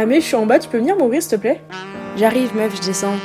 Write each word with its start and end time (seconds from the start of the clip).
Ah 0.00 0.06
mais 0.06 0.20
je 0.20 0.26
suis 0.26 0.36
en 0.36 0.46
bas, 0.46 0.60
tu 0.60 0.68
peux 0.68 0.78
venir 0.78 0.96
m'ouvrir 0.96 1.20
s'il 1.20 1.32
te 1.32 1.36
plaît? 1.40 1.60
J'arrive 2.16 2.54
meuf, 2.54 2.72
je 2.76 2.86
descends. 2.86 3.16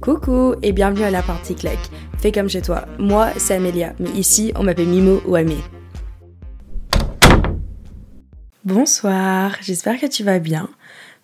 Coucou 0.00 0.54
et 0.62 0.72
bienvenue 0.72 1.02
à 1.02 1.10
la 1.10 1.20
partie 1.20 1.54
claque. 1.54 1.90
Fais 2.16 2.32
comme 2.32 2.48
chez 2.48 2.62
toi. 2.62 2.86
Moi, 2.98 3.28
c'est 3.36 3.56
Amélia, 3.56 3.92
mais 4.00 4.08
ici, 4.12 4.54
on 4.56 4.62
m'appelle 4.62 4.86
Mimo 4.86 5.20
ou 5.26 5.34
Amé. 5.34 5.58
Bonsoir, 8.64 9.58
j'espère 9.60 10.00
que 10.00 10.06
tu 10.06 10.24
vas 10.24 10.38
bien. 10.38 10.70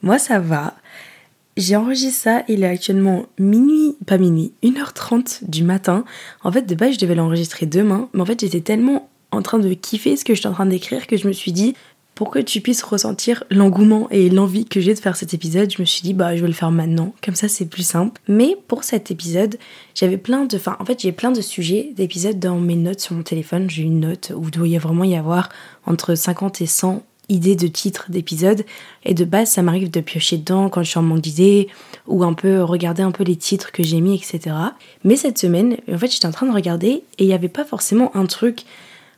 Moi, 0.03 0.19
ça 0.19 0.39
va. 0.39 0.75
J'ai 1.57 1.77
enregistré 1.77 2.11
ça, 2.11 2.45
il 2.47 2.63
est 2.63 2.69
actuellement 2.69 3.25
minuit, 3.39 3.97
pas 4.07 4.19
minuit, 4.19 4.53
1h30 4.63 5.49
du 5.49 5.65
matin. 5.65 6.05
En 6.45 6.53
fait, 6.53 6.67
de 6.67 6.75
base, 6.75 6.97
je 6.97 6.99
devais 6.99 7.15
l'enregistrer 7.15 7.65
demain, 7.65 8.11
mais 8.13 8.21
en 8.21 8.27
fait, 8.27 8.39
j'étais 8.39 8.61
tellement 8.61 9.10
en 9.33 9.43
train 9.43 9.59
de 9.59 9.73
kiffer 9.75 10.17
ce 10.17 10.25
que 10.25 10.35
j'étais 10.35 10.49
en 10.49 10.53
train 10.53 10.67
d'écrire 10.67 11.07
que 11.07 11.17
je 11.17 11.27
me 11.27 11.33
suis 11.33 11.53
dit, 11.53 11.75
pour 12.21 12.31
que 12.31 12.39
tu 12.39 12.61
puisses 12.61 12.83
ressentir 12.83 13.45
l'engouement 13.51 14.07
et 14.11 14.29
l'envie 14.29 14.67
que 14.67 14.79
j'ai 14.79 14.93
de 14.93 14.99
faire 14.99 15.17
cet 15.17 15.33
épisode, 15.33 15.73
je 15.73 15.81
me 15.81 15.87
suis 15.87 16.03
dit 16.03 16.13
bah 16.13 16.37
je 16.37 16.43
vais 16.43 16.49
le 16.49 16.53
faire 16.53 16.71
maintenant, 16.71 17.15
comme 17.25 17.35
ça 17.35 17.49
c'est 17.49 17.65
plus 17.65 17.83
simple. 17.83 18.21
Mais 18.29 18.59
pour 18.69 18.85
cet 18.85 19.11
épisode, 19.11 19.57
j'avais 19.95 20.19
plein 20.19 20.45
de, 20.45 20.59
en 20.79 20.85
fait 20.85 21.01
j'ai 21.01 21.13
plein 21.13 21.31
de 21.31 21.41
sujets 21.41 21.95
d'épisodes 21.97 22.39
dans 22.39 22.59
mes 22.59 22.77
notes 22.77 23.01
sur 23.01 23.15
mon 23.15 23.23
téléphone. 23.23 23.71
J'ai 23.71 23.85
une 23.85 24.01
note 24.01 24.35
où 24.37 24.45
il 24.45 24.51
doit 24.51 24.79
vraiment 24.79 25.05
y 25.05 25.17
avoir 25.17 25.49
entre 25.87 26.15
50 26.15 26.61
et 26.61 26.67
100 26.67 27.03
idées 27.31 27.57
de 27.57 27.69
titres 27.69 28.11
d'épisodes 28.11 28.67
et 29.05 29.15
de 29.15 29.25
base 29.25 29.53
ça 29.53 29.63
m'arrive 29.63 29.91
de 29.91 30.01
piocher 30.01 30.37
dedans 30.37 30.69
quand 30.69 30.83
je 30.83 30.91
suis 30.91 30.99
en 30.99 31.03
manque 31.03 31.23
d'idées 31.23 31.69
ou 32.07 32.23
un 32.23 32.35
peu 32.35 32.63
regarder 32.63 33.03
un 33.03 33.13
peu 33.13 33.25
les 33.25 33.37
titres 33.37 33.73
que 33.73 33.83
j'ai 33.83 34.03
mis 34.03 34.15
etc. 34.15 34.55
Mais 35.05 35.17
cette 35.17 35.39
semaine 35.39 35.79
en 35.91 35.97
fait 35.97 36.13
j'étais 36.13 36.27
en 36.27 36.33
train 36.33 36.47
de 36.47 36.53
regarder 36.53 37.03
et 37.17 37.25
il 37.25 37.27
n'y 37.29 37.33
avait 37.33 37.49
pas 37.49 37.65
forcément 37.65 38.15
un 38.15 38.27
truc. 38.27 38.65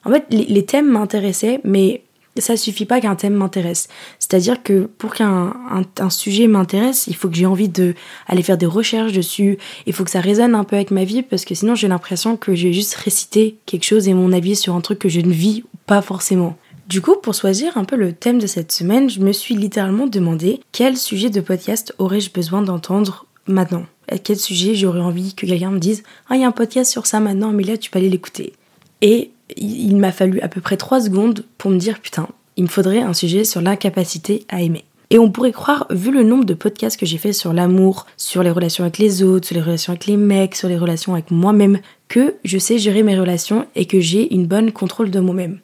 En 0.04 0.10
fait 0.10 0.26
les 0.30 0.64
thèmes 0.64 0.90
m'intéressaient 0.90 1.60
mais 1.64 2.02
ça 2.40 2.56
suffit 2.56 2.86
pas 2.86 3.00
qu'un 3.00 3.14
thème 3.14 3.34
m'intéresse. 3.34 3.88
C'est-à-dire 4.18 4.62
que 4.62 4.88
pour 4.98 5.12
qu'un 5.12 5.54
un, 5.98 6.10
sujet 6.10 6.46
m'intéresse, 6.46 7.06
il 7.06 7.14
faut 7.14 7.28
que 7.28 7.36
j'ai 7.36 7.46
envie 7.46 7.68
de 7.68 7.94
aller 8.26 8.42
faire 8.42 8.56
des 8.56 8.66
recherches 8.66 9.12
dessus. 9.12 9.58
Il 9.86 9.92
faut 9.92 10.04
que 10.04 10.10
ça 10.10 10.20
résonne 10.20 10.54
un 10.54 10.64
peu 10.64 10.76
avec 10.76 10.90
ma 10.90 11.04
vie 11.04 11.22
parce 11.22 11.44
que 11.44 11.54
sinon 11.54 11.74
j'ai 11.74 11.88
l'impression 11.88 12.36
que 12.36 12.54
j'ai 12.54 12.72
juste 12.72 12.94
récité 12.94 13.56
quelque 13.66 13.84
chose 13.84 14.08
et 14.08 14.14
mon 14.14 14.32
avis 14.32 14.56
sur 14.56 14.74
un 14.74 14.80
truc 14.80 14.98
que 14.98 15.08
je 15.08 15.20
ne 15.20 15.30
vis 15.32 15.64
pas 15.86 16.00
forcément. 16.00 16.56
Du 16.88 17.00
coup, 17.00 17.16
pour 17.16 17.34
choisir 17.34 17.76
un 17.76 17.84
peu 17.84 17.96
le 17.96 18.12
thème 18.12 18.38
de 18.38 18.46
cette 18.46 18.72
semaine, 18.72 19.08
je 19.08 19.20
me 19.20 19.32
suis 19.32 19.54
littéralement 19.54 20.06
demandé 20.06 20.60
quel 20.72 20.96
sujet 20.96 21.30
de 21.30 21.40
podcast 21.40 21.94
aurais-je 21.98 22.30
besoin 22.30 22.62
d'entendre 22.62 23.26
maintenant? 23.46 23.84
À 24.08 24.18
quel 24.18 24.36
sujet 24.36 24.74
j'aurais 24.74 25.00
envie 25.00 25.34
que 25.34 25.46
quelqu'un 25.46 25.70
me 25.70 25.78
dise 25.78 26.02
Ah, 26.28 26.36
il 26.36 26.42
y 26.42 26.44
a 26.44 26.48
un 26.48 26.52
podcast 26.52 26.90
sur 26.90 27.06
ça 27.06 27.20
maintenant, 27.20 27.52
mais 27.52 27.78
tu 27.78 27.90
peux 27.90 27.98
aller 27.98 28.10
l'écouter. 28.10 28.52
Et 29.00 29.30
il 29.56 29.96
m'a 29.96 30.12
fallu 30.12 30.40
à 30.40 30.48
peu 30.48 30.60
près 30.60 30.76
3 30.76 31.02
secondes 31.02 31.44
pour 31.58 31.70
me 31.70 31.78
dire 31.78 32.00
putain, 32.00 32.28
il 32.56 32.64
me 32.64 32.68
faudrait 32.68 33.00
un 33.00 33.14
sujet 33.14 33.44
sur 33.44 33.60
l'incapacité 33.60 34.44
à 34.48 34.62
aimer. 34.62 34.84
Et 35.10 35.18
on 35.18 35.30
pourrait 35.30 35.52
croire, 35.52 35.86
vu 35.90 36.10
le 36.10 36.22
nombre 36.22 36.44
de 36.44 36.54
podcasts 36.54 36.98
que 36.98 37.04
j'ai 37.04 37.18
fait 37.18 37.34
sur 37.34 37.52
l'amour, 37.52 38.06
sur 38.16 38.42
les 38.42 38.50
relations 38.50 38.84
avec 38.84 38.96
les 38.96 39.22
autres, 39.22 39.46
sur 39.46 39.54
les 39.54 39.62
relations 39.62 39.92
avec 39.92 40.06
les 40.06 40.16
mecs, 40.16 40.54
sur 40.54 40.68
les 40.68 40.78
relations 40.78 41.12
avec 41.12 41.30
moi-même, 41.30 41.80
que 42.08 42.36
je 42.44 42.56
sais 42.56 42.78
gérer 42.78 43.02
mes 43.02 43.18
relations 43.18 43.66
et 43.74 43.84
que 43.84 44.00
j'ai 44.00 44.32
une 44.34 44.46
bonne 44.46 44.72
contrôle 44.72 45.10
de 45.10 45.20
moi-même. 45.20 45.58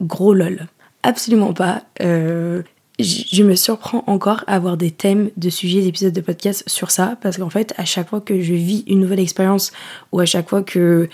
Gros 0.00 0.32
lol. 0.32 0.66
Absolument 1.02 1.52
pas. 1.52 1.82
Euh, 2.00 2.62
je 2.98 3.42
me 3.42 3.54
surprends 3.54 4.02
encore 4.06 4.44
à 4.46 4.54
avoir 4.54 4.78
des 4.78 4.90
thèmes 4.90 5.30
de 5.36 5.50
sujets 5.50 5.82
d'épisodes 5.82 6.14
de 6.14 6.20
podcast 6.22 6.64
sur 6.66 6.90
ça, 6.90 7.18
parce 7.20 7.36
qu'en 7.36 7.50
fait, 7.50 7.74
à 7.76 7.84
chaque 7.84 8.08
fois 8.08 8.22
que 8.22 8.40
je 8.40 8.54
vis 8.54 8.82
une 8.86 9.00
nouvelle 9.00 9.20
expérience, 9.20 9.72
ou 10.12 10.20
à 10.20 10.24
chaque 10.24 10.48
fois 10.48 10.62
que 10.62 11.10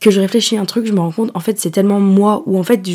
que 0.00 0.10
je 0.10 0.20
réfléchis 0.20 0.56
à 0.56 0.60
un 0.60 0.64
truc, 0.64 0.86
je 0.86 0.92
me 0.92 1.00
rends 1.00 1.12
compte, 1.12 1.30
en 1.34 1.40
fait, 1.40 1.58
c'est 1.58 1.70
tellement 1.70 2.00
moi, 2.00 2.42
ou 2.46 2.58
en 2.58 2.62
fait, 2.62 2.86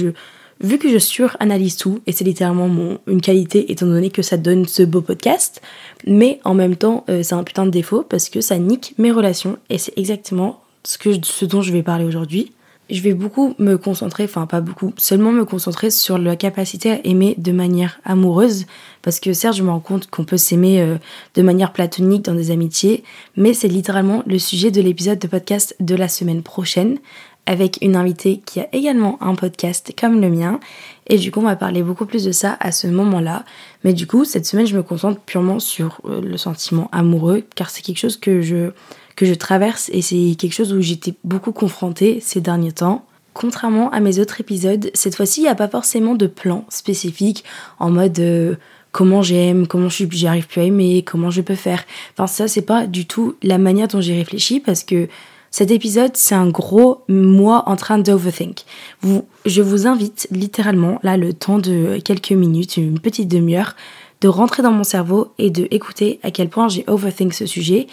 vu 0.62 0.78
que 0.78 0.90
je 0.90 0.98
suranalyse 0.98 1.78
tout, 1.78 2.02
et 2.08 2.12
c'est 2.12 2.24
littéralement 2.24 2.68
mon, 2.68 3.00
une 3.08 3.22
qualité, 3.22 3.72
étant 3.72 3.86
donné 3.86 4.10
que 4.10 4.22
ça 4.22 4.38
donne 4.38 4.66
ce 4.66 4.84
beau 4.84 5.02
podcast, 5.02 5.62
mais 6.06 6.40
en 6.44 6.54
même 6.54 6.76
temps, 6.76 7.06
euh, 7.10 7.24
c'est 7.24 7.36
un 7.36 7.44
putain 7.44 7.66
de 7.66 7.72
défaut, 7.72 8.04
parce 8.04 8.30
que 8.30 8.42
ça 8.42 8.58
nique 8.58 8.96
mes 8.98 9.12
relations, 9.12 9.58
et 9.70 9.78
c'est 9.78 9.98
exactement 9.98 10.62
ce, 10.84 10.98
que, 10.98 11.12
ce 11.24 11.46
dont 11.46 11.62
je 11.62 11.72
vais 11.72 11.84
parler 11.84 12.06
aujourd'hui 12.06 12.52
je 12.90 13.02
vais 13.02 13.14
beaucoup 13.14 13.56
me 13.60 13.78
concentrer, 13.78 14.24
enfin 14.24 14.46
pas 14.46 14.62
beaucoup, 14.62 14.94
seulement 14.98 15.32
me 15.32 15.46
concentrer 15.46 15.92
sur 15.92 16.18
la 16.18 16.36
capacité 16.36 16.92
à 16.92 17.00
aimer 17.04 17.36
de 17.38 17.52
manière 17.52 18.00
amoureuse, 18.04 18.66
parce 19.02 19.20
que 19.20 19.34
certes 19.34 19.56
je 19.56 19.64
me 19.64 19.70
rends 19.70 19.80
compte 19.80 20.10
qu'on 20.10 20.24
peut 20.24 20.38
s'aimer 20.38 20.82
euh, 20.82 20.98
de 21.36 21.42
manière 21.42 21.72
platonique 21.72 22.26
dans 22.26 22.34
des 22.34 22.52
amitiés, 22.52 23.04
mais 23.36 23.54
c'est 23.54 23.68
littéralement 23.68 24.24
le 24.26 24.40
sujet 24.40 24.72
de 24.72 24.82
l'épisode 24.82 25.20
de 25.20 25.28
podcast 25.28 25.76
de 25.80 25.96
la 25.96 26.08
semaine 26.08 26.42
prochaine, 26.42 26.98
avec 27.46 27.80
une 27.82 27.96
invitée 27.96 28.42
qui 28.46 28.60
a 28.60 28.68
également 28.74 29.18
un 29.22 29.34
podcast 29.34 29.94
comme 30.00 30.22
le 30.22 30.30
mien, 30.30 30.60
et 31.08 31.18
du 31.18 31.32
coup 31.32 31.40
on 31.40 31.46
va 31.46 31.56
parler 31.56 31.84
beaucoup 31.84 32.06
plus 32.06 32.24
de 32.24 32.32
ça 32.32 32.58
à 32.60 32.72
ce 32.72 32.88
moment-là, 32.88 33.46
mais 33.84 33.94
du 33.94 34.08
coup 34.08 34.26
cette 34.26 34.46
semaine 34.46 34.68
je 34.68 34.76
me 34.76 34.84
concentre 34.84 35.20
purement 35.20 35.60
sur 35.60 36.02
euh, 36.06 36.22
le 36.22 36.38
sentiment 36.38 36.90
amoureux, 36.92 37.44
car 37.56 37.70
c'est 37.70 37.82
quelque 37.82 37.98
chose 37.98 38.18
que 38.18 38.42
je 38.42 38.72
que 39.20 39.26
je 39.26 39.34
traverse 39.34 39.90
et 39.92 40.02
c'est 40.02 40.36
quelque 40.38 40.54
chose 40.54 40.72
où 40.72 40.80
j'étais 40.80 41.14
beaucoup 41.26 41.52
confrontée 41.52 42.20
ces 42.22 42.40
derniers 42.40 42.72
temps. 42.72 43.06
Contrairement 43.34 43.92
à 43.92 44.00
mes 44.00 44.18
autres 44.18 44.40
épisodes, 44.40 44.90
cette 44.94 45.14
fois-ci, 45.16 45.42
il 45.42 45.44
n'y 45.44 45.50
a 45.50 45.56
pas 45.56 45.68
forcément 45.68 46.16
de 46.16 46.26
plan 46.26 46.64
spécifique 46.70 47.44
en 47.80 47.90
mode 47.90 48.18
euh, 48.20 48.56
comment 48.94 49.22
j'aime, 49.22 49.68
comment 49.68 49.90
j'y 49.90 50.26
arrive 50.26 50.48
plus 50.48 50.62
à 50.62 50.64
aimer, 50.64 51.04
comment 51.06 51.32
je 51.32 51.42
peux 51.42 51.56
faire. 51.56 51.84
Enfin, 52.14 52.28
ça, 52.28 52.48
c'est 52.48 52.62
pas 52.62 52.88
du 52.88 53.08
tout 53.08 53.36
la 53.44 53.58
manière 53.58 53.90
dont 53.90 54.00
j'ai 54.00 54.16
réfléchi 54.16 54.62
parce 54.62 54.86
que 54.86 55.10
cet 55.52 55.70
épisode, 55.70 56.12
c'est 56.14 56.36
un 56.36 56.48
gros 56.48 57.02
moi 57.10 57.64
en 57.66 57.76
train 57.76 57.98
d'overthink. 57.98 58.62
Vous, 59.02 59.26
je 59.46 59.62
vous 59.62 59.86
invite 59.86 60.30
littéralement, 60.32 60.98
là, 61.04 61.18
le 61.18 61.34
temps 61.34 61.60
de 61.60 62.00
quelques 62.06 62.32
minutes, 62.32 62.78
une 62.78 63.02
petite 63.02 63.28
demi-heure, 63.28 63.76
de 64.22 64.30
rentrer 64.30 64.64
dans 64.64 64.72
mon 64.72 64.86
cerveau 64.86 65.34
et 65.38 65.50
de 65.50 65.68
écouter 65.72 66.22
à 66.24 66.32
quel 66.32 66.48
point 66.48 66.70
j'ai 66.70 66.86
overthink 66.88 67.34
ce 67.34 67.46
sujet. 67.46 67.88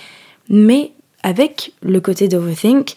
Mais 0.49 0.93
avec 1.27 1.73
le 1.83 2.01
côté 2.01 2.29
d'overthink, 2.29 2.95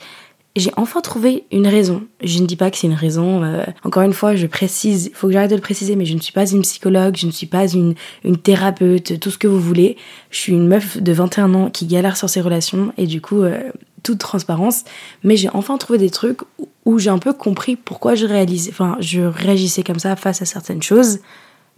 j'ai 0.55 0.69
enfin 0.77 1.01
trouvé 1.01 1.45
une 1.51 1.65
raison. 1.65 2.03
Je 2.23 2.39
ne 2.39 2.45
dis 2.45 2.55
pas 2.55 2.69
que 2.69 2.77
c'est 2.77 2.85
une 2.85 2.93
raison. 2.93 3.43
Euh, 3.43 3.63
encore 3.83 4.03
une 4.03 4.13
fois, 4.13 4.35
je 4.35 4.45
précise, 4.45 5.07
il 5.07 5.15
faut 5.15 5.25
que 5.25 5.33
j'arrête 5.33 5.49
de 5.49 5.55
le 5.55 5.61
préciser, 5.61 5.95
mais 5.95 6.05
je 6.05 6.13
ne 6.13 6.19
suis 6.19 6.31
pas 6.31 6.47
une 6.47 6.61
psychologue, 6.61 7.17
je 7.17 7.25
ne 7.25 7.31
suis 7.31 7.47
pas 7.47 7.67
une, 7.67 7.95
une 8.23 8.37
thérapeute, 8.37 9.19
tout 9.19 9.31
ce 9.31 9.39
que 9.39 9.47
vous 9.47 9.59
voulez. 9.59 9.97
Je 10.29 10.37
suis 10.37 10.53
une 10.53 10.67
meuf 10.67 11.01
de 11.01 11.11
21 11.11 11.55
ans 11.55 11.69
qui 11.71 11.87
galère 11.87 12.17
sur 12.17 12.29
ses 12.29 12.41
relations 12.41 12.93
et 12.99 13.07
du 13.07 13.19
coup, 13.19 13.41
euh, 13.41 13.71
toute 14.03 14.19
transparence. 14.19 14.83
Mais 15.23 15.35
j'ai 15.35 15.49
enfin 15.55 15.79
trouvé 15.79 15.97
des 15.97 16.11
trucs 16.11 16.41
où 16.85 16.99
j'ai 16.99 17.09
un 17.09 17.19
peu 17.19 17.33
compris 17.33 17.77
pourquoi 17.77 18.13
je 18.13 18.27
réalisais, 18.27 18.71
je 18.99 19.21
réagissais 19.21 19.81
comme 19.81 19.99
ça 19.99 20.15
face 20.15 20.43
à 20.43 20.45
certaines 20.45 20.83
choses. 20.83 21.17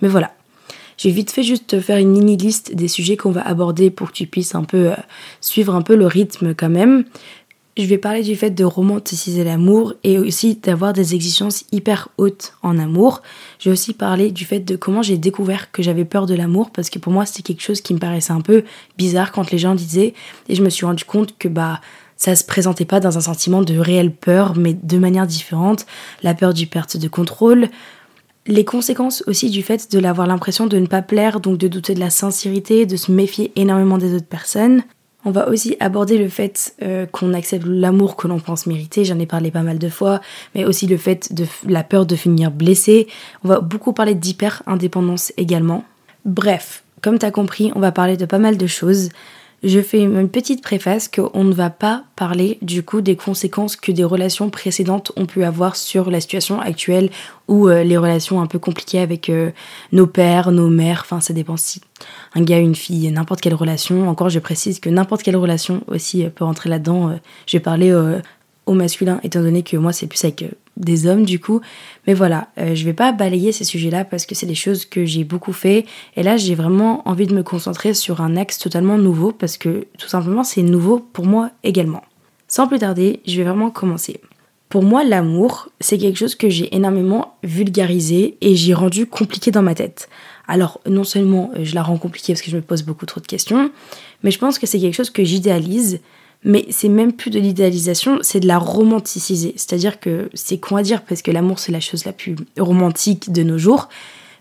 Mais 0.01 0.09
voilà, 0.09 0.33
j'ai 1.01 1.09
vite 1.09 1.31
fait 1.31 1.41
juste 1.41 1.79
faire 1.79 1.97
une 1.97 2.11
mini 2.11 2.37
liste 2.37 2.75
des 2.75 2.87
sujets 2.87 3.17
qu'on 3.17 3.31
va 3.31 3.41
aborder 3.41 3.89
pour 3.89 4.09
que 4.09 4.13
tu 4.13 4.27
puisses 4.27 4.53
un 4.53 4.63
peu 4.63 4.91
euh, 4.91 4.95
suivre 5.39 5.73
un 5.73 5.81
peu 5.81 5.95
le 5.95 6.05
rythme 6.05 6.53
quand 6.53 6.69
même. 6.69 7.05
Je 7.75 7.85
vais 7.85 7.97
parler 7.97 8.21
du 8.21 8.35
fait 8.35 8.51
de 8.51 8.63
romanticiser 8.63 9.43
l'amour 9.43 9.95
et 10.03 10.19
aussi 10.19 10.57
d'avoir 10.57 10.93
des 10.93 11.15
exigences 11.15 11.65
hyper 11.71 12.09
hautes 12.19 12.53
en 12.61 12.77
amour. 12.77 13.23
Je 13.57 13.69
vais 13.69 13.73
aussi 13.73 13.93
parler 13.93 14.31
du 14.31 14.45
fait 14.45 14.59
de 14.59 14.75
comment 14.75 15.01
j'ai 15.01 15.17
découvert 15.17 15.71
que 15.71 15.81
j'avais 15.81 16.05
peur 16.05 16.27
de 16.27 16.35
l'amour 16.35 16.69
parce 16.69 16.91
que 16.91 16.99
pour 16.99 17.11
moi 17.11 17.25
c'était 17.25 17.41
quelque 17.41 17.63
chose 17.63 17.81
qui 17.81 17.95
me 17.95 17.99
paraissait 17.99 18.33
un 18.33 18.41
peu 18.41 18.63
bizarre 18.99 19.31
quand 19.31 19.49
les 19.49 19.57
gens 19.57 19.73
disaient 19.73 20.13
et 20.49 20.53
je 20.53 20.61
me 20.61 20.69
suis 20.69 20.85
rendu 20.85 21.03
compte 21.03 21.35
que 21.39 21.47
bah 21.47 21.81
ça 22.15 22.35
se 22.35 22.43
présentait 22.43 22.85
pas 22.85 22.99
dans 22.99 23.17
un 23.17 23.21
sentiment 23.21 23.63
de 23.63 23.75
réelle 23.75 24.13
peur 24.13 24.55
mais 24.55 24.75
de 24.75 24.97
manière 24.99 25.25
différente, 25.25 25.87
la 26.21 26.35
peur 26.35 26.53
du 26.53 26.67
perte 26.67 26.95
de 26.97 27.07
contrôle, 27.07 27.69
les 28.47 28.65
conséquences 28.65 29.23
aussi 29.27 29.49
du 29.49 29.61
fait 29.61 29.91
de 29.91 29.99
l'avoir 29.99 30.27
l'impression 30.27 30.67
de 30.67 30.77
ne 30.77 30.87
pas 30.87 31.01
plaire, 31.01 31.39
donc 31.39 31.57
de 31.57 31.67
douter 31.67 31.93
de 31.93 31.99
la 31.99 32.09
sincérité, 32.09 32.85
de 32.85 32.95
se 32.95 33.11
méfier 33.11 33.51
énormément 33.55 33.97
des 33.97 34.15
autres 34.15 34.25
personnes. 34.25 34.83
On 35.23 35.31
va 35.31 35.49
aussi 35.49 35.77
aborder 35.79 36.17
le 36.17 36.29
fait 36.29 36.73
euh, 36.81 37.05
qu'on 37.05 37.35
accepte 37.35 37.65
l'amour 37.67 38.15
que 38.15 38.27
l'on 38.27 38.39
pense 38.39 38.65
mériter, 38.65 39.05
j'en 39.05 39.19
ai 39.19 39.27
parlé 39.27 39.51
pas 39.51 39.61
mal 39.61 39.77
de 39.77 39.89
fois, 39.89 40.19
mais 40.55 40.65
aussi 40.65 40.87
le 40.87 40.97
fait 40.97 41.31
de 41.33 41.45
la 41.67 41.83
peur 41.83 42.07
de 42.07 42.15
finir 42.15 42.49
blessé. 42.49 43.07
On 43.43 43.47
va 43.47 43.59
beaucoup 43.59 43.93
parler 43.93 44.15
d'hyper-indépendance 44.15 45.31
également. 45.37 45.85
Bref, 46.25 46.83
comme 47.01 47.19
t'as 47.19 47.29
compris, 47.29 47.71
on 47.75 47.79
va 47.79 47.91
parler 47.91 48.17
de 48.17 48.25
pas 48.25 48.39
mal 48.39 48.57
de 48.57 48.67
choses 48.67 49.09
je 49.63 49.79
fais 49.79 50.01
une 50.01 50.27
petite 50.27 50.63
préface 50.63 51.07
qu'on 51.07 51.43
ne 51.43 51.53
va 51.53 51.69
pas 51.69 52.03
parler 52.15 52.57
du 52.61 52.83
coup 52.83 53.01
des 53.01 53.15
conséquences 53.15 53.75
que 53.75 53.91
des 53.91 54.03
relations 54.03 54.49
précédentes 54.49 55.11
ont 55.17 55.27
pu 55.27 55.43
avoir 55.43 55.75
sur 55.75 56.09
la 56.09 56.19
situation 56.19 56.59
actuelle 56.59 57.09
ou 57.47 57.67
euh, 57.67 57.83
les 57.83 57.97
relations 57.97 58.41
un 58.41 58.47
peu 58.47 58.57
compliquées 58.57 58.99
avec 58.99 59.29
euh, 59.29 59.51
nos 59.91 60.07
pères, 60.07 60.51
nos 60.51 60.69
mères, 60.69 61.01
enfin 61.05 61.19
ça 61.19 61.33
dépend 61.33 61.57
si 61.57 61.81
un 62.33 62.41
gars, 62.41 62.57
une 62.57 62.75
fille, 62.75 63.11
n'importe 63.11 63.41
quelle 63.41 63.53
relation. 63.53 64.09
Encore 64.09 64.29
je 64.29 64.39
précise 64.39 64.79
que 64.79 64.89
n'importe 64.89 65.21
quelle 65.21 65.37
relation 65.37 65.83
aussi 65.87 66.25
euh, 66.25 66.29
peut 66.29 66.43
rentrer 66.43 66.69
là-dedans. 66.69 67.19
je 67.45 67.57
vais 67.57 67.61
parler 67.61 67.93
au 68.65 68.73
masculin 68.73 69.19
étant 69.23 69.41
donné 69.41 69.63
que 69.63 69.77
moi 69.77 69.93
c'est 69.93 70.07
plus 70.07 70.23
avec 70.23 70.45
des 70.77 71.07
hommes 71.07 71.25
du 71.25 71.39
coup. 71.39 71.61
Mais 72.07 72.13
voilà, 72.13 72.47
euh, 72.57 72.75
je 72.75 72.85
vais 72.85 72.93
pas 72.93 73.11
balayer 73.11 73.51
ces 73.51 73.63
sujets-là 73.63 74.05
parce 74.05 74.25
que 74.25 74.35
c'est 74.35 74.45
des 74.45 74.55
choses 74.55 74.85
que 74.85 75.05
j'ai 75.05 75.23
beaucoup 75.23 75.53
fait. 75.53 75.85
Et 76.15 76.23
là, 76.23 76.37
j'ai 76.37 76.55
vraiment 76.55 77.07
envie 77.07 77.27
de 77.27 77.35
me 77.35 77.43
concentrer 77.43 77.93
sur 77.93 78.21
un 78.21 78.35
axe 78.37 78.57
totalement 78.57 78.97
nouveau 78.97 79.31
parce 79.31 79.57
que 79.57 79.87
tout 79.97 80.07
simplement, 80.07 80.43
c'est 80.43 80.63
nouveau 80.63 80.99
pour 80.99 81.25
moi 81.25 81.51
également. 81.63 82.03
Sans 82.47 82.67
plus 82.67 82.79
tarder, 82.79 83.21
je 83.25 83.37
vais 83.37 83.43
vraiment 83.43 83.69
commencer. 83.69 84.19
pour 84.69 84.83
moi, 84.83 85.03
l'amour, 85.03 85.67
c'est 85.81 85.97
quelque 85.97 86.17
chose 86.17 86.33
que 86.33 86.49
j'ai 86.49 86.73
énormément 86.73 87.35
vulgarisé 87.43 88.37
et 88.39 88.55
j'ai 88.55 88.73
rendu 88.73 89.05
compliqué 89.05 89.51
dans 89.51 89.61
ma 89.61 89.75
tête. 89.75 90.07
Alors, 90.47 90.79
non 90.85 91.03
seulement 91.03 91.51
euh, 91.55 91.63
je 91.63 91.75
la 91.75 91.83
rends 91.83 91.97
compliquée 91.97 92.33
parce 92.33 92.41
que 92.41 92.49
je 92.51 92.55
me 92.55 92.61
pose 92.61 92.83
beaucoup 92.83 93.05
trop 93.05 93.19
de 93.21 93.27
questions, 93.27 93.69
mais 94.23 94.31
je 94.31 94.39
pense 94.39 94.59
que 94.59 94.67
c'est 94.67 94.79
quelque 94.79 94.95
chose 94.95 95.09
que 95.09 95.23
j'idéalise, 95.23 95.99
mais 96.43 96.65
c'est 96.69 96.89
même 96.89 97.13
plus 97.13 97.29
de 97.31 97.39
l'idéalisation, 97.39 98.19
c'est 98.21 98.39
de 98.39 98.47
la 98.47 98.57
romanticiser. 98.57 99.53
C'est-à-dire 99.57 99.99
que 99.99 100.29
c'est 100.33 100.57
con 100.57 100.75
à 100.75 100.83
dire 100.83 101.03
parce 101.03 101.21
que 101.21 101.31
l'amour, 101.31 101.59
c'est 101.59 101.71
la 101.71 101.79
chose 101.79 102.05
la 102.05 102.13
plus 102.13 102.35
romantique 102.57 103.31
de 103.31 103.43
nos 103.43 103.57
jours, 103.57 103.89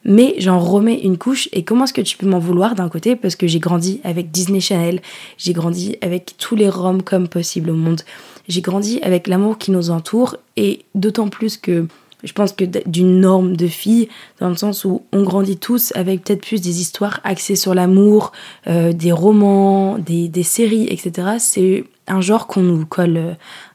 mais 0.04 0.34
j'en 0.38 0.58
remets 0.58 1.00
une 1.00 1.18
couche 1.18 1.48
et 1.52 1.62
comment 1.62 1.84
est-ce 1.84 1.92
que 1.92 2.00
tu 2.00 2.16
peux 2.16 2.26
m'en 2.26 2.38
vouloir 2.38 2.74
d'un 2.74 2.88
côté 2.88 3.16
parce 3.16 3.36
que 3.36 3.46
j'ai 3.46 3.58
grandi 3.58 4.00
avec 4.02 4.30
Disney 4.30 4.60
Channel, 4.60 5.02
j'ai 5.36 5.52
grandi 5.52 5.96
avec 6.00 6.36
tous 6.38 6.56
les 6.56 6.70
rom 6.70 7.02
comme 7.02 7.28
possibles 7.28 7.70
au 7.70 7.74
monde 7.74 8.02
j'ai 8.50 8.60
grandi 8.60 9.00
avec 9.02 9.28
l'amour 9.28 9.58
qui 9.58 9.70
nous 9.70 9.90
entoure 9.90 10.36
et 10.56 10.80
d'autant 10.94 11.28
plus 11.28 11.56
que 11.56 11.86
je 12.22 12.32
pense 12.32 12.52
que 12.52 12.64
d'une 12.64 13.20
norme 13.20 13.56
de 13.56 13.66
fille, 13.66 14.08
dans 14.40 14.48
le 14.48 14.56
sens 14.56 14.84
où 14.84 15.02
on 15.12 15.22
grandit 15.22 15.56
tous 15.56 15.92
avec 15.94 16.24
peut-être 16.24 16.42
plus 16.42 16.60
des 16.60 16.80
histoires 16.80 17.20
axées 17.24 17.56
sur 17.56 17.74
l'amour, 17.74 18.32
euh, 18.66 18.92
des 18.92 19.12
romans, 19.12 19.98
des, 19.98 20.28
des, 20.28 20.42
séries, 20.42 20.86
etc. 20.90 21.28
C'est 21.38 21.84
un 22.06 22.20
genre 22.20 22.46
qu'on 22.46 22.62
nous 22.62 22.84
colle 22.86 23.16
euh, 23.16 23.32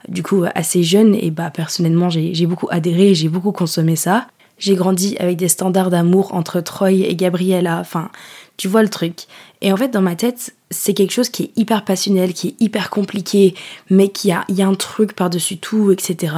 du 0.07 0.23
coup 0.23 0.43
assez 0.53 0.83
jeune 0.83 1.15
et 1.15 1.31
bah 1.31 1.49
personnellement 1.49 2.09
j'ai 2.09 2.45
beaucoup 2.45 2.67
adhéré, 2.69 3.15
j'ai 3.15 3.29
beaucoup 3.29 3.51
consommé 3.51 3.95
ça. 3.95 4.27
J'ai 4.57 4.75
grandi 4.75 5.17
avec 5.19 5.35
des 5.35 5.49
standards 5.49 5.89
d'amour 5.89 6.33
entre 6.33 6.61
Troy 6.61 6.91
et 6.91 7.15
Gabriella, 7.15 7.79
enfin 7.79 8.09
tu 8.55 8.69
vois 8.69 8.83
le 8.83 8.89
truc. 8.89 9.23
Et 9.61 9.73
en 9.73 9.77
fait 9.77 9.89
dans 9.89 10.01
ma 10.01 10.15
tête 10.15 10.53
c'est 10.69 10.93
quelque 10.93 11.11
chose 11.11 11.29
qui 11.29 11.43
est 11.43 11.51
hyper 11.55 11.83
passionnel, 11.85 12.33
qui 12.33 12.49
est 12.49 12.55
hyper 12.59 12.89
compliqué, 12.89 13.55
mais 13.89 14.09
qui 14.09 14.31
a, 14.31 14.45
y 14.49 14.61
a 14.61 14.67
un 14.67 14.75
truc 14.75 15.13
par-dessus 15.13 15.57
tout, 15.57 15.91
etc. 15.91 16.33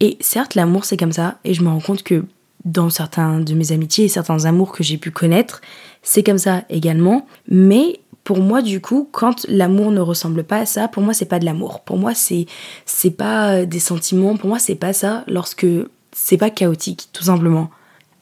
Et 0.00 0.16
certes, 0.20 0.54
l'amour, 0.54 0.84
c'est 0.84 0.96
comme 0.96 1.12
ça, 1.12 1.38
et 1.44 1.54
je 1.54 1.62
me 1.62 1.68
rends 1.68 1.80
compte 1.80 2.02
que 2.02 2.24
dans 2.64 2.90
certains 2.90 3.40
de 3.40 3.54
mes 3.54 3.72
amitiés 3.72 4.06
et 4.06 4.08
certains 4.08 4.44
amours 4.44 4.72
que 4.72 4.82
j'ai 4.82 4.98
pu 4.98 5.10
connaître, 5.10 5.60
c'est 6.02 6.22
comme 6.22 6.38
ça 6.38 6.62
également. 6.68 7.26
Mais 7.48 8.00
pour 8.24 8.40
moi, 8.40 8.62
du 8.62 8.80
coup, 8.80 9.08
quand 9.12 9.46
l'amour 9.48 9.90
ne 9.90 10.00
ressemble 10.00 10.44
pas 10.44 10.58
à 10.58 10.66
ça, 10.66 10.88
pour 10.88 11.02
moi, 11.02 11.14
c'est 11.14 11.26
pas 11.26 11.38
de 11.38 11.44
l'amour. 11.44 11.80
Pour 11.80 11.98
moi, 11.98 12.14
c'est 12.14 12.46
c'est 12.86 13.10
pas 13.10 13.64
des 13.64 13.80
sentiments. 13.80 14.36
Pour 14.36 14.48
moi, 14.48 14.58
c'est 14.58 14.74
pas 14.74 14.92
ça 14.92 15.24
lorsque 15.26 15.66
c'est 16.12 16.36
pas 16.36 16.50
chaotique, 16.50 17.08
tout 17.12 17.24
simplement. 17.24 17.70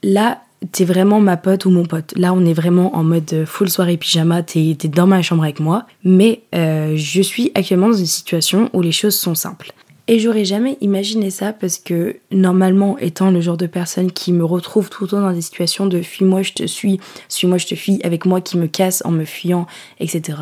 Là, 0.02 0.40
t'es 0.72 0.84
vraiment 0.84 1.20
ma 1.20 1.36
pote 1.36 1.64
ou 1.64 1.70
mon 1.70 1.84
pote. 1.84 2.14
Là, 2.16 2.32
on 2.32 2.44
est 2.44 2.52
vraiment 2.52 2.96
en 2.96 3.04
mode 3.04 3.44
full 3.46 3.69
soirée 3.69 3.96
pyjama, 3.96 4.42
t'es 4.42 4.76
es 4.82 4.88
dans 4.88 5.06
ma 5.06 5.22
chambre 5.22 5.42
avec 5.42 5.60
moi. 5.60 5.86
Mais 6.04 6.42
euh, 6.54 6.94
je 6.96 7.22
suis 7.22 7.50
actuellement 7.54 7.88
dans 7.88 7.96
une 7.96 8.06
situation 8.06 8.70
où 8.72 8.82
les 8.82 8.92
choses 8.92 9.16
sont 9.16 9.34
simples. 9.34 9.72
Et 10.10 10.19
j'aurais 10.19 10.46
jamais 10.46 10.78
imaginé 10.81 11.28
ça 11.28 11.52
parce 11.52 11.76
que 11.76 12.16
normalement, 12.31 12.96
étant 12.96 13.31
le 13.31 13.43
genre 13.43 13.58
de 13.58 13.66
personne 13.66 14.10
qui 14.10 14.32
me 14.32 14.43
retrouve 14.43 14.88
tout 14.88 15.05
le 15.05 15.10
temps 15.10 15.20
dans 15.20 15.32
des 15.32 15.43
situations 15.43 15.87
de 15.87 16.00
fuis-moi, 16.00 16.40
je 16.40 16.55
te 16.55 16.66
suis, 16.66 16.99
suis-moi, 17.28 17.58
je 17.58 17.66
te 17.66 17.75
fuis, 17.75 18.00
avec 18.02 18.25
moi 18.25 18.40
qui 18.40 18.56
me 18.56 18.66
casse 18.69 19.02
en 19.05 19.10
me 19.10 19.26
fuyant, 19.26 19.66
etc. 20.00 20.38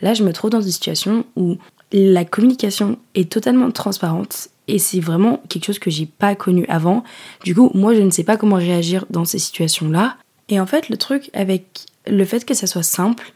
Là, 0.00 0.14
je 0.14 0.22
me 0.22 0.32
trouve 0.32 0.50
dans 0.50 0.60
une 0.60 0.70
situation 0.70 1.24
où 1.34 1.56
la 1.92 2.24
communication 2.24 2.96
est 3.16 3.30
totalement 3.30 3.72
transparente 3.72 4.50
et 4.68 4.78
c'est 4.78 5.00
vraiment 5.00 5.42
quelque 5.48 5.64
chose 5.64 5.80
que 5.80 5.90
j'ai 5.90 6.06
pas 6.06 6.36
connu 6.36 6.64
avant. 6.68 7.02
Du 7.42 7.54
coup, 7.54 7.72
moi 7.74 7.94
je 7.94 8.02
ne 8.02 8.10
sais 8.10 8.24
pas 8.24 8.36
comment 8.36 8.56
réagir 8.56 9.04
dans 9.10 9.24
ces 9.24 9.38
situations-là. 9.38 10.16
Et 10.48 10.60
en 10.60 10.66
fait, 10.66 10.90
le 10.90 10.96
truc 10.96 11.30
avec 11.32 11.80
le 12.06 12.24
fait 12.24 12.44
que 12.44 12.54
ça 12.54 12.66
soit 12.66 12.82
simple, 12.82 13.32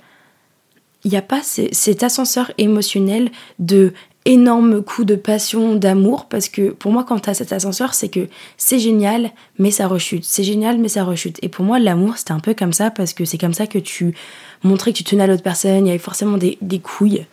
il 1.04 1.10
n'y 1.10 1.16
a 1.16 1.22
pas 1.22 1.42
cet 1.42 2.02
ascenseur 2.02 2.52
émotionnel 2.58 3.30
de 3.58 3.92
énormes 4.24 4.82
coups 4.82 5.06
de 5.06 5.16
passion, 5.16 5.74
d'amour, 5.74 6.26
parce 6.26 6.48
que 6.48 6.70
pour 6.70 6.92
moi, 6.92 7.04
quand 7.04 7.20
tu 7.20 7.30
as 7.30 7.34
cet 7.34 7.52
ascenseur, 7.52 7.94
c'est 7.94 8.08
que 8.08 8.28
c'est 8.56 8.78
génial, 8.78 9.32
mais 9.58 9.70
ça 9.70 9.88
rechute. 9.88 10.24
C'est 10.24 10.44
génial, 10.44 10.78
mais 10.78 10.88
ça 10.88 11.04
rechute. 11.04 11.38
Et 11.42 11.48
pour 11.48 11.64
moi, 11.64 11.78
l'amour, 11.78 12.16
c'était 12.16 12.32
un 12.32 12.40
peu 12.40 12.54
comme 12.54 12.72
ça, 12.72 12.90
parce 12.90 13.12
que 13.14 13.24
c'est 13.24 13.38
comme 13.38 13.54
ça 13.54 13.66
que 13.66 13.78
tu 13.78 14.14
montrais 14.62 14.92
que 14.92 14.98
tu 14.98 15.04
tenais 15.04 15.24
à 15.24 15.26
l'autre 15.26 15.42
personne, 15.42 15.86
il 15.86 15.88
y 15.88 15.90
avait 15.90 15.98
forcément 15.98 16.36
des, 16.36 16.56
des 16.60 16.78
couilles. 16.78 17.26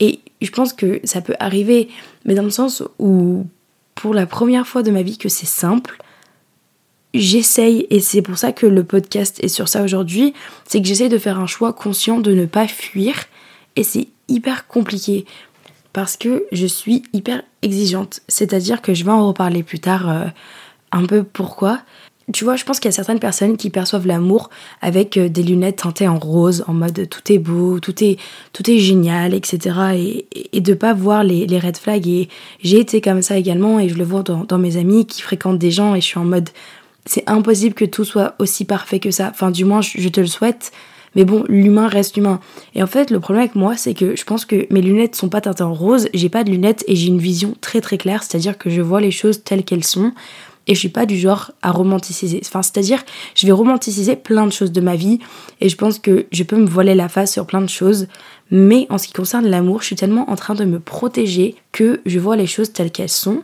Et 0.00 0.20
je 0.40 0.50
pense 0.50 0.72
que 0.72 1.00
ça 1.04 1.20
peut 1.20 1.34
arriver, 1.40 1.88
mais 2.24 2.34
dans 2.34 2.44
le 2.44 2.50
sens 2.50 2.82
où 2.98 3.44
pour 3.96 4.14
la 4.14 4.26
première 4.26 4.66
fois 4.66 4.84
de 4.84 4.92
ma 4.92 5.02
vie 5.02 5.18
que 5.18 5.28
c'est 5.28 5.46
simple, 5.46 5.98
j'essaye, 7.14 7.86
et 7.90 7.98
c'est 7.98 8.22
pour 8.22 8.38
ça 8.38 8.52
que 8.52 8.66
le 8.66 8.84
podcast 8.84 9.42
est 9.42 9.48
sur 9.48 9.68
ça 9.68 9.82
aujourd'hui, 9.82 10.34
c'est 10.66 10.80
que 10.80 10.86
j'essaye 10.86 11.08
de 11.08 11.18
faire 11.18 11.40
un 11.40 11.48
choix 11.48 11.72
conscient 11.72 12.20
de 12.20 12.32
ne 12.32 12.46
pas 12.46 12.68
fuir, 12.68 13.24
et 13.74 13.82
c'est 13.82 14.08
hyper 14.28 14.68
compliqué 14.68 15.24
parce 15.92 16.16
que 16.16 16.44
je 16.52 16.66
suis 16.66 17.02
hyper 17.12 17.42
exigeante. 17.62 18.20
C'est-à-dire 18.28 18.82
que 18.82 18.94
je 18.94 19.04
vais 19.04 19.10
en 19.10 19.28
reparler 19.28 19.62
plus 19.62 19.80
tard 19.80 20.08
euh, 20.08 20.26
un 20.92 21.06
peu 21.06 21.22
pourquoi 21.22 21.80
tu 22.30 22.44
vois, 22.44 22.56
je 22.56 22.64
pense 22.64 22.78
qu'il 22.78 22.90
y 22.90 22.92
a 22.92 22.92
certaines 22.92 23.20
personnes 23.20 23.56
qui 23.56 23.70
perçoivent 23.70 24.06
l'amour 24.06 24.50
avec 24.82 25.16
euh, 25.16 25.30
des 25.30 25.42
lunettes 25.42 25.76
teintées 25.76 26.08
en 26.08 26.18
rose, 26.18 26.62
en 26.68 26.74
mode 26.74 27.08
tout 27.08 27.32
est 27.32 27.38
beau, 27.38 27.80
tout 27.80 28.04
est, 28.04 28.18
tout 28.52 28.70
est 28.70 28.78
génial, 28.80 29.32
etc. 29.32 30.26
Et, 30.52 30.60
de 30.60 30.74
pas 30.74 30.92
voir 30.92 31.24
les, 31.24 31.46
red 31.58 31.78
flags. 31.78 32.06
Et 32.06 32.28
j'ai 32.62 32.80
été 32.80 33.00
comme 33.00 33.22
ça 33.22 33.38
également, 33.38 33.80
et 33.80 33.88
je 33.88 33.94
le 33.94 34.04
vois 34.04 34.22
dans, 34.22 34.44
dans 34.44 34.58
mes 34.58 34.76
amis 34.76 35.06
qui 35.06 35.22
fréquentent 35.22 35.58
des 35.58 35.70
gens, 35.70 35.94
et 35.94 36.02
je 36.02 36.06
suis 36.06 36.18
en 36.18 36.26
mode 36.26 36.50
c'est 37.08 37.28
impossible 37.28 37.74
que 37.74 37.86
tout 37.86 38.04
soit 38.04 38.34
aussi 38.38 38.66
parfait 38.66 39.00
que 39.00 39.10
ça. 39.10 39.28
Enfin, 39.30 39.50
du 39.50 39.64
moins, 39.64 39.80
je, 39.80 40.08
te 40.08 40.20
le 40.20 40.26
souhaite. 40.26 40.72
Mais 41.14 41.24
bon, 41.24 41.44
l'humain 41.48 41.88
reste 41.88 42.16
humain. 42.16 42.40
Et 42.74 42.82
en 42.82 42.86
fait, 42.86 43.10
le 43.10 43.20
problème 43.20 43.42
avec 43.42 43.54
moi, 43.54 43.76
c'est 43.76 43.94
que 43.94 44.16
je 44.16 44.24
pense 44.24 44.44
que 44.44 44.66
mes 44.70 44.82
lunettes 44.82 45.16
sont 45.16 45.28
pas 45.28 45.40
teintées 45.40 45.62
en 45.62 45.74
rose, 45.74 46.08
j'ai 46.14 46.28
pas 46.28 46.44
de 46.44 46.50
lunettes 46.50 46.84
et 46.86 46.96
j'ai 46.96 47.08
une 47.08 47.18
vision 47.18 47.54
très 47.60 47.80
très 47.80 47.98
claire, 47.98 48.22
c'est-à-dire 48.22 48.58
que 48.58 48.70
je 48.70 48.80
vois 48.80 49.00
les 49.00 49.10
choses 49.10 49.42
telles 49.42 49.64
qu'elles 49.64 49.84
sont 49.84 50.12
et 50.68 50.74
je 50.74 50.78
suis 50.78 50.90
pas 50.90 51.06
du 51.06 51.16
genre 51.16 51.50
à 51.62 51.72
romanticiser. 51.72 52.40
Enfin, 52.44 52.62
c'est-à-dire, 52.62 53.02
je 53.34 53.46
vais 53.46 53.52
romanticiser 53.52 54.16
plein 54.16 54.46
de 54.46 54.52
choses 54.52 54.70
de 54.70 54.82
ma 54.82 54.96
vie 54.96 55.18
et 55.60 55.68
je 55.70 55.76
pense 55.76 55.98
que 55.98 56.26
je 56.30 56.42
peux 56.42 56.56
me 56.56 56.66
voiler 56.66 56.94
la 56.94 57.08
face 57.08 57.32
sur 57.32 57.46
plein 57.46 57.62
de 57.62 57.68
choses. 57.68 58.06
Mais 58.50 58.86
en 58.90 58.98
ce 58.98 59.08
qui 59.08 59.14
concerne 59.14 59.46
l'amour, 59.46 59.80
je 59.80 59.86
suis 59.86 59.96
tellement 59.96 60.30
en 60.30 60.36
train 60.36 60.54
de 60.54 60.64
me 60.64 60.78
protéger 60.78 61.56
que 61.72 62.00
je 62.04 62.18
vois 62.18 62.36
les 62.36 62.46
choses 62.46 62.72
telles 62.72 62.92
qu'elles 62.92 63.08
sont. 63.08 63.42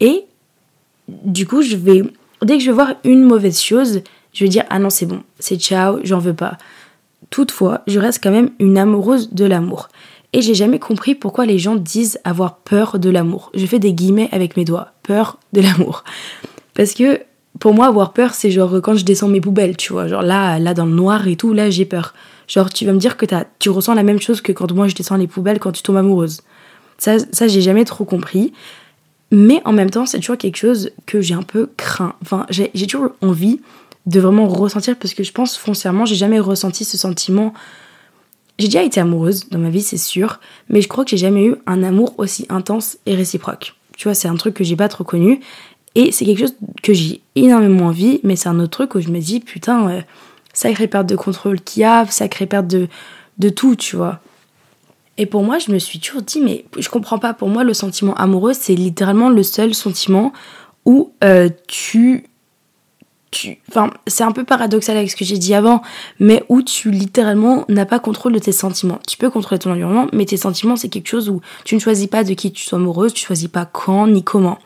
Et 0.00 0.24
du 1.08 1.46
coup, 1.46 1.62
je 1.62 1.76
vais, 1.76 2.02
dès 2.42 2.58
que 2.58 2.62
je 2.62 2.70
vais 2.70 2.74
voir 2.74 2.94
une 3.04 3.22
mauvaise 3.22 3.60
chose, 3.60 4.02
je 4.32 4.44
vais 4.44 4.50
dire 4.50 4.64
ah 4.68 4.78
non 4.78 4.90
c'est 4.90 5.06
bon, 5.06 5.22
c'est 5.38 5.56
ciao, 5.56 6.00
j'en 6.02 6.18
veux 6.18 6.34
pas. 6.34 6.58
Toutefois, 7.30 7.82
je 7.86 7.98
reste 7.98 8.22
quand 8.22 8.30
même 8.30 8.50
une 8.58 8.78
amoureuse 8.78 9.32
de 9.32 9.44
l'amour. 9.44 9.88
Et 10.32 10.42
j'ai 10.42 10.54
jamais 10.54 10.78
compris 10.78 11.14
pourquoi 11.14 11.46
les 11.46 11.58
gens 11.58 11.76
disent 11.76 12.18
avoir 12.24 12.58
peur 12.58 12.98
de 12.98 13.10
l'amour. 13.10 13.50
Je 13.54 13.64
fais 13.66 13.78
des 13.78 13.92
guillemets 13.92 14.28
avec 14.32 14.56
mes 14.56 14.64
doigts. 14.64 14.92
Peur 15.02 15.38
de 15.52 15.60
l'amour. 15.60 16.04
Parce 16.74 16.92
que 16.92 17.20
pour 17.58 17.74
moi, 17.74 17.86
avoir 17.86 18.12
peur, 18.12 18.34
c'est 18.34 18.50
genre 18.50 18.80
quand 18.82 18.94
je 18.94 19.04
descends 19.04 19.28
mes 19.28 19.40
poubelles, 19.40 19.76
tu 19.76 19.92
vois. 19.92 20.06
Genre 20.06 20.22
là, 20.22 20.58
là 20.58 20.74
dans 20.74 20.86
le 20.86 20.92
noir 20.92 21.26
et 21.26 21.36
tout, 21.36 21.52
là 21.52 21.70
j'ai 21.70 21.84
peur. 21.84 22.14
Genre 22.46 22.72
tu 22.72 22.84
vas 22.84 22.92
me 22.92 22.98
dire 22.98 23.16
que 23.16 23.32
as, 23.34 23.46
tu 23.58 23.70
ressens 23.70 23.94
la 23.94 24.02
même 24.02 24.20
chose 24.20 24.40
que 24.40 24.52
quand 24.52 24.70
moi 24.72 24.88
je 24.88 24.94
descends 24.94 25.16
les 25.16 25.26
poubelles 25.26 25.58
quand 25.58 25.72
tu 25.72 25.82
tombes 25.82 25.96
amoureuse. 25.96 26.40
Ça, 26.98 27.18
ça 27.32 27.48
j'ai 27.48 27.60
jamais 27.60 27.84
trop 27.84 28.04
compris. 28.04 28.52
Mais 29.30 29.60
en 29.64 29.72
même 29.72 29.90
temps, 29.90 30.06
c'est 30.06 30.18
toujours 30.18 30.38
quelque 30.38 30.56
chose 30.56 30.90
que 31.04 31.20
j'ai 31.20 31.34
un 31.34 31.42
peu 31.42 31.68
craint. 31.76 32.14
Enfin, 32.22 32.46
j'ai 32.50 32.86
toujours 32.86 33.10
envie 33.20 33.60
de 34.08 34.20
vraiment 34.20 34.48
ressentir 34.48 34.96
parce 34.96 35.14
que 35.14 35.22
je 35.22 35.32
pense 35.32 35.56
foncièrement, 35.56 36.04
j'ai 36.04 36.16
jamais 36.16 36.40
ressenti 36.40 36.84
ce 36.84 36.96
sentiment 36.96 37.52
j'ai 38.58 38.66
déjà 38.66 38.82
été 38.82 39.00
amoureuse 39.00 39.48
dans 39.50 39.58
ma 39.58 39.70
vie, 39.70 39.82
c'est 39.82 39.98
sûr, 39.98 40.40
mais 40.68 40.82
je 40.82 40.88
crois 40.88 41.04
que 41.04 41.10
j'ai 41.10 41.16
jamais 41.16 41.44
eu 41.44 41.54
un 41.66 41.82
amour 41.84 42.14
aussi 42.18 42.44
intense 42.48 42.98
et 43.06 43.14
réciproque. 43.14 43.74
Tu 43.96 44.08
vois, 44.08 44.14
c'est 44.14 44.28
un 44.28 44.34
truc 44.34 44.54
que 44.54 44.64
j'ai 44.64 44.76
pas 44.76 44.88
trop 44.88 45.04
connu 45.04 45.40
et 45.94 46.10
c'est 46.12 46.24
quelque 46.24 46.40
chose 46.40 46.56
que 46.82 46.92
j'ai 46.92 47.22
énormément 47.36 47.86
envie, 47.86 48.20
mais 48.24 48.36
c'est 48.36 48.48
un 48.48 48.58
autre 48.58 48.70
truc 48.70 48.94
où 48.96 49.00
je 49.00 49.08
me 49.10 49.20
dis 49.20 49.40
putain, 49.40 49.88
euh, 49.88 50.00
sacrée 50.52 50.88
perte 50.88 51.06
de 51.06 51.14
contrôle 51.14 51.60
qu'il 51.60 51.82
y 51.82 51.84
a, 51.84 52.04
sacrée 52.06 52.46
perte 52.46 52.66
de, 52.66 52.88
de 53.38 53.48
tout, 53.48 53.76
tu 53.76 53.96
vois. 53.96 54.20
Et 55.18 55.26
pour 55.26 55.42
moi, 55.42 55.58
je 55.58 55.72
me 55.72 55.78
suis 55.78 55.98
toujours 56.00 56.22
dit, 56.22 56.40
mais 56.40 56.64
je 56.78 56.88
comprends 56.88 57.18
pas, 57.18 57.34
pour 57.34 57.48
moi, 57.48 57.64
le 57.64 57.74
sentiment 57.74 58.14
amoureux, 58.14 58.52
c'est 58.54 58.74
littéralement 58.74 59.30
le 59.30 59.42
seul 59.42 59.74
sentiment 59.74 60.32
où 60.84 61.12
euh, 61.24 61.48
tu 61.66 62.27
c'est 63.30 64.24
un 64.24 64.32
peu 64.32 64.44
paradoxal 64.44 64.96
avec 64.96 65.10
ce 65.10 65.16
que 65.16 65.24
j'ai 65.24 65.38
dit 65.38 65.54
avant, 65.54 65.82
mais 66.18 66.44
où 66.48 66.62
tu 66.62 66.90
littéralement 66.90 67.64
n'as 67.68 67.84
pas 67.84 67.98
contrôle 67.98 68.32
de 68.32 68.38
tes 68.38 68.52
sentiments. 68.52 69.00
Tu 69.06 69.16
peux 69.16 69.30
contrôler 69.30 69.58
ton 69.58 69.70
environnement, 69.70 70.06
mais 70.12 70.24
tes 70.24 70.36
sentiments, 70.36 70.76
c'est 70.76 70.88
quelque 70.88 71.08
chose 71.08 71.28
où 71.28 71.40
tu 71.64 71.74
ne 71.74 71.80
choisis 71.80 72.06
pas 72.06 72.24
de 72.24 72.34
qui 72.34 72.52
tu 72.52 72.64
sois 72.64 72.78
amoureuse, 72.78 73.12
tu 73.12 73.24
choisis 73.24 73.48
pas 73.48 73.66
quand 73.66 74.06
ni 74.06 74.22
comment. 74.22 74.58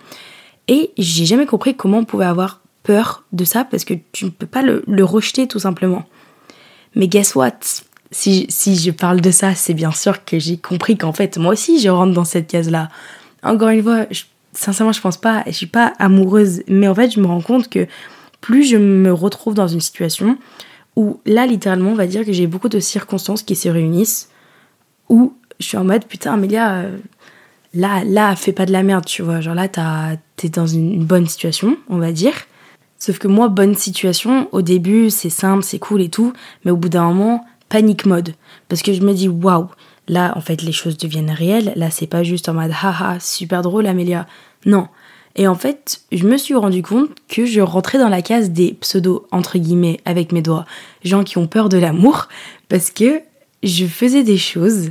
Et 0.68 0.92
j'ai 0.96 1.26
jamais 1.26 1.46
compris 1.46 1.74
comment 1.74 1.98
on 1.98 2.04
pouvait 2.04 2.24
avoir 2.24 2.60
peur 2.82 3.24
de 3.32 3.44
ça 3.44 3.64
parce 3.64 3.84
que 3.84 3.94
tu 4.12 4.24
ne 4.24 4.30
peux 4.30 4.46
pas 4.46 4.62
le, 4.62 5.04
rejeter 5.04 5.46
tout 5.46 5.58
simplement. 5.58 6.04
Mais 6.94 7.08
guess 7.08 7.34
what? 7.34 7.58
Si, 8.10 8.46
je 8.50 8.90
parle 8.90 9.20
de 9.20 9.30
ça, 9.30 9.54
c'est 9.54 9.74
bien 9.74 9.92
sûr 9.92 10.24
que 10.24 10.38
j'ai 10.38 10.58
compris 10.58 10.98
qu'en 10.98 11.12
fait, 11.12 11.38
moi 11.38 11.52
aussi, 11.52 11.80
je 11.80 11.88
rentre 11.88 12.12
dans 12.12 12.24
cette 12.24 12.46
case-là. 12.46 12.90
Encore 13.42 13.70
une 13.70 13.82
fois, 13.82 14.06
sincèrement, 14.52 14.92
je 14.92 15.00
pense 15.00 15.16
pas, 15.16 15.42
je 15.46 15.52
suis 15.52 15.66
pas 15.66 15.94
amoureuse, 15.98 16.62
mais 16.68 16.88
en 16.88 16.94
fait, 16.94 17.10
je 17.10 17.20
me 17.20 17.26
rends 17.26 17.40
compte 17.40 17.68
que 17.68 17.86
plus 18.42 18.64
je 18.64 18.76
me 18.76 19.10
retrouve 19.10 19.54
dans 19.54 19.68
une 19.68 19.80
situation 19.80 20.36
où 20.96 21.20
là, 21.24 21.46
littéralement, 21.46 21.92
on 21.92 21.94
va 21.94 22.06
dire 22.06 22.26
que 22.26 22.32
j'ai 22.32 22.46
beaucoup 22.46 22.68
de 22.68 22.80
circonstances 22.80 23.42
qui 23.42 23.56
se 23.56 23.70
réunissent, 23.70 24.28
où 25.08 25.32
je 25.58 25.66
suis 25.66 25.78
en 25.78 25.84
mode 25.84 26.04
putain, 26.04 26.34
Amélia, 26.34 26.74
euh, 26.74 26.98
là, 27.72 28.04
là, 28.04 28.36
fais 28.36 28.52
pas 28.52 28.66
de 28.66 28.72
la 28.72 28.82
merde, 28.82 29.06
tu 29.06 29.22
vois. 29.22 29.40
Genre 29.40 29.54
là, 29.54 29.68
t'es 30.36 30.48
dans 30.50 30.66
une, 30.66 31.04
bonne 31.04 31.26
situation, 31.26 31.78
on 31.88 31.96
va 31.98 32.12
dire. 32.12 32.34
Sauf 32.98 33.18
que 33.18 33.28
moi, 33.28 33.48
bonne 33.48 33.74
situation, 33.74 34.48
au 34.52 34.60
début, 34.60 35.08
c'est 35.08 35.30
simple, 35.30 35.64
c'est 35.64 35.78
cool 35.78 36.02
et 36.02 36.10
tout, 36.10 36.32
mais 36.64 36.70
au 36.70 36.76
bout 36.76 36.88
d'un 36.90 37.08
moment, 37.08 37.46
panique 37.68 38.04
mode. 38.04 38.34
Parce 38.68 38.82
que 38.82 38.92
je 38.92 39.00
me 39.00 39.14
dis, 39.14 39.28
waouh, 39.28 39.68
là, 40.08 40.32
en 40.36 40.40
fait, 40.40 40.62
les 40.62 40.72
choses 40.72 40.98
deviennent 40.98 41.30
réelles. 41.30 41.72
Là, 41.74 41.90
c'est 41.90 42.06
pas 42.06 42.22
juste 42.22 42.48
en 42.48 42.54
mode, 42.54 42.70
haha, 42.70 43.18
super 43.18 43.62
drôle, 43.62 43.86
Amélia. 43.86 44.26
Non. 44.66 44.88
Et 45.36 45.46
en 45.46 45.54
fait, 45.54 46.02
je 46.12 46.26
me 46.26 46.36
suis 46.36 46.54
rendu 46.54 46.82
compte 46.82 47.10
que 47.28 47.46
je 47.46 47.60
rentrais 47.60 47.98
dans 47.98 48.08
la 48.08 48.22
case 48.22 48.50
des 48.50 48.74
pseudo, 48.74 49.26
entre 49.30 49.58
guillemets, 49.58 50.00
avec 50.04 50.32
mes 50.32 50.42
doigts, 50.42 50.66
gens 51.04 51.24
qui 51.24 51.38
ont 51.38 51.46
peur 51.46 51.68
de 51.68 51.78
l'amour, 51.78 52.28
parce 52.68 52.90
que 52.90 53.20
je 53.62 53.86
faisais 53.86 54.24
des 54.24 54.36
choses 54.36 54.90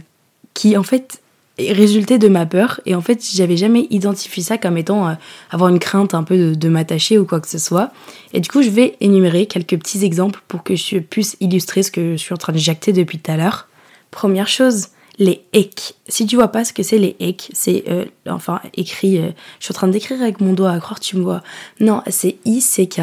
qui, 0.54 0.76
en 0.78 0.84
fait, 0.84 1.22
résultait 1.60 2.18
de 2.18 2.28
ma 2.28 2.46
peur. 2.46 2.82
Et 2.86 2.96
en 2.96 3.02
fait, 3.02 3.24
j'avais 3.34 3.58
jamais 3.58 3.88
identifié 3.90 4.42
ça 4.42 4.58
comme 4.58 4.78
étant 4.78 5.08
euh, 5.08 5.14
avoir 5.52 5.70
une 5.70 5.80
crainte 5.80 6.14
un 6.14 6.24
peu 6.24 6.56
de, 6.56 6.70
m'attacher 6.70 7.18
ou 7.18 7.26
quoi 7.26 7.40
que 7.40 7.50
ce 7.50 7.58
soit. 7.58 7.92
Et 8.34 8.40
du 8.40 8.50
coup, 8.50 8.62
je 8.62 8.70
vais 8.70 8.96
énumérer 9.00 9.46
quelques 9.46 9.78
petits 9.78 10.04
exemples 10.04 10.42
pour 10.48 10.64
que 10.64 10.76
je 10.76 10.98
puisse 10.98 11.38
illustrer 11.40 11.84
ce 11.84 11.92
que 11.92 12.14
je 12.14 12.18
suis 12.18 12.34
en 12.34 12.38
train 12.38 12.54
de 12.54 12.58
jacter 12.58 12.94
depuis 12.94 13.20
tout 13.20 13.32
à 13.32 13.38
l'heure. 13.38 13.68
Première 14.10 14.48
chose, 14.48 14.88
les 15.18 15.44
EC. 15.54 15.96
Si 16.08 16.26
tu 16.26 16.36
vois 16.36 16.50
pas 16.50 16.64
ce 16.64 16.74
que 16.74 16.84
c'est 16.84 16.98
les 16.98 17.16
EC, 17.20 17.50
c'est 17.54 17.84
euh, 17.90 18.06
enfin 18.28 18.62
écrit. 18.74 19.18
Euh, 19.18 19.32
je 19.60 19.66
suis 19.66 19.74
en 19.74 19.76
train 19.76 19.88
d'écrire 19.88 20.22
avec 20.22 20.42
mon 20.42 20.54
doigt, 20.54 20.72
à 20.72 20.80
croire 20.80 21.00
tu 21.00 21.18
me 21.18 21.24
vois. 21.24 21.42
Non, 21.80 22.04
c'est 22.08 22.38
I-C-K. 22.46 23.02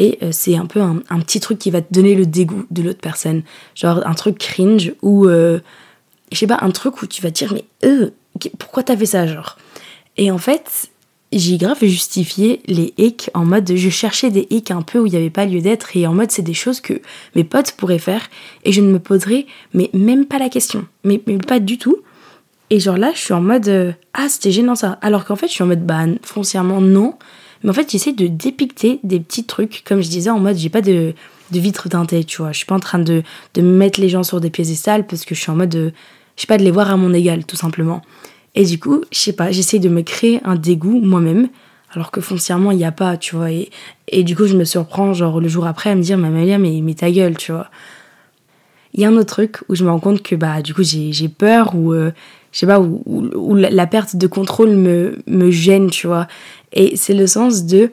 Et 0.00 0.20
c'est 0.30 0.56
un 0.56 0.66
peu 0.66 0.80
un, 0.80 1.20
petit 1.22 1.40
truc 1.40 1.58
qui 1.58 1.72
va 1.72 1.82
te 1.82 1.92
donner 1.92 2.14
le 2.14 2.24
dégoût 2.24 2.66
de 2.70 2.82
l'autre 2.82 3.00
personne. 3.00 3.42
Genre 3.74 4.06
un 4.06 4.14
truc 4.14 4.38
cringe 4.38 4.92
ou 5.02 5.26
je 6.32 6.38
sais 6.38 6.46
pas, 6.46 6.58
un 6.60 6.70
truc 6.70 7.02
où 7.02 7.06
tu 7.06 7.22
vas 7.22 7.30
te 7.30 7.36
dire, 7.36 7.52
mais 7.52 7.64
euh, 7.84 8.10
pourquoi 8.58 8.82
t'as 8.82 8.96
fait 8.96 9.06
ça, 9.06 9.26
genre? 9.26 9.56
Et 10.16 10.30
en 10.30 10.38
fait, 10.38 10.90
j'ai 11.32 11.58
grave 11.58 11.78
justifié 11.82 12.60
les 12.66 12.94
hicks 12.96 13.30
en 13.34 13.44
mode 13.44 13.70
je 13.74 13.90
cherchais 13.90 14.30
des 14.30 14.46
hicks 14.50 14.70
un 14.70 14.82
peu 14.82 14.98
où 14.98 15.06
il 15.06 15.10
n'y 15.10 15.18
avait 15.18 15.30
pas 15.30 15.44
lieu 15.44 15.60
d'être 15.60 15.96
et 15.96 16.06
en 16.06 16.14
mode 16.14 16.30
c'est 16.30 16.42
des 16.42 16.54
choses 16.54 16.80
que 16.80 17.00
mes 17.34 17.44
potes 17.44 17.72
pourraient 17.72 17.98
faire 17.98 18.28
et 18.64 18.72
je 18.72 18.80
ne 18.80 18.90
me 18.90 18.98
poserais 18.98 19.46
mais 19.74 19.90
même 19.92 20.26
pas 20.26 20.38
la 20.38 20.48
question, 20.48 20.86
mais, 21.04 21.20
mais 21.26 21.38
pas 21.38 21.60
du 21.60 21.78
tout. 21.78 21.98
Et 22.70 22.80
genre 22.80 22.98
là, 22.98 23.12
je 23.14 23.20
suis 23.20 23.32
en 23.32 23.40
mode 23.40 23.96
ah, 24.14 24.28
c'était 24.28 24.50
gênant 24.50 24.74
ça. 24.74 24.98
Alors 25.00 25.24
qu'en 25.24 25.36
fait, 25.36 25.48
je 25.48 25.52
suis 25.52 25.62
en 25.62 25.68
mode 25.68 25.86
bah, 25.86 26.04
foncièrement 26.22 26.80
non. 26.80 27.14
Mais 27.62 27.70
en 27.70 27.72
fait, 27.72 27.90
j'essaie 27.90 28.12
de 28.12 28.26
dépicter 28.26 29.00
des 29.02 29.20
petits 29.20 29.44
trucs, 29.44 29.82
comme 29.84 30.00
je 30.00 30.08
disais, 30.08 30.30
en 30.30 30.38
mode 30.38 30.56
j'ai 30.56 30.68
pas 30.68 30.82
de, 30.82 31.14
de 31.50 31.58
vitre 31.58 31.88
teintée, 31.88 32.24
tu 32.24 32.42
vois. 32.42 32.52
Je 32.52 32.58
suis 32.58 32.66
pas 32.66 32.74
en 32.74 32.80
train 32.80 32.98
de, 32.98 33.22
de 33.54 33.62
mettre 33.62 34.00
les 34.00 34.08
gens 34.08 34.22
sur 34.22 34.40
des 34.40 34.50
piédestals 34.50 35.06
parce 35.06 35.24
que 35.24 35.34
je 35.34 35.40
suis 35.40 35.50
en 35.50 35.56
mode. 35.56 35.70
De, 35.70 35.92
je 36.36 36.42
sais 36.42 36.46
pas, 36.46 36.56
de 36.56 36.62
les 36.62 36.70
voir 36.70 36.90
à 36.90 36.96
mon 36.96 37.12
égal, 37.12 37.44
tout 37.44 37.56
simplement. 37.56 38.02
Et 38.58 38.64
du 38.64 38.80
coup, 38.80 39.02
je 39.12 39.18
sais 39.20 39.32
pas, 39.32 39.52
j'essaye 39.52 39.78
de 39.78 39.88
me 39.88 40.02
créer 40.02 40.40
un 40.42 40.56
dégoût 40.56 40.98
moi-même, 41.00 41.48
alors 41.92 42.10
que 42.10 42.20
foncièrement, 42.20 42.72
il 42.72 42.78
n'y 42.78 42.84
a 42.84 42.90
pas, 42.90 43.16
tu 43.16 43.36
vois. 43.36 43.52
Et, 43.52 43.70
et, 44.08 44.24
du 44.24 44.34
coup, 44.34 44.46
je 44.46 44.56
me 44.56 44.64
surprends, 44.64 45.14
genre, 45.14 45.40
le 45.40 45.46
jour 45.46 45.64
après, 45.64 45.90
à 45.90 45.94
me 45.94 46.02
dire, 46.02 46.18
mais 46.18 46.26
Amélia, 46.26 46.58
mais, 46.58 46.80
mais 46.82 46.94
ta 46.94 47.08
gueule, 47.08 47.36
tu 47.36 47.52
vois. 47.52 47.70
Il 48.94 49.00
y 49.00 49.04
a 49.04 49.08
un 49.10 49.16
autre 49.16 49.32
truc 49.32 49.58
où 49.68 49.76
je 49.76 49.84
me 49.84 49.90
rends 49.90 50.00
compte 50.00 50.24
que, 50.24 50.34
bah, 50.34 50.60
du 50.60 50.74
coup, 50.74 50.82
j'ai 50.82 51.28
peur 51.28 51.76
ou, 51.76 51.92
euh, 51.92 52.10
je 52.50 52.58
sais 52.58 52.66
pas, 52.66 52.80
où, 52.80 53.00
où, 53.06 53.54
la 53.54 53.86
perte 53.86 54.16
de 54.16 54.26
contrôle 54.26 54.70
me, 54.70 55.18
me 55.28 55.52
gêne, 55.52 55.88
tu 55.88 56.08
vois. 56.08 56.26
Et 56.72 56.96
c'est 56.96 57.14
le 57.14 57.28
sens 57.28 57.64
de, 57.64 57.92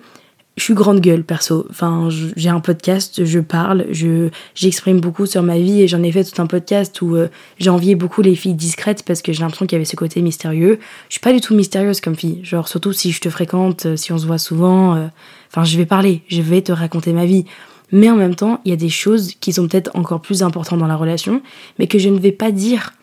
je 0.58 0.64
suis 0.64 0.74
grande 0.74 1.02
gueule 1.02 1.24
perso. 1.24 1.66
Enfin, 1.70 2.10
j'ai 2.10 2.50
un 2.50 2.62
podcast, 2.62 3.26
je 3.26 3.40
parle, 3.40 3.86
je 3.92 4.30
j'exprime 4.54 5.02
beaucoup 5.02 5.26
sur 5.26 5.44
ma 5.44 5.58
vie 5.58 5.82
et 5.82 5.88
j'en 5.88 6.02
ai 6.02 6.12
fait 6.12 6.24
tout 6.24 6.42
un 6.42 6.48
podcast 6.48 7.02
où 7.02 7.16
euh, 7.16 7.28
j'enviais 7.60 7.96
beaucoup 7.96 8.22
les 8.22 8.36
filles 8.36 8.54
discrètes 8.54 9.04
parce 9.04 9.22
que 9.22 9.34
j'ai 9.34 9.42
l'impression 9.42 9.66
qu'il 9.66 9.76
y 9.76 9.80
avait 9.80 9.86
ce 9.86 9.98
côté 9.98 10.22
mystérieux. 10.22 10.80
Je 11.10 11.16
suis 11.16 11.20
pas 11.20 11.34
du 11.34 11.42
tout 11.42 11.56
mystérieuse 11.56 12.00
comme 12.00 12.16
fille. 12.16 12.40
Genre 12.44 12.68
surtout 12.70 12.94
si 12.94 13.12
je 13.12 13.20
te 13.20 13.30
fréquente, 13.30 13.86
euh, 13.86 13.96
si 13.98 14.14
on 14.14 14.18
se 14.18 14.26
voit 14.26 14.38
souvent, 14.38 14.96
euh, 14.96 15.08
enfin 15.52 15.66
je 15.66 15.78
vais 15.78 15.86
parler, 15.86 16.22
je 16.30 16.42
vais 16.42 16.62
te 16.62 16.72
raconter 16.72 17.12
ma 17.12 17.26
vie. 17.26 17.46
Mais 17.92 18.10
en 18.10 18.16
même 18.16 18.36
temps, 18.36 18.62
il 18.66 18.70
y 18.70 18.74
a 18.74 18.78
des 18.78 18.90
choses 18.90 19.34
qui 19.40 19.54
sont 19.54 19.68
peut-être 19.68 19.92
encore 19.94 20.22
plus 20.22 20.42
importantes 20.42 20.80
dans 20.80 20.88
la 20.88 20.96
relation, 20.96 21.42
mais 21.80 21.88
que 21.88 22.00
je 22.00 22.10
ne 22.10 22.18
vais 22.18 22.32
pas 22.32 22.52
dire 22.52 22.94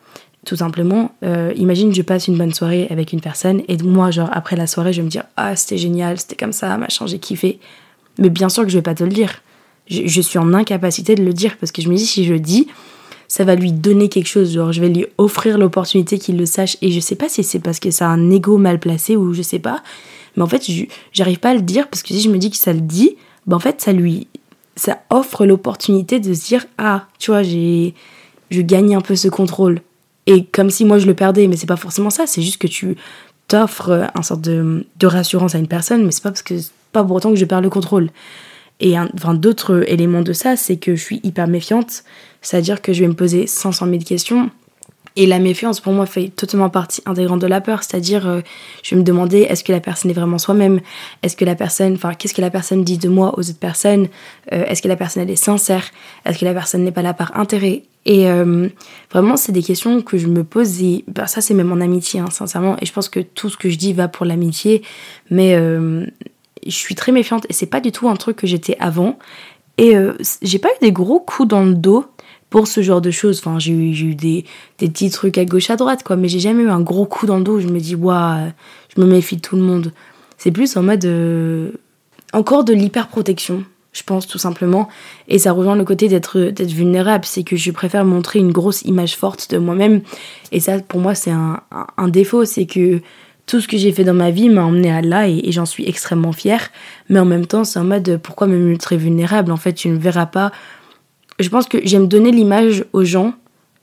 tout 0.44 0.56
simplement, 0.56 1.12
euh, 1.22 1.52
imagine 1.56 1.94
je 1.94 2.02
passe 2.02 2.26
une 2.26 2.37
bonne 2.37 2.52
soirée 2.52 2.88
avec 2.90 3.12
une 3.12 3.20
personne 3.20 3.62
et 3.68 3.76
moi, 3.78 4.11
genre 4.11 4.28
après 4.32 4.56
la 4.56 4.66
soirée, 4.66 4.92
je 4.92 5.00
vais 5.00 5.04
me 5.04 5.11
dire 5.11 5.25
ah 5.37 5.54
c'était 5.54 5.78
génial, 5.78 6.18
c'était 6.18 6.37
comme 6.37 6.52
ça, 6.52 6.76
machin, 6.78 7.06
j'ai 7.06 7.18
kiffé. 7.18 7.61
Mais 8.18 8.28
bien 8.28 8.49
sûr 8.49 8.64
que 8.64 8.68
je 8.68 8.76
vais 8.76 8.82
pas 8.82 8.94
te 8.94 9.04
le 9.04 9.11
dire. 9.11 9.40
Je, 9.88 10.20
suis 10.20 10.38
en 10.38 10.54
incapacité 10.54 11.14
de 11.16 11.25
le 11.25 11.32
dire 11.32 11.56
parce 11.58 11.72
que 11.72 11.82
je 11.82 11.88
me 11.88 11.96
dis 11.96 12.06
si 12.06 12.25
je 12.25 12.34
dis, 12.34 12.68
ça 13.28 13.44
va 13.44 13.54
lui 13.54 13.72
donner 13.72 14.08
quelque 14.08 14.28
chose, 14.28 14.52
genre 14.52 14.72
je 14.72 14.80
vais 14.80 14.88
lui 14.88 15.06
offrir 15.18 15.58
l'opportunité 15.58 16.18
qu'il 16.18 16.37
le 16.37 16.46
sache 16.46 16.76
et 16.82 16.90
je 16.90 17.00
sais 17.00 17.16
pas 17.16 17.28
si 17.28 17.42
c'est 17.42 17.58
parce 17.58 17.78
que 17.78 17.90
ça 17.90 18.06
a 18.06 18.11
un 18.11 18.30
ego 18.30 18.58
mal 18.58 18.78
placé 18.78 19.16
ou 19.16 19.34
je 19.34 19.42
sais 19.42 19.58
pas, 19.58 19.82
mais 20.37 20.42
en 20.42 20.46
fait 20.46 20.64
j'arrive 21.12 21.38
pas 21.38 21.50
à 21.50 21.54
le 21.54 21.62
dire 21.62 21.88
parce 21.88 22.02
que 22.02 22.08
si 22.08 22.20
je 22.20 22.30
me 22.30 22.38
dis 22.38 22.50
que 22.50 22.56
ça 22.56 22.72
le 22.72 22.80
dit, 22.80 23.16
ben 23.46 23.56
en 23.56 23.61
fait 23.61 23.80
ça 23.80 23.92
lui 23.92 24.28
ça 24.76 25.02
offre 25.11 25.46
l'opportunité 25.46 26.20
de 26.20 26.32
se 26.32 26.46
dire 26.46 26.64
ah 26.78 27.06
tu 27.18 27.30
vois 27.30 27.42
j'ai 27.42 27.94
je 28.50 28.61
gagne 28.61 28.94
un 28.94 29.00
peu 29.00 29.16
ce 29.16 29.28
contrôle 29.28 29.80
et 30.26 30.45
comme 30.45 30.71
si 30.71 30.85
moi 30.85 30.99
je 30.99 31.07
le 31.07 31.14
perdais, 31.14 31.49
mais 31.49 31.57
c'est 31.57 31.67
pas 31.67 31.76
forcément 31.76 32.11
ça, 32.11 32.26
c'est 32.26 32.43
juste 32.43 32.59
que 32.59 32.67
tu 32.67 32.97
t'offres 33.49 34.09
un 34.14 34.23
sorte 34.23 34.41
de, 34.41 34.87
de, 34.99 35.07
rassurance 35.07 35.55
à 35.55 35.59
une 35.59 35.69
personne, 35.69 36.05
mais 36.05 36.12
c'est 36.12 36.23
pas 36.23 36.31
parce 36.31 36.43
que 36.43 36.55
pas 36.93 37.02
pour 37.02 37.17
autant 37.17 37.31
que 37.31 37.37
je 37.37 37.45
perds 37.45 37.61
le 37.61 37.71
contrôle. 37.71 38.11
Et 38.81 38.99
enfin, 38.99 39.35
d'autres 39.35 39.85
éléments 39.88 40.23
de 40.23 40.33
ça, 40.33 40.57
c'est 40.57 40.76
que 40.76 40.97
je 40.97 41.02
suis 41.02 41.21
hyper 41.23 41.47
méfiante, 41.47 42.05
c'est-à-dire 42.41 42.83
que 42.83 42.93
je 42.93 43.00
vais 43.00 43.09
me 43.09 43.14
poser 43.14 43.47
500 43.47 43.87
000 43.87 43.99
questions 44.00 44.50
et 45.16 45.26
la 45.26 45.38
méfiance, 45.38 45.81
pour 45.81 45.92
moi, 45.92 46.07
fait 46.07 46.28
totalement 46.28 46.71
partie 46.71 47.02
intégrante 47.04 47.40
de 47.40 47.47
la 47.47 47.61
peur. 47.61 47.83
C'est-à-dire, 47.83 48.26
euh, 48.26 48.40
je 48.83 48.95
vais 48.95 49.00
me 49.00 49.04
demander, 49.04 49.40
est-ce 49.40 49.62
que 49.62 49.73
la 49.73 49.81
personne 49.81 50.11
est 50.11 50.14
vraiment 50.14 50.38
soi-même? 50.38 50.81
Est-ce 51.23 51.37
que 51.37 51.45
la 51.45 51.54
personne, 51.54 51.95
enfin, 51.95 52.14
qu'est-ce 52.14 52.33
que 52.33 52.40
la 52.40 52.50
personne 52.50 52.83
dit 52.83 52.97
de 52.97 53.09
moi 53.09 53.35
aux 53.37 53.40
autres 53.40 53.59
personnes? 53.59 54.09
Euh, 54.52 54.64
Est-ce 54.64 54.81
que 54.81 54.88
la 54.88 54.97
personne, 54.97 55.23
elle 55.23 55.31
est 55.31 55.37
sincère? 55.37 55.85
Est-ce 56.25 56.38
que 56.38 56.45
la 56.47 56.54
personne 56.54 56.85
n'est 56.85 56.92
pas 56.92 57.02
là 57.02 57.12
par 57.12 57.37
intérêt? 57.38 57.83
Et 58.07 58.28
euh, 58.28 58.69
vraiment, 59.12 59.37
c'est 59.37 59.52
des 59.52 59.62
questions 59.62 60.00
que 60.00 60.16
je 60.16 60.28
me 60.28 60.45
pose. 60.45 60.83
Et 60.83 61.04
bah, 61.09 61.26
ça, 61.26 61.42
c'est 61.42 61.54
même 61.54 61.73
en 61.73 61.81
amitié, 61.81 62.21
hein, 62.21 62.31
sincèrement. 62.31 62.76
Et 62.81 62.87
je 62.87 62.92
pense 62.92 63.11
que 63.11 63.21
tout 63.21 63.50
ce 63.50 63.59
que 63.59 63.69
je 63.69 63.76
dis 63.76 63.92
va 63.92 64.09
pour 64.09 64.25
l'amitié. 64.25 64.83
Mais 65.31 65.54
je 65.54 66.71
suis 66.71 66.95
très 66.95 67.12
méfiante. 67.12 67.47
Et 67.49 67.52
c'est 67.52 67.66
pas 67.66 67.81
du 67.81 67.92
tout 67.92 68.09
un 68.09 68.16
truc 68.16 68.37
que 68.37 68.47
j'étais 68.47 68.76
avant. 68.81 69.19
Et 69.78 69.95
j'ai 70.42 70.59
pas 70.59 70.69
eu 70.71 70.78
des 70.81 70.92
gros 70.92 71.21
coups 71.21 71.49
dans 71.49 71.62
le 71.62 71.75
dos 71.75 72.07
pour 72.52 72.68
ce 72.68 72.82
genre 72.82 73.00
de 73.00 73.11
choses. 73.11 73.38
Enfin, 73.38 73.59
j'ai 73.59 73.73
eu, 73.73 74.14
des, 74.14 74.44
des, 74.78 74.88
petits 74.88 75.11
trucs 75.11 75.38
à 75.38 75.44
gauche, 75.47 75.71
à 75.71 75.76
droite, 75.76 76.02
quoi, 76.04 76.16
mais 76.16 76.28
j'ai 76.28 76.38
jamais 76.38 76.62
eu 76.62 76.68
un 76.68 76.82
gros 76.82 77.06
coup 77.06 77.26
dans 77.26 77.38
le 77.38 77.44
dos 77.44 77.59
je 77.59 77.66
me 77.66 77.80
dis, 77.80 77.94
waouh, 77.94 78.52
je 78.94 79.00
me 79.00 79.06
méfie 79.06 79.37
de 79.37 79.40
tout 79.40 79.56
le 79.56 79.62
monde. 79.62 79.90
C'est 80.37 80.52
plus 80.52 80.76
en 80.76 80.82
mode. 80.82 81.04
Euh, 81.06 81.71
encore 82.35 82.64
de 82.64 82.75
l'hyper-protection, 82.75 83.64
je 83.92 84.02
pense, 84.02 84.26
tout 84.26 84.38
simplement. 84.38 84.88
Et 85.28 85.38
ça 85.38 85.52
rejoint 85.52 85.76
le 85.76 85.85
côté 85.85 86.09
d'être 86.09 86.52
vulnérable, 86.61 87.25
c'est 87.25 87.42
que 87.42 87.56
je 87.56 87.71
préfère 87.71 88.04
montrer 88.04 88.38
une 88.38 88.52
grosse 88.52 88.82
image 88.82 89.16
forte 89.16 89.50
de 89.50 89.59
moi-même. 89.59 90.02
Et 90.50 90.61
ça, 90.61 90.78
pour 90.80 91.00
moi, 91.00 91.14
c'est 91.14 91.30
un, 91.30 91.61
un, 91.97 92.09
défaut, 92.09 92.44
c'est 92.44 92.66
que 92.66 93.00
tout 93.47 93.61
ce 93.62 93.68
que 93.68 93.78
j'ai 93.78 93.92
fait 93.92 94.04
dans 94.04 94.14
ma 94.14 94.30
vie 94.30 94.50
m'a 94.50 94.62
emmené 94.62 94.92
à 94.92 95.00
là 95.00 95.26
et, 95.26 95.40
et 95.44 95.52
j'en 95.52 95.66
suis 95.66 95.88
extrêmement 95.88 96.32
fière. 96.32 96.71
Mais 97.09 97.18
en 97.18 97.25
même 97.25 97.47
temps, 97.47 97.64
c'est 97.64 97.78
en 97.78 97.85
mode 97.85 98.21
pourquoi 98.23 98.47
me 98.47 98.59
montrer 98.59 98.99
vulnérable? 98.99 99.52
En 99.52 99.56
fait, 99.56 99.73
tu 99.73 99.88
ne 99.88 99.99
verras 99.99 100.26
pas 100.26 100.52
je 101.42 101.50
pense 101.50 101.66
que 101.66 101.78
j'aime 101.84 102.08
donner 102.08 102.30
l'image 102.30 102.84
aux 102.92 103.04
gens 103.04 103.34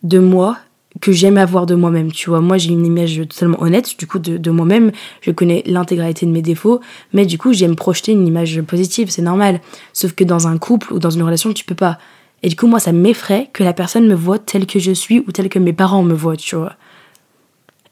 de 0.04 0.20
moi 0.20 0.58
que 1.02 1.12
j'aime 1.12 1.38
avoir 1.38 1.66
de 1.66 1.76
moi-même, 1.76 2.12
tu 2.12 2.30
vois. 2.30 2.42
Moi, 2.42 2.58
j'ai 2.58 2.72
une 2.72 2.86
image 2.86 3.22
totalement 3.30 3.62
honnête, 3.62 3.98
du 3.98 4.08
coup, 4.08 4.20
de, 4.20 4.52
moi-même. 4.52 4.92
Je 5.22 5.32
connais 5.32 5.64
l'intégralité 5.66 6.26
de 6.26 6.32
mes 6.32 6.42
défauts, 6.42 6.82
mais 7.14 7.26
du 7.26 7.38
coup, 7.38 7.54
j'aime 7.54 7.76
projeter 7.76 8.12
une 8.12 8.28
image 8.28 8.62
positive, 8.62 9.10
c'est 9.10 9.22
normal. 9.22 9.62
Sauf 9.94 10.14
que 10.14 10.24
dans 10.24 10.48
un 10.48 10.58
couple 10.58 10.94
ou 10.94 11.00
dans 11.00 11.10
une 11.10 11.24
relation, 11.24 11.54
tu 11.54 11.64
peux 11.64 11.76
pas. 11.76 12.00
Et 12.42 12.50
du 12.50 12.56
coup, 12.56 12.68
moi, 12.68 12.80
ça 12.80 12.92
m'effraie 12.92 13.50
que 13.54 13.64
la 13.64 13.74
personne 13.74 14.08
me 14.08 14.16
voit 14.16 14.40
telle 14.40 14.66
que 14.66 14.80
je 14.80 14.92
suis 14.92 15.20
ou 15.20 15.32
telle 15.32 15.50
que 15.50 15.60
mes 15.60 15.74
parents 15.74 16.04
me 16.04 16.14
voient, 16.14 16.38
tu 16.38 16.56
vois. 16.56 16.74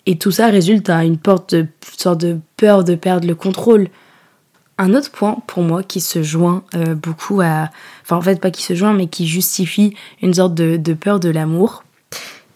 Et 0.05 0.17
tout 0.17 0.31
ça 0.31 0.47
résulte 0.47 0.89
à 0.89 1.03
une 1.03 1.17
sorte 1.24 2.21
de 2.21 2.39
peur 2.55 2.83
de 2.83 2.95
perdre 2.95 3.27
le 3.27 3.36
contrôle. 3.36 3.89
Un 4.79 4.93
autre 4.93 5.10
point 5.10 5.38
pour 5.48 5.63
moi 5.63 5.81
qui 5.81 6.01
se 6.01 6.22
joint 6.22 6.63
euh, 6.75 6.93
beaucoup 6.93 7.41
à... 7.41 7.69
Enfin 8.03 8.17
en 8.17 8.22
fait 8.22 8.39
pas 8.39 8.51
qui 8.51 8.62
se 8.62 8.75
joint 8.75 8.93
mais 8.93 9.07
qui 9.07 9.27
justifie 9.27 9.96
une 10.22 10.36
sorte 10.36 10.53
de, 10.53 10.93
peur 10.93 11.19
de 11.19 11.29
l'amour. 11.29 11.84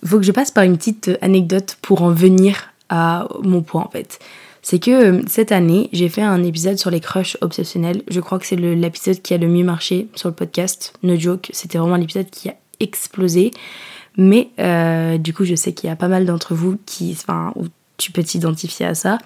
Faut 0.06 0.18
que 0.18 0.24
je 0.24 0.32
passe 0.32 0.51
par 0.51 0.63
une 0.63 0.78
petite 0.78 1.12
anecdote 1.22 1.78
pour 1.82 2.04
en 2.04 2.12
venir 2.12 2.74
à 2.90 3.28
mon 3.42 3.62
point 3.62 3.84
en 3.84 3.90
fait. 3.90 4.20
C'est 4.62 4.78
que 4.78 4.92
euh, 4.92 5.22
cette 5.28 5.51
année 5.51 5.90
j'ai 5.94 6.10
fait 6.10 6.22
un 6.22 6.44
épisode 6.44 6.78
sur 6.78 6.92
les 6.92 7.00
crushs 7.00 7.38
obsessionnels. 7.42 8.04
Je 8.08 8.20
crois 8.20 8.38
que 8.38 8.46
c'est 8.46 8.56
l'épisode 8.56 9.22
qui 9.22 9.34
a 9.34 9.38
le 9.38 9.48
mieux 9.48 9.66
marché 9.66 10.08
sur 10.13 10.30
le 10.30 10.36
podcast. 10.36 10.94
No 11.01 11.18
joke, 11.18 11.50
c'était 11.54 11.80
vraiment 11.80 11.96
l'épisode 11.96 12.30
qui 12.30 12.50
a 12.50 12.56
explosé. 12.80 13.50
Mais 14.18 14.50
euh, 14.60 15.18
du 15.18 15.34
coup 15.34 15.46
je 15.46 15.56
sais 15.56 15.74
qu'il 15.74 15.90
y 15.90 15.92
a 15.92 15.96
pas 15.96 16.08
mal 16.08 16.25
d'entre 16.25 16.54
vous 16.54 16.78
qui... 16.86 17.18
Enfin, 17.20 17.51
tu 17.98 18.12
peux 18.12 18.24
t'identifier 18.24 18.86
à 18.86 18.96
ça 18.96 19.18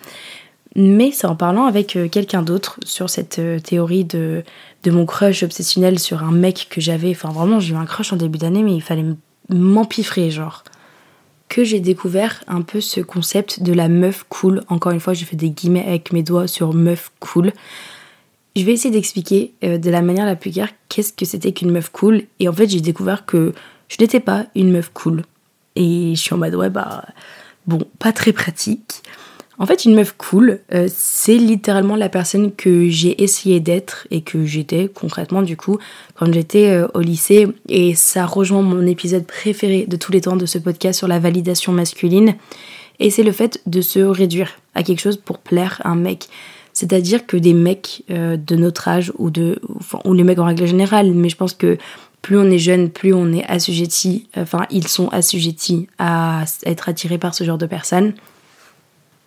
mais 0.76 1.12
c'est 1.12 1.28
en 1.28 1.36
parlant 1.36 1.66
avec 1.66 1.96
euh, 1.96 2.10
quelqu'un 2.10 2.42
d'autre 2.42 2.80
sur 2.84 3.10
cette 3.10 3.40
euh, 3.40 3.60
théorie 3.60 4.04
de, 4.04 4.44
de 4.84 4.92
mon 4.92 5.06
crush 5.06 5.44
obsessionnel 5.44 6.00
sur 6.00 6.24
un 6.24 6.32
mec 6.32 6.68
que 6.70 6.82
j'avais. 6.82 7.12
Enfin, 7.12 7.30
vraiment, 7.30 7.60
j'ai 7.60 7.74
eu 7.74 7.78
un 7.78 7.86
crush 7.86 8.12
en 8.12 8.18
début 8.18 8.38
d'année, 8.38 8.62
mais 8.62 8.76
il 8.76 8.82
fallait 8.82 9.06
m'empiffrer, 9.50 10.32
genre. 10.32 10.64
que 11.48 11.64
j'ai 11.64 11.80
découvert 11.80 12.44
un 12.48 12.62
peu 12.62 12.82
ce 12.82 13.00
concept 13.00 13.62
de 13.62 13.72
la 13.72 13.88
meuf 13.88 14.26
cool. 14.28 14.64
Encore 14.68 14.92
une 14.92 15.00
fois, 15.00 15.14
je 15.14 15.24
fais 15.24 15.36
des 15.36 15.50
guillemets 15.50 15.86
avec 15.86 16.12
mes 16.12 16.24
doigts 16.24 16.48
sur 16.48 16.74
meuf 16.74 17.12
cool. 17.20 17.54
Je 18.56 18.64
vais 18.64 18.74
essayer 18.74 18.92
d'expliquer 18.92 19.54
euh, 19.64 19.78
de 19.78 19.90
la 19.90 20.02
manière 20.02 20.26
la 20.26 20.36
plus 20.36 20.52
claire 20.52 20.70
qu'est-ce 20.90 21.14
que 21.14 21.26
c'était 21.26 21.52
qu'une 21.52 21.72
meuf 21.72 21.90
cool. 21.90 22.24
Et 22.40 22.50
en 22.50 22.54
fait, 22.54 22.68
j'ai 22.68 22.82
découvert 22.82 23.26
que 23.26 23.54
je 23.88 23.98
n'étais 24.00 24.20
pas 24.20 24.46
une 24.56 24.72
meuf 24.72 24.90
cool. 24.94 25.24
Et 25.76 26.16
je 26.16 26.22
suis 26.22 26.34
en 26.34 26.38
mode, 26.38 26.56
ouais, 26.56 26.70
bah, 26.70 27.06
bon, 27.68 27.80
pas 28.00 28.12
très 28.12 28.34
pratique. 28.34 29.04
En 29.58 29.66
fait, 29.66 29.86
une 29.86 29.96
meuf 29.96 30.14
cool, 30.18 30.60
euh, 30.74 30.88
c'est 30.92 31.38
littéralement 31.38 31.96
la 31.96 32.10
personne 32.10 32.54
que 32.54 32.90
j'ai 32.90 33.24
essayé 33.24 33.60
d'être 33.62 34.06
et 34.12 34.22
que 34.22 34.46
j'étais 34.46 34.90
concrètement 34.94 35.42
du 35.42 35.56
coup 35.56 35.78
quand 36.16 36.32
j'étais 36.32 36.72
euh, 36.72 36.88
au 36.94 37.00
lycée. 37.00 37.48
Et 37.70 37.96
ça 37.96 38.26
rejoint 38.26 38.62
mon 38.62 38.86
épisode 38.86 39.26
préféré 39.26 39.86
de 39.88 39.96
tous 39.96 40.12
les 40.12 40.22
temps 40.22 40.36
de 40.36 40.46
ce 40.46 40.58
podcast 40.58 40.98
sur 40.98 41.08
la 41.08 41.20
validation 41.20 41.72
masculine. 41.72 42.36
Et 43.00 43.10
c'est 43.10 43.24
le 43.24 43.32
fait 43.32 43.62
de 43.66 43.82
se 43.82 44.00
réduire 44.00 44.52
à 44.74 44.84
quelque 44.84 45.00
chose 45.02 45.18
pour 45.18 45.40
plaire 45.40 45.82
à 45.86 45.90
un 45.90 45.96
mec. 45.96 46.28
C'est-à-dire 46.74 47.26
que 47.26 47.38
des 47.38 47.54
mecs 47.54 48.04
euh, 48.12 48.36
de 48.36 48.58
notre 48.58 48.90
âge 48.90 49.14
ou 49.18 49.30
de, 49.30 49.60
ou 50.04 50.14
les 50.14 50.26
mecs 50.26 50.40
en 50.40 50.46
règle 50.46 50.66
générale, 50.66 51.14
mais 51.14 51.30
je 51.30 51.38
pense 51.38 51.54
que 51.54 51.78
plus 52.22 52.38
on 52.38 52.52
est 52.52 52.60
jeune, 52.60 52.90
plus 52.90 53.14
on 53.14 53.32
est 53.32 53.46
assujetti, 53.46 54.28
enfin 54.36 54.66
ils 54.72 54.88
sont 54.88 55.10
assujettis 55.10 55.88
à 56.00 56.44
être 56.66 56.90
attirés 56.90 57.20
par 57.20 57.36
ce 57.36 57.44
genre 57.44 57.60
de 57.60 57.68
personnes. 57.68 58.14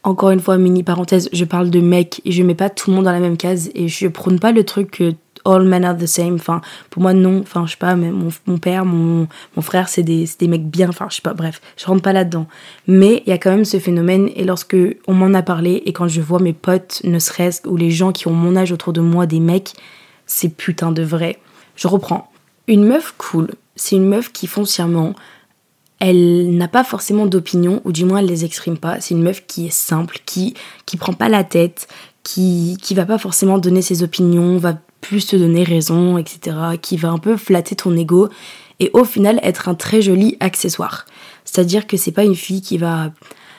Encore 0.08 0.30
une 0.30 0.40
fois, 0.40 0.56
mini 0.56 0.84
parenthèse, 0.84 1.28
je 1.34 1.44
parle 1.44 1.68
de 1.68 1.80
mecs 1.80 2.22
et 2.24 2.32
je 2.32 2.42
mets 2.42 2.54
pas 2.54 2.70
tout 2.70 2.88
le 2.88 2.96
monde 2.96 3.04
dans 3.04 3.12
la 3.12 3.20
même 3.20 3.36
case 3.36 3.68
et 3.74 3.88
je 3.88 4.08
prône 4.08 4.40
pas 4.40 4.52
le 4.52 4.64
truc 4.64 4.90
que 4.90 5.12
all 5.44 5.64
men 5.64 5.84
are 5.84 5.98
the 5.98 6.06
same. 6.06 6.36
Enfin, 6.36 6.62
pour 6.88 7.02
moi, 7.02 7.12
non. 7.12 7.40
Enfin, 7.42 7.66
je 7.66 7.72
sais 7.72 7.76
pas, 7.76 7.94
mais 7.94 8.10
mon, 8.10 8.56
père, 8.56 8.86
mon, 8.86 9.28
mon 9.54 9.62
frère, 9.62 9.90
c'est 9.90 10.02
des, 10.02 10.26
des, 10.38 10.48
mecs 10.48 10.66
bien. 10.66 10.88
Enfin, 10.88 11.08
je 11.10 11.16
sais 11.16 11.22
pas, 11.22 11.34
bref, 11.34 11.60
je 11.76 11.84
rentre 11.84 12.00
pas 12.00 12.14
là-dedans. 12.14 12.46
Mais 12.86 13.22
il 13.26 13.28
y 13.28 13.32
a 13.34 13.38
quand 13.38 13.50
même 13.50 13.66
ce 13.66 13.78
phénomène 13.78 14.30
et 14.34 14.44
lorsque 14.44 14.78
on 15.06 15.12
m'en 15.12 15.34
a 15.34 15.42
parlé 15.42 15.82
et 15.84 15.92
quand 15.92 16.08
je 16.08 16.22
vois 16.22 16.40
mes 16.40 16.54
potes, 16.54 17.02
ne 17.04 17.18
serait-ce 17.18 17.68
ou 17.68 17.76
les 17.76 17.90
gens 17.90 18.10
qui 18.10 18.28
ont 18.28 18.32
mon 18.32 18.56
âge 18.56 18.72
autour 18.72 18.94
de 18.94 19.02
moi, 19.02 19.26
des 19.26 19.40
mecs, 19.40 19.74
c'est 20.24 20.56
putain 20.56 20.90
de 20.90 21.02
vrai. 21.02 21.36
Je 21.76 21.86
reprends. 21.86 22.32
Une 22.66 22.86
meuf 22.86 23.14
cool, 23.18 23.50
c'est 23.76 23.96
une 23.96 24.08
meuf 24.08 24.32
qui 24.32 24.46
foncièrement 24.46 25.12
elle 26.00 26.56
n'a 26.56 26.68
pas 26.68 26.84
forcément 26.84 27.26
d'opinion, 27.26 27.80
ou 27.84 27.92
du 27.92 28.04
moins 28.04 28.18
elle 28.18 28.26
les 28.26 28.44
exprime 28.44 28.78
pas. 28.78 29.00
C'est 29.00 29.14
une 29.14 29.22
meuf 29.22 29.44
qui 29.46 29.66
est 29.66 29.72
simple, 29.72 30.18
qui, 30.24 30.54
qui 30.86 30.96
prend 30.96 31.12
pas 31.12 31.28
la 31.28 31.44
tête, 31.44 31.88
qui, 32.22 32.76
qui 32.82 32.94
va 32.94 33.04
pas 33.04 33.18
forcément 33.18 33.58
donner 33.58 33.82
ses 33.82 34.02
opinions, 34.02 34.58
va 34.58 34.78
plus 35.00 35.26
te 35.26 35.36
donner 35.36 35.64
raison, 35.64 36.18
etc. 36.18 36.56
Qui 36.80 36.96
va 36.96 37.10
un 37.10 37.18
peu 37.18 37.36
flatter 37.36 37.76
ton 37.76 37.96
ego 37.96 38.28
et 38.80 38.90
au 38.92 39.04
final 39.04 39.40
être 39.42 39.68
un 39.68 39.74
très 39.74 40.02
joli 40.02 40.36
accessoire. 40.40 41.06
C'est-à-dire 41.44 41.86
que 41.86 41.96
c'est 41.96 42.12
pas 42.12 42.24
une 42.24 42.34
fille 42.34 42.60
qui 42.60 42.78
va. 42.78 43.10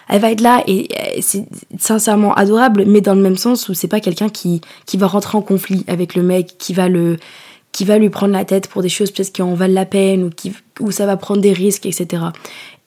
Elle 0.07 0.21
va 0.21 0.31
être 0.31 0.41
là 0.41 0.63
et 0.65 0.89
c'est 1.21 1.45
sincèrement 1.77 2.33
adorable, 2.33 2.83
mais 2.87 2.99
dans 2.99 3.13
le 3.13 3.21
même 3.21 3.37
sens 3.37 3.69
où 3.69 3.75
c'est 3.75 3.87
pas 3.87 3.99
quelqu'un 3.99 4.29
qui, 4.29 4.61
qui 4.87 4.97
va 4.97 5.05
rentrer 5.05 5.37
en 5.37 5.41
conflit 5.41 5.83
avec 5.87 6.15
le 6.15 6.23
mec, 6.23 6.55
qui 6.57 6.73
va 6.73 6.87
le 6.87 7.17
qui 7.71 7.85
va 7.85 7.97
lui 7.97 8.09
prendre 8.09 8.33
la 8.33 8.45
tête 8.45 8.67
pour 8.67 8.81
des 8.81 8.89
choses 8.89 9.11
peut-être 9.11 9.31
qui 9.31 9.41
en 9.41 9.53
valent 9.53 9.73
la 9.73 9.85
peine 9.85 10.23
ou 10.23 10.29
qui, 10.29 10.53
où 10.79 10.91
ça 10.91 11.05
va 11.05 11.17
prendre 11.17 11.41
des 11.41 11.53
risques, 11.53 11.85
etc. 11.85 12.23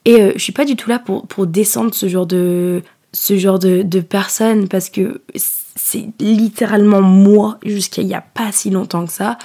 Et 0.04 0.20
euh, 0.20 0.32
je 0.34 0.42
suis 0.42 0.52
pas 0.52 0.64
du 0.64 0.76
tout 0.76 0.88
là 0.88 0.98
pour, 0.98 1.26
pour 1.26 1.46
descendre 1.46 1.94
ce 1.94 2.08
genre 2.08 2.26
de 2.26 2.82
ce 3.12 3.36
genre 3.36 3.58
de, 3.58 3.82
de 3.82 4.00
personnes 4.00 4.68
parce 4.68 4.88
que 4.88 5.20
c'est 5.34 6.08
littéralement 6.18 7.02
moi 7.02 7.58
jusqu'à 7.64 8.02
il 8.02 8.08
y 8.08 8.14
a 8.14 8.22
pas 8.22 8.52
si 8.52 8.70
longtemps 8.70 9.06
que 9.06 9.12
ça. 9.12 9.38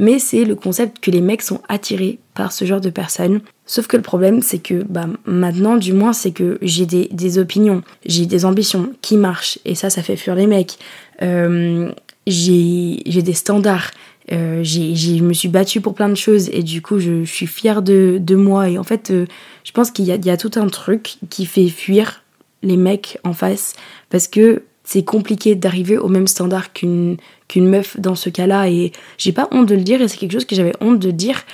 Mais 0.00 0.20
c'est 0.20 0.44
le 0.44 0.54
concept 0.54 1.00
que 1.00 1.10
les 1.10 1.20
mecs 1.20 1.42
sont 1.42 1.60
attirés 1.68 2.20
par 2.34 2.52
ce 2.52 2.64
genre 2.64 2.80
de 2.80 2.88
personnes. 2.88 3.40
Sauf 3.66 3.88
que 3.88 3.96
le 3.96 4.02
problème, 4.02 4.42
c'est 4.42 4.60
que 4.60 4.84
bah, 4.88 5.06
maintenant, 5.26 5.76
du 5.76 5.92
moins, 5.92 6.12
c'est 6.12 6.30
que 6.30 6.56
j'ai 6.62 6.86
des, 6.86 7.08
des, 7.10 7.38
opinions, 7.38 7.82
j'ai 8.06 8.24
des 8.24 8.44
ambitions 8.44 8.92
qui 9.02 9.16
marchent, 9.16 9.58
et 9.64 9.74
ça, 9.74 9.90
ça 9.90 10.04
fait 10.04 10.16
fuir 10.16 10.36
les 10.36 10.46
mecs. 10.46 10.78
Euh, 11.20 11.90
j'ai 12.28 13.02
des 13.04 13.32
standards, 13.32 13.90
euh, 14.32 14.62
je 14.62 15.22
me 15.22 15.32
suis 15.32 15.48
battue 15.48 15.80
pour 15.80 15.94
plein 15.94 16.08
de 16.08 16.14
choses 16.14 16.50
et 16.52 16.62
du 16.62 16.82
coup 16.82 16.98
je, 16.98 17.24
suis 17.24 17.46
fière 17.46 17.82
de, 17.82 18.18
de, 18.20 18.34
moi. 18.34 18.68
Et 18.68 18.78
en 18.78 18.84
fait 18.84 19.10
euh, 19.10 19.26
je 19.64 19.72
pense 19.72 19.90
qu'il 19.90 20.04
y, 20.06 20.30
a, 20.30 20.36
tout 20.36 20.50
un 20.56 20.66
truc 20.68 21.16
qui 21.30 21.46
fait 21.46 21.68
fuir 21.68 22.22
les 22.62 22.76
mecs 22.76 23.18
en 23.24 23.32
face 23.32 23.74
parce 24.10 24.28
que 24.28 24.62
c'est 24.84 25.04
compliqué 25.04 25.54
d'arriver 25.54 25.98
au 25.98 26.08
même 26.08 26.26
standard 26.26 26.72
qu'une 26.72 27.16
qu'une 27.46 27.68
meuf 27.68 27.98
dans 28.00 28.14
ce 28.14 28.30
cas-là. 28.30 28.68
Et 28.68 28.92
j'ai 29.16 29.32
pas 29.32 29.48
honte 29.52 29.68
de 29.68 29.74
le 29.74 29.82
dire 29.82 30.02
et 30.02 30.08
c'est 30.08 30.18
quelque 30.18 30.32
chose 30.32 30.44
que 30.44 30.56
j'avais 30.56 30.74
honte 30.80 30.98
de 30.98 31.10
dire. 31.10 31.44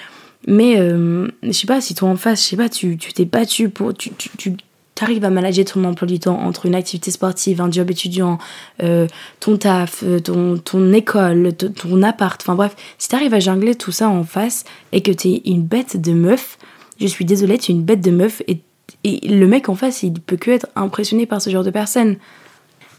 Mais 0.46 0.78
euh, 0.78 1.28
je 1.42 1.52
sais 1.52 1.66
pas 1.66 1.80
si 1.80 1.94
toi 1.94 2.08
en 2.08 2.16
face 2.16 2.42
je 2.42 2.48
sais 2.48 2.56
pas 2.56 2.68
tu 2.68 2.96
t'es 2.96 3.24
battu 3.24 3.70
pour 3.70 3.94
tu, 3.94 4.10
tu 4.36 4.52
t'arrives 4.94 5.24
à 5.24 5.30
manager 5.30 5.64
ton 5.64 5.84
emploi 5.84 6.06
du 6.06 6.18
temps 6.20 6.38
entre 6.38 6.66
une 6.66 6.74
activité 6.74 7.10
sportive, 7.10 7.60
un 7.60 7.70
job 7.70 7.90
étudiant, 7.90 8.38
euh, 8.82 9.06
ton 9.40 9.56
taf, 9.56 10.02
euh, 10.04 10.20
ton, 10.20 10.56
ton 10.58 10.92
école, 10.92 11.52
ton, 11.54 12.02
appart, 12.02 12.40
enfin 12.40 12.54
bref, 12.54 12.76
si 12.98 13.08
t'arrives 13.08 13.34
à 13.34 13.40
jongler 13.40 13.74
tout 13.74 13.92
ça 13.92 14.08
en 14.08 14.24
face 14.24 14.64
et 14.92 15.00
que 15.02 15.10
t'es 15.10 15.42
une 15.46 15.62
bête 15.62 16.00
de 16.00 16.12
meuf, 16.12 16.58
je 17.00 17.06
suis 17.06 17.24
désolée, 17.24 17.58
tu 17.58 17.72
es 17.72 17.74
une 17.74 17.82
bête 17.82 18.00
de 18.00 18.10
meuf 18.10 18.42
et, 18.46 18.60
et 19.02 19.28
le 19.28 19.46
mec 19.46 19.68
en 19.68 19.74
face, 19.74 20.02
il 20.02 20.12
peut 20.14 20.36
que 20.36 20.52
être 20.52 20.68
impressionné 20.76 21.26
par 21.26 21.42
ce 21.42 21.50
genre 21.50 21.64
de 21.64 21.70
personne. 21.70 22.16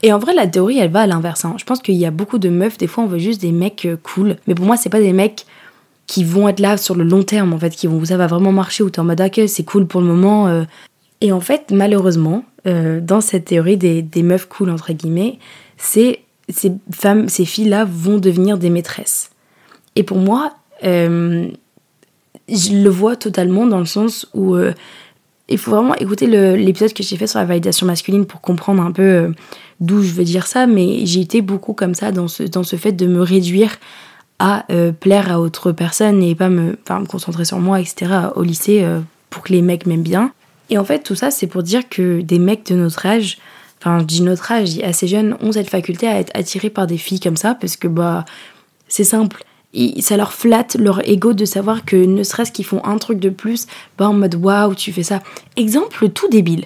Et 0.04 0.12
en 0.12 0.20
vrai, 0.20 0.34
la 0.34 0.46
théorie, 0.46 0.78
elle 0.78 0.92
va 0.92 1.02
à 1.02 1.08
l'inverse. 1.08 1.46
Hein. 1.46 1.56
Je 1.58 1.64
pense 1.64 1.80
qu'il 1.80 1.96
y 1.96 2.06
a 2.06 2.12
beaucoup 2.12 2.38
de 2.38 2.50
meufs, 2.50 2.78
des 2.78 2.88
fois, 2.88 3.06
on 3.06 3.08
veut 3.08 3.18
juste 3.18 3.42
des 3.42 3.52
mecs 3.52 3.86
euh, 3.86 3.98
cool. 4.04 4.36
Mais 4.48 4.54
pour 4.54 4.66
moi, 4.66 4.76
c'est 4.78 4.90
pas 4.90 5.00
des 5.00 5.14
mecs 5.14 5.46
qui 6.06 6.24
vont 6.24 6.48
être 6.48 6.60
là 6.60 6.78
sur 6.78 6.94
le 6.94 7.04
long 7.04 7.24
terme, 7.24 7.54
en 7.54 7.58
fait, 7.58 7.72
qui 7.72 7.88
vont, 7.88 8.04
ça 8.04 8.18
va 8.18 8.28
vraiment 8.28 8.52
marcher, 8.52 8.84
ou 8.84 8.90
t'es 8.90 9.00
en 9.00 9.06
mode, 9.06 9.22
ok, 9.22 9.42
c'est 9.48 9.64
cool 9.64 9.88
pour 9.88 10.02
le 10.02 10.08
moment, 10.08 10.66
et 11.22 11.32
en 11.32 11.40
fait, 11.40 11.72
malheureusement, 11.72 12.44
euh, 12.68 13.00
dans 13.00 13.22
cette 13.22 13.46
théorie 13.46 13.78
des, 13.78 14.02
des, 14.02 14.24
meufs 14.24 14.48
cool, 14.48 14.70
entre 14.70 14.92
guillemets, 14.94 15.40
ces, 15.78 16.20
ces 16.50 16.74
femmes, 16.92 17.30
ces 17.30 17.46
filles-là 17.46 17.86
vont 17.86 18.18
devenir 18.18 18.58
des 18.58 18.70
maîtresses. 18.70 19.32
Et 19.96 20.04
pour 20.04 20.18
moi, 20.18 20.54
euh, 20.84 21.48
je 22.50 22.74
le 22.74 22.90
vois 22.90 23.16
totalement 23.16 23.66
dans 23.66 23.80
le 23.80 23.86
sens 23.86 24.28
où 24.34 24.56
euh, 24.56 24.74
il 25.48 25.58
faut 25.58 25.72
vraiment 25.72 25.96
écouter 25.96 26.28
l'épisode 26.28 26.94
que 26.94 27.04
j'ai 27.04 27.18
fait 27.18 27.28
sur 27.28 27.40
la 27.40 27.46
validation 27.46 27.86
masculine 27.86 28.26
pour 28.26 28.42
comprendre 28.42 28.82
un 28.82 28.92
peu 28.92 29.32
d'où 29.80 30.02
je 30.02 30.12
veux 30.12 30.24
dire 30.24 30.48
ça, 30.48 30.66
mais 30.66 31.06
j'ai 31.06 31.22
été 31.22 31.42
beaucoup 31.42 31.74
comme 31.74 31.94
ça 31.94 32.12
dans 32.12 32.28
ce, 32.28 32.44
dans 32.44 32.64
ce 32.64 32.76
fait 32.78 32.94
de 32.94 33.06
me 33.06 33.22
réduire 33.22 33.76
à 34.40 34.66
plaire 35.00 35.32
à 35.32 35.40
autre 35.40 35.72
personne 35.72 36.24
et 36.24 36.34
pas 36.34 36.50
me, 36.50 36.72
me 36.72 37.06
concentrer 37.06 37.46
sur 37.46 37.60
moi, 37.60 37.80
etc. 37.80 38.12
au 38.36 38.42
lycée 38.42 38.84
pour 39.30 39.44
que 39.44 39.54
les 39.54 39.62
mecs 39.62 39.86
m'aiment 39.86 40.02
bien. 40.02 40.32
Et 40.70 40.78
en 40.78 40.86
fait, 40.86 41.00
tout 41.00 41.16
ça, 41.16 41.32
c'est 41.32 41.48
pour 41.48 41.64
dire 41.64 41.88
que 41.90 42.22
des 42.22 42.40
mecs 42.40 42.66
de 42.66 42.76
notre 42.76 43.06
âge, 43.06 43.38
enfin, 43.80 44.00
je 44.00 44.06
dis 44.06 44.22
notre 44.22 44.52
âge, 44.52 44.68
je 44.68 44.74
dis 44.74 44.84
assez 44.84 45.08
jeunes, 45.08 45.38
ont 45.42 45.52
cette 45.52 45.70
faculté 45.70 46.08
à 46.08 46.20
être 46.20 46.32
attirés 46.34 46.70
par 46.70 46.88
des 46.88 46.98
filles 46.98 47.20
comme 47.20 47.38
ça, 47.38 47.56
parce 47.56 47.78
que, 47.78 47.88
bah, 47.88 48.26
c'est 48.88 49.04
simple. 49.04 49.44
ça 50.00 50.18
leur 50.18 50.34
flatte 50.34 50.76
leur 50.76 51.08
ego 51.08 51.34
de 51.34 51.46
savoir 51.46 51.86
que 51.86 51.96
ne 51.96 52.24
serait-ce 52.24 52.52
qu'ils 52.52 52.66
font 52.66 52.84
un 52.86 52.98
truc 52.98 53.20
de 53.20 53.30
plus, 53.30 53.68
bah 53.98 54.08
en 54.08 54.14
mode 54.14 54.36
waouh, 54.36 54.74
tu 54.76 54.94
fais 54.94 55.04
ça. 55.04 55.22
Exemple 55.58 56.10
tout 56.10 56.30
débile. 56.30 56.66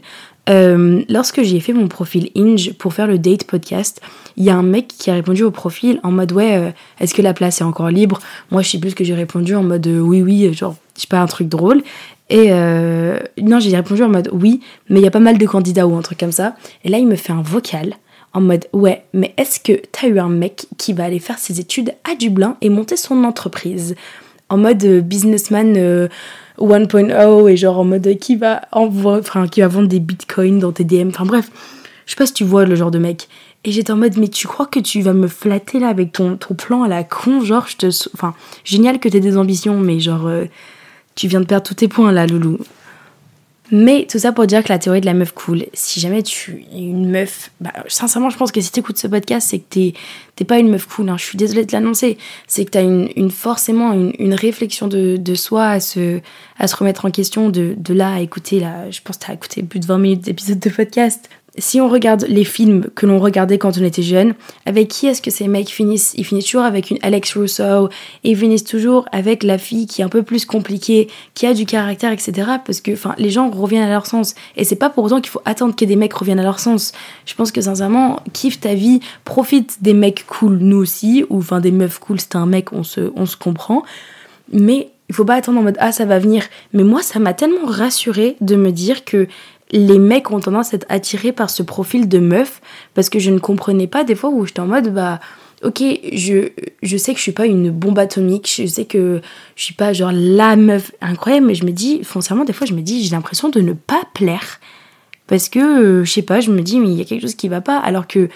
Euh, 0.49 1.03
lorsque 1.09 1.43
j'ai 1.43 1.59
fait 1.59 1.73
mon 1.73 1.87
profil 1.87 2.29
Inge 2.35 2.73
pour 2.73 2.93
faire 2.93 3.07
le 3.07 3.19
date 3.19 3.45
podcast, 3.45 4.01
il 4.39 4.45
y 4.45 4.49
a 4.49 4.55
un 4.55 4.63
mec 4.63 4.87
qui 4.87 5.11
a 5.11 5.13
répondu 5.13 5.43
au 5.43 5.51
profil 5.51 5.99
en 6.01 6.11
mode 6.11 6.31
ouais, 6.31 6.57
euh, 6.57 6.71
est-ce 6.99 7.13
que 7.13 7.21
la 7.21 7.33
place 7.33 7.61
est 7.61 7.65
encore 7.65 7.89
libre? 7.89 8.19
Moi, 8.49 8.61
je 8.61 8.69
sais 8.69 8.79
plus 8.79 8.95
que 8.95 9.03
j'ai 9.03 9.13
répondu 9.13 9.53
en 9.53 9.63
mode 9.63 9.85
euh, 9.85 9.99
oui, 9.99 10.21
oui, 10.21 10.51
genre, 10.53 10.75
je 10.95 11.01
sais 11.01 11.07
pas, 11.07 11.19
un 11.19 11.27
truc 11.27 11.47
drôle. 11.47 11.83
Et 12.29 12.47
euh, 12.51 13.19
non, 13.41 13.59
j'ai 13.59 13.75
répondu 13.75 14.03
en 14.03 14.09
mode 14.09 14.29
oui, 14.31 14.61
mais 14.89 14.99
il 14.99 15.03
y 15.03 15.07
a 15.07 15.11
pas 15.11 15.19
mal 15.19 15.37
de 15.37 15.45
candidats 15.45 15.87
ou 15.87 15.95
un 15.95 16.01
truc 16.01 16.19
comme 16.19 16.31
ça. 16.31 16.55
Et 16.83 16.89
là, 16.89 16.99
il 16.99 17.07
me 17.07 17.15
fait 17.15 17.33
un 17.33 17.41
vocal 17.41 17.95
en 18.33 18.41
mode 18.41 18.67
ouais, 18.71 19.03
mais 19.13 19.33
est-ce 19.37 19.59
que 19.59 19.81
t'as 19.91 20.07
eu 20.07 20.19
un 20.19 20.29
mec 20.29 20.67
qui 20.77 20.93
va 20.93 21.05
aller 21.05 21.19
faire 21.19 21.39
ses 21.39 21.59
études 21.59 21.93
à 22.09 22.15
Dublin 22.15 22.55
et 22.61 22.69
monter 22.69 22.97
son 22.97 23.23
entreprise? 23.23 23.95
En 24.49 24.57
mode 24.57 24.83
euh, 24.83 25.01
businessman 25.01 25.73
1.0 25.73 27.11
euh, 27.11 27.47
et 27.47 27.57
genre 27.57 27.79
en 27.79 27.83
mode 27.83 28.17
qui 28.19 28.35
va, 28.35 28.61
enfin, 28.71 29.47
qui 29.47 29.61
va 29.61 29.67
vendre 29.67 29.87
des 29.87 29.99
bitcoins 29.99 30.59
dans 30.59 30.71
tes 30.71 30.83
DM. 30.83 31.09
Enfin 31.09 31.25
bref, 31.25 31.49
je 32.05 32.11
sais 32.11 32.17
pas 32.17 32.25
si 32.25 32.33
tu 32.33 32.43
vois 32.43 32.65
le 32.65 32.75
genre 32.75 32.91
de 32.91 32.99
mec. 32.99 33.27
Et 33.65 33.71
j'étais 33.71 33.91
en 33.91 33.97
mode, 33.97 34.17
mais 34.17 34.29
tu 34.29 34.47
crois 34.47 34.65
que 34.65 34.79
tu 34.79 35.01
vas 35.01 35.13
me 35.13 35.27
flatter 35.27 35.79
là 35.79 35.89
avec 35.89 36.13
ton, 36.13 36.37
ton 36.37 36.53
plan 36.55 36.83
à 36.83 36.87
la 36.87 37.03
con 37.03 37.41
Genre, 37.41 37.67
je 37.67 37.75
te. 37.75 37.87
Enfin, 38.13 38.33
génial 38.63 38.99
que 38.99 39.09
t'aies 39.09 39.19
des 39.19 39.37
ambitions, 39.37 39.79
mais 39.79 39.99
genre, 39.99 40.29
tu 41.15 41.27
viens 41.27 41.41
de 41.41 41.45
perdre 41.45 41.67
tous 41.67 41.73
tes 41.73 41.87
points 41.89 42.11
là, 42.11 42.25
loulou. 42.25 42.59
Mais 43.71 44.07
tout 44.09 44.17
ça 44.17 44.31
pour 44.31 44.47
dire 44.47 44.63
que 44.63 44.69
la 44.69 44.79
théorie 44.79 45.01
de 45.01 45.05
la 45.05 45.13
meuf 45.13 45.31
cool, 45.31 45.65
si 45.73 45.99
jamais 45.99 46.23
tu 46.23 46.65
es 46.73 46.79
une 46.79 47.07
meuf, 47.09 47.51
bah, 47.61 47.71
sincèrement, 47.87 48.31
je 48.31 48.37
pense 48.37 48.51
que 48.51 48.61
si 48.61 48.71
tu 48.71 48.79
écoutes 48.79 48.97
ce 48.97 49.05
podcast, 49.05 49.47
c'est 49.49 49.59
que 49.59 49.91
t'es, 50.35 50.45
pas 50.45 50.57
une 50.57 50.69
meuf 50.69 50.87
cool. 50.87 51.09
Hein. 51.09 51.17
Je 51.17 51.25
suis 51.25 51.37
désolée 51.37 51.65
de 51.65 51.71
l'annoncer. 51.71 52.17
C'est 52.47 52.65
que 52.65 52.71
t'as 52.71 52.81
une, 52.81 53.09
une 53.15 53.29
forcément 53.29 53.93
une, 53.93 54.13
une 54.17 54.33
réflexion 54.33 54.87
de, 54.87 55.17
de, 55.17 55.35
soi 55.35 55.67
à 55.67 55.79
se, 55.79 56.19
à 56.57 56.67
se 56.67 56.75
remettre 56.75 57.05
en 57.05 57.11
question, 57.11 57.49
de, 57.49 57.75
de 57.77 57.93
là 57.93 58.13
à 58.13 58.19
écouter. 58.21 58.59
Là, 58.59 58.89
je 58.89 59.01
pense 59.03 59.17
que 59.17 59.25
t'as 59.27 59.33
écouté 59.33 59.61
plus 59.61 59.79
de 59.79 59.85
20 59.85 59.97
minutes 59.99 60.21
d'épisode 60.21 60.59
de 60.59 60.69
podcast. 60.69 61.29
Si 61.57 61.81
on 61.81 61.89
regarde 61.89 62.25
les 62.27 62.43
films 62.43 62.85
que 62.95 63.05
l'on 63.05 63.19
regardait 63.19 63.57
quand 63.57 63.77
on 63.77 63.83
était 63.83 64.03
jeune, 64.03 64.33
avec 64.65 64.87
qui 64.87 65.07
est-ce 65.07 65.21
que 65.21 65.31
ces 65.31 65.47
mecs 65.47 65.69
finissent? 65.69 66.13
Ils 66.15 66.25
finissent 66.25 66.45
toujours 66.45 66.63
avec 66.63 66.91
une 66.91 66.97
Alex 67.01 67.33
Russo, 67.33 67.89
et 68.23 68.31
ils 68.31 68.37
finissent 68.37 68.63
toujours 68.63 69.05
avec 69.11 69.43
la 69.43 69.57
fille 69.57 69.87
qui 69.87 70.01
est 70.01 70.05
un 70.05 70.09
peu 70.09 70.23
plus 70.23 70.45
compliquée, 70.45 71.07
qui 71.33 71.45
a 71.45 71.53
du 71.53 71.65
caractère, 71.65 72.11
etc. 72.11 72.31
Parce 72.65 72.81
que 72.81 72.91
enfin, 72.91 73.15
les 73.17 73.29
gens 73.29 73.49
reviennent 73.49 73.83
à 73.83 73.89
leur 73.89 74.05
sens. 74.05 74.35
Et 74.55 74.63
c'est 74.63 74.75
pas 74.75 74.89
pour 74.89 75.03
autant 75.03 75.21
qu'il 75.21 75.29
faut 75.29 75.41
attendre 75.45 75.75
que 75.75 75.85
des 75.85 75.95
mecs 75.95 76.13
reviennent 76.13 76.39
à 76.39 76.43
leur 76.43 76.59
sens. 76.59 76.91
Je 77.25 77.35
pense 77.35 77.51
que 77.51 77.61
sincèrement, 77.61 78.21
kiffe 78.33 78.59
ta 78.59 78.73
vie, 78.73 78.99
profite 79.25 79.81
des 79.81 79.93
mecs 79.93 80.25
cool, 80.27 80.57
nous 80.59 80.77
aussi, 80.77 81.25
ou 81.29 81.39
enfin 81.39 81.59
des 81.59 81.71
meufs 81.71 81.99
cool, 81.99 82.19
c'est 82.19 82.35
un 82.35 82.45
mec, 82.45 82.73
on 82.73 82.83
se, 82.83 83.11
on 83.15 83.25
se 83.25 83.37
comprend. 83.37 83.83
Mais 84.51 84.89
il 85.09 85.15
faut 85.15 85.25
pas 85.25 85.35
attendre 85.35 85.59
en 85.59 85.63
mode 85.63 85.77
ah 85.79 85.91
ça 85.91 86.05
va 86.05 86.19
venir. 86.19 86.43
Mais 86.73 86.83
moi 86.83 87.01
ça 87.01 87.19
m'a 87.19 87.33
tellement 87.33 87.65
rassuré 87.65 88.37
de 88.41 88.55
me 88.55 88.71
dire 88.71 89.03
que 89.03 89.27
les 89.71 89.99
mecs 89.99 90.31
ont 90.31 90.39
tendance 90.39 90.73
à 90.73 90.77
être 90.77 90.85
attirés 90.89 91.31
par 91.31 91.49
ce 91.49 91.63
profil 91.63 92.07
de 92.07 92.19
meuf 92.19 92.61
parce 92.93 93.09
que 93.09 93.19
je 93.19 93.31
ne 93.31 93.39
comprenais 93.39 93.87
pas 93.87 94.03
des 94.03 94.15
fois 94.15 94.29
où 94.29 94.45
j'étais 94.45 94.61
en 94.61 94.67
mode 94.67 94.93
bah 94.93 95.19
ok 95.63 95.83
je, 96.13 96.49
je 96.81 96.97
sais 96.97 97.11
que 97.11 97.17
je 97.17 97.23
suis 97.23 97.31
pas 97.31 97.45
une 97.45 97.69
bombe 97.69 97.99
atomique 97.99 98.51
je 98.57 98.65
sais 98.65 98.85
que 98.85 99.21
je 99.55 99.63
suis 99.63 99.73
pas 99.73 99.93
genre 99.93 100.11
la 100.13 100.55
meuf 100.55 100.91
incroyable 101.01 101.47
mais 101.47 101.55
je 101.55 101.65
me 101.65 101.71
dis 101.71 102.03
foncièrement 102.03 102.45
des 102.45 102.53
fois 102.53 102.65
je 102.65 102.73
me 102.73 102.81
dis 102.81 103.03
j'ai 103.03 103.11
l'impression 103.11 103.49
de 103.49 103.61
ne 103.61 103.73
pas 103.73 104.01
plaire. 104.13 104.59
Parce 105.27 105.47
que 105.47 105.59
euh, 105.59 106.05
je 106.05 106.11
sais 106.11 106.23
pas 106.23 106.39
je 106.39 106.49
me 106.49 106.61
dis 106.61 106.79
mais 106.79 106.89
il 106.89 106.97
y 106.97 107.01
a 107.01 107.05
quelque 107.05 107.21
chose 107.21 107.35
qui 107.35 107.49
va 107.49 107.61
pas 107.61 107.77
alors 107.77 108.07
que 108.07 108.29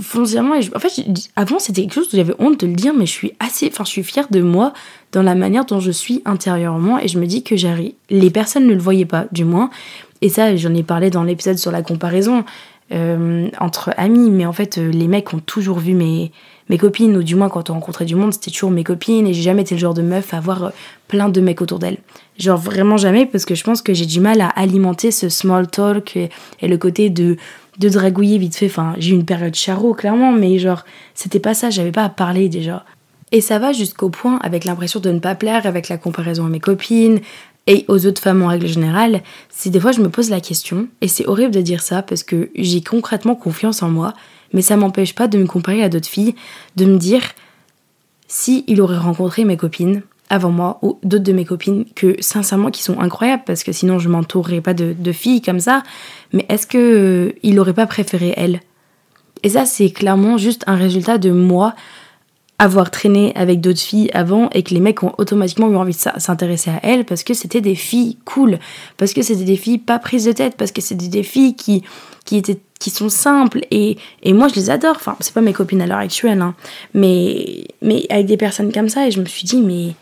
foncièrement 0.00 0.54
en 0.74 0.78
fait 0.78 1.04
avant 1.34 1.58
c'était 1.58 1.82
quelque 1.82 1.94
chose 1.94 2.08
où 2.12 2.16
j'avais 2.16 2.34
honte 2.38 2.60
de 2.60 2.66
le 2.66 2.74
dire 2.74 2.94
mais 2.94 3.06
je 3.06 3.12
suis 3.12 3.32
assez 3.40 3.68
enfin 3.72 3.84
je 3.84 3.90
suis 3.90 4.04
fière 4.04 4.28
de 4.30 4.40
moi 4.40 4.72
dans 5.10 5.22
la 5.22 5.34
manière 5.34 5.64
dont 5.64 5.80
je 5.80 5.90
suis 5.90 6.22
intérieurement 6.24 6.98
et 6.98 7.08
je 7.08 7.18
me 7.18 7.26
dis 7.26 7.42
que 7.42 7.56
j'arrive 7.56 7.92
les 8.08 8.30
personnes 8.30 8.66
ne 8.66 8.74
le 8.74 8.80
voyaient 8.80 9.06
pas 9.06 9.26
du 9.32 9.44
moins 9.44 9.70
et 10.20 10.28
ça, 10.28 10.54
j'en 10.56 10.74
ai 10.74 10.82
parlé 10.82 11.10
dans 11.10 11.22
l'épisode 11.22 11.58
sur 11.58 11.70
la 11.70 11.82
comparaison 11.82 12.44
euh, 12.90 13.48
entre 13.60 13.92
amis, 13.96 14.30
mais 14.30 14.46
en 14.46 14.52
fait, 14.52 14.78
euh, 14.78 14.90
les 14.90 15.08
mecs 15.08 15.32
ont 15.34 15.38
toujours 15.38 15.78
vu 15.78 15.94
mes, 15.94 16.32
mes 16.70 16.78
copines, 16.78 17.16
ou 17.16 17.22
du 17.22 17.34
moins 17.34 17.48
quand 17.48 17.70
on 17.70 17.74
rencontrait 17.74 18.06
du 18.06 18.16
monde, 18.16 18.32
c'était 18.32 18.50
toujours 18.50 18.70
mes 18.70 18.82
copines, 18.82 19.26
et 19.26 19.34
j'ai 19.34 19.42
jamais 19.42 19.62
été 19.62 19.74
le 19.74 19.80
genre 19.80 19.94
de 19.94 20.02
meuf 20.02 20.32
à 20.32 20.38
avoir 20.38 20.64
euh, 20.64 20.70
plein 21.06 21.28
de 21.28 21.40
mecs 21.40 21.60
autour 21.60 21.78
d'elle. 21.78 21.98
Genre 22.38 22.58
vraiment 22.58 22.96
jamais, 22.96 23.26
parce 23.26 23.44
que 23.44 23.54
je 23.54 23.62
pense 23.62 23.82
que 23.82 23.94
j'ai 23.94 24.06
du 24.06 24.20
mal 24.20 24.40
à 24.40 24.48
alimenter 24.48 25.10
ce 25.10 25.28
small 25.28 25.68
talk 25.68 26.16
et, 26.16 26.30
le 26.62 26.78
côté 26.78 27.10
de, 27.10 27.36
de 27.78 27.88
dragouiller 27.88 28.38
vite 28.38 28.56
fait. 28.56 28.66
Enfin, 28.66 28.94
j'ai 28.98 29.10
eu 29.10 29.14
une 29.14 29.24
période 29.24 29.54
charo, 29.54 29.94
clairement, 29.94 30.32
mais 30.32 30.58
genre, 30.58 30.84
c'était 31.14 31.40
pas 31.40 31.54
ça, 31.54 31.70
j'avais 31.70 31.92
pas 31.92 32.04
à 32.04 32.08
parler 32.08 32.48
déjà. 32.48 32.84
Et 33.30 33.40
ça 33.40 33.58
va 33.58 33.72
jusqu'au 33.72 34.08
point, 34.08 34.38
avec 34.42 34.64
l'impression 34.64 35.00
de 35.00 35.10
ne 35.10 35.18
pas 35.18 35.34
plaire, 35.34 35.66
avec 35.66 35.88
la 35.88 35.98
comparaison 35.98 36.46
à 36.46 36.48
mes 36.48 36.60
copines, 36.60 37.20
et 37.66 37.84
aux 37.88 38.06
autres 38.06 38.22
femmes 38.22 38.42
en 38.42 38.46
règle 38.48 38.66
générale, 38.66 39.22
c'est 39.50 39.68
des 39.68 39.78
fois 39.78 39.92
je 39.92 40.00
me 40.00 40.08
pose 40.08 40.30
la 40.30 40.40
question, 40.40 40.88
et 41.02 41.08
c'est 41.08 41.26
horrible 41.26 41.52
de 41.54 41.60
dire 41.60 41.82
ça 41.82 42.00
parce 42.02 42.22
que 42.22 42.50
j'ai 42.56 42.80
concrètement 42.80 43.34
confiance 43.34 43.82
en 43.82 43.90
moi, 43.90 44.14
mais 44.54 44.62
ça 44.62 44.78
m'empêche 44.78 45.14
pas 45.14 45.28
de 45.28 45.36
me 45.36 45.46
comparer 45.46 45.82
à 45.82 45.90
d'autres 45.90 46.08
filles, 46.08 46.34
de 46.76 46.86
me 46.86 46.96
dire 46.96 47.20
si 48.26 48.64
il 48.68 48.80
aurait 48.80 48.96
rencontré 48.96 49.44
mes 49.44 49.58
copines 49.58 50.02
avant 50.30 50.50
moi 50.50 50.78
ou 50.82 50.98
d'autres 51.02 51.24
de 51.24 51.32
mes 51.32 51.44
copines 51.44 51.84
que 51.94 52.16
sincèrement 52.20 52.70
qui 52.70 52.82
sont 52.82 53.00
incroyables 53.00 53.42
parce 53.46 53.64
que 53.64 53.72
sinon 53.72 53.98
je 53.98 54.08
m'entourerais 54.08 54.60
pas 54.60 54.74
de, 54.74 55.12
filles 55.12 55.42
comme 55.42 55.60
ça, 55.60 55.82
mais 56.32 56.44
est-ce 56.48 56.66
que 56.66 56.78
euh, 56.78 57.32
il 57.42 57.58
aurait 57.58 57.74
pas 57.74 57.86
préféré 57.86 58.34
elle? 58.36 58.60
Et 59.42 59.50
ça 59.50 59.64
c'est 59.64 59.90
clairement 59.90 60.36
juste 60.36 60.64
un 60.66 60.76
résultat 60.76 61.18
de 61.18 61.30
moi 61.30 61.74
avoir 62.58 62.90
traîné 62.90 63.32
avec 63.36 63.60
d'autres 63.60 63.80
filles 63.80 64.10
avant 64.12 64.50
et 64.50 64.64
que 64.64 64.74
les 64.74 64.80
mecs 64.80 65.02
ont 65.04 65.14
automatiquement 65.18 65.70
eu 65.70 65.76
envie 65.76 65.94
de 65.94 66.20
s'intéresser 66.20 66.70
à 66.70 66.80
elles 66.82 67.04
parce 67.04 67.22
que 67.22 67.32
c'était 67.32 67.60
des 67.60 67.76
filles 67.76 68.18
cool, 68.24 68.58
parce 68.96 69.14
que 69.14 69.22
c'était 69.22 69.44
des 69.44 69.56
filles 69.56 69.78
pas 69.78 70.00
prises 70.00 70.24
de 70.24 70.32
tête, 70.32 70.56
parce 70.56 70.72
que 70.72 70.80
c'était 70.80 71.06
des 71.08 71.22
filles 71.22 71.54
qui, 71.54 71.84
qui, 72.24 72.36
étaient, 72.36 72.58
qui 72.80 72.90
sont 72.90 73.08
simples 73.08 73.60
et, 73.70 73.96
et 74.24 74.32
moi 74.32 74.48
je 74.48 74.56
les 74.56 74.70
adore. 74.70 74.96
Enfin, 74.96 75.16
c'est 75.20 75.32
pas 75.32 75.40
mes 75.40 75.52
copines 75.52 75.80
à 75.80 75.86
l'heure 75.86 75.98
actuelle, 75.98 76.42
hein, 76.42 76.54
mais, 76.94 77.64
mais 77.80 78.06
avec 78.10 78.26
des 78.26 78.36
personnes 78.36 78.72
comme 78.72 78.88
ça 78.88 79.06
et 79.06 79.12
je 79.12 79.20
me 79.20 79.26
suis 79.26 79.44
dit, 79.44 79.62
mais 79.62 79.94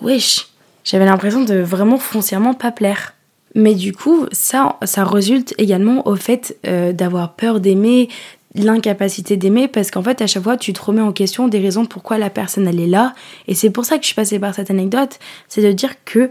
wesh, 0.00 0.48
j'avais 0.84 1.04
l'impression 1.04 1.42
de 1.42 1.56
vraiment 1.56 1.98
foncièrement 1.98 2.54
pas 2.54 2.72
plaire. 2.72 3.14
Mais 3.54 3.74
du 3.74 3.92
coup, 3.92 4.26
ça, 4.32 4.76
ça 4.84 5.04
résulte 5.04 5.54
également 5.56 6.06
au 6.06 6.14
fait 6.14 6.58
euh, 6.66 6.92
d'avoir 6.92 7.32
peur 7.32 7.58
d'aimer, 7.58 8.08
l'incapacité 8.54 9.36
d'aimer 9.36 9.68
parce 9.68 9.90
qu'en 9.90 10.02
fait 10.02 10.22
à 10.22 10.26
chaque 10.26 10.42
fois 10.42 10.56
tu 10.56 10.72
te 10.72 10.82
remets 10.82 11.02
en 11.02 11.12
question 11.12 11.48
des 11.48 11.58
raisons 11.58 11.84
pourquoi 11.84 12.18
la 12.18 12.30
personne 12.30 12.66
elle 12.66 12.80
est 12.80 12.86
là 12.86 13.14
et 13.48 13.54
c'est 13.54 13.70
pour 13.70 13.84
ça 13.84 13.96
que 13.96 14.02
je 14.02 14.06
suis 14.06 14.14
passée 14.14 14.38
par 14.38 14.54
cette 14.54 14.70
anecdote 14.70 15.18
c'est 15.48 15.62
de 15.62 15.72
dire 15.72 15.92
que 16.04 16.30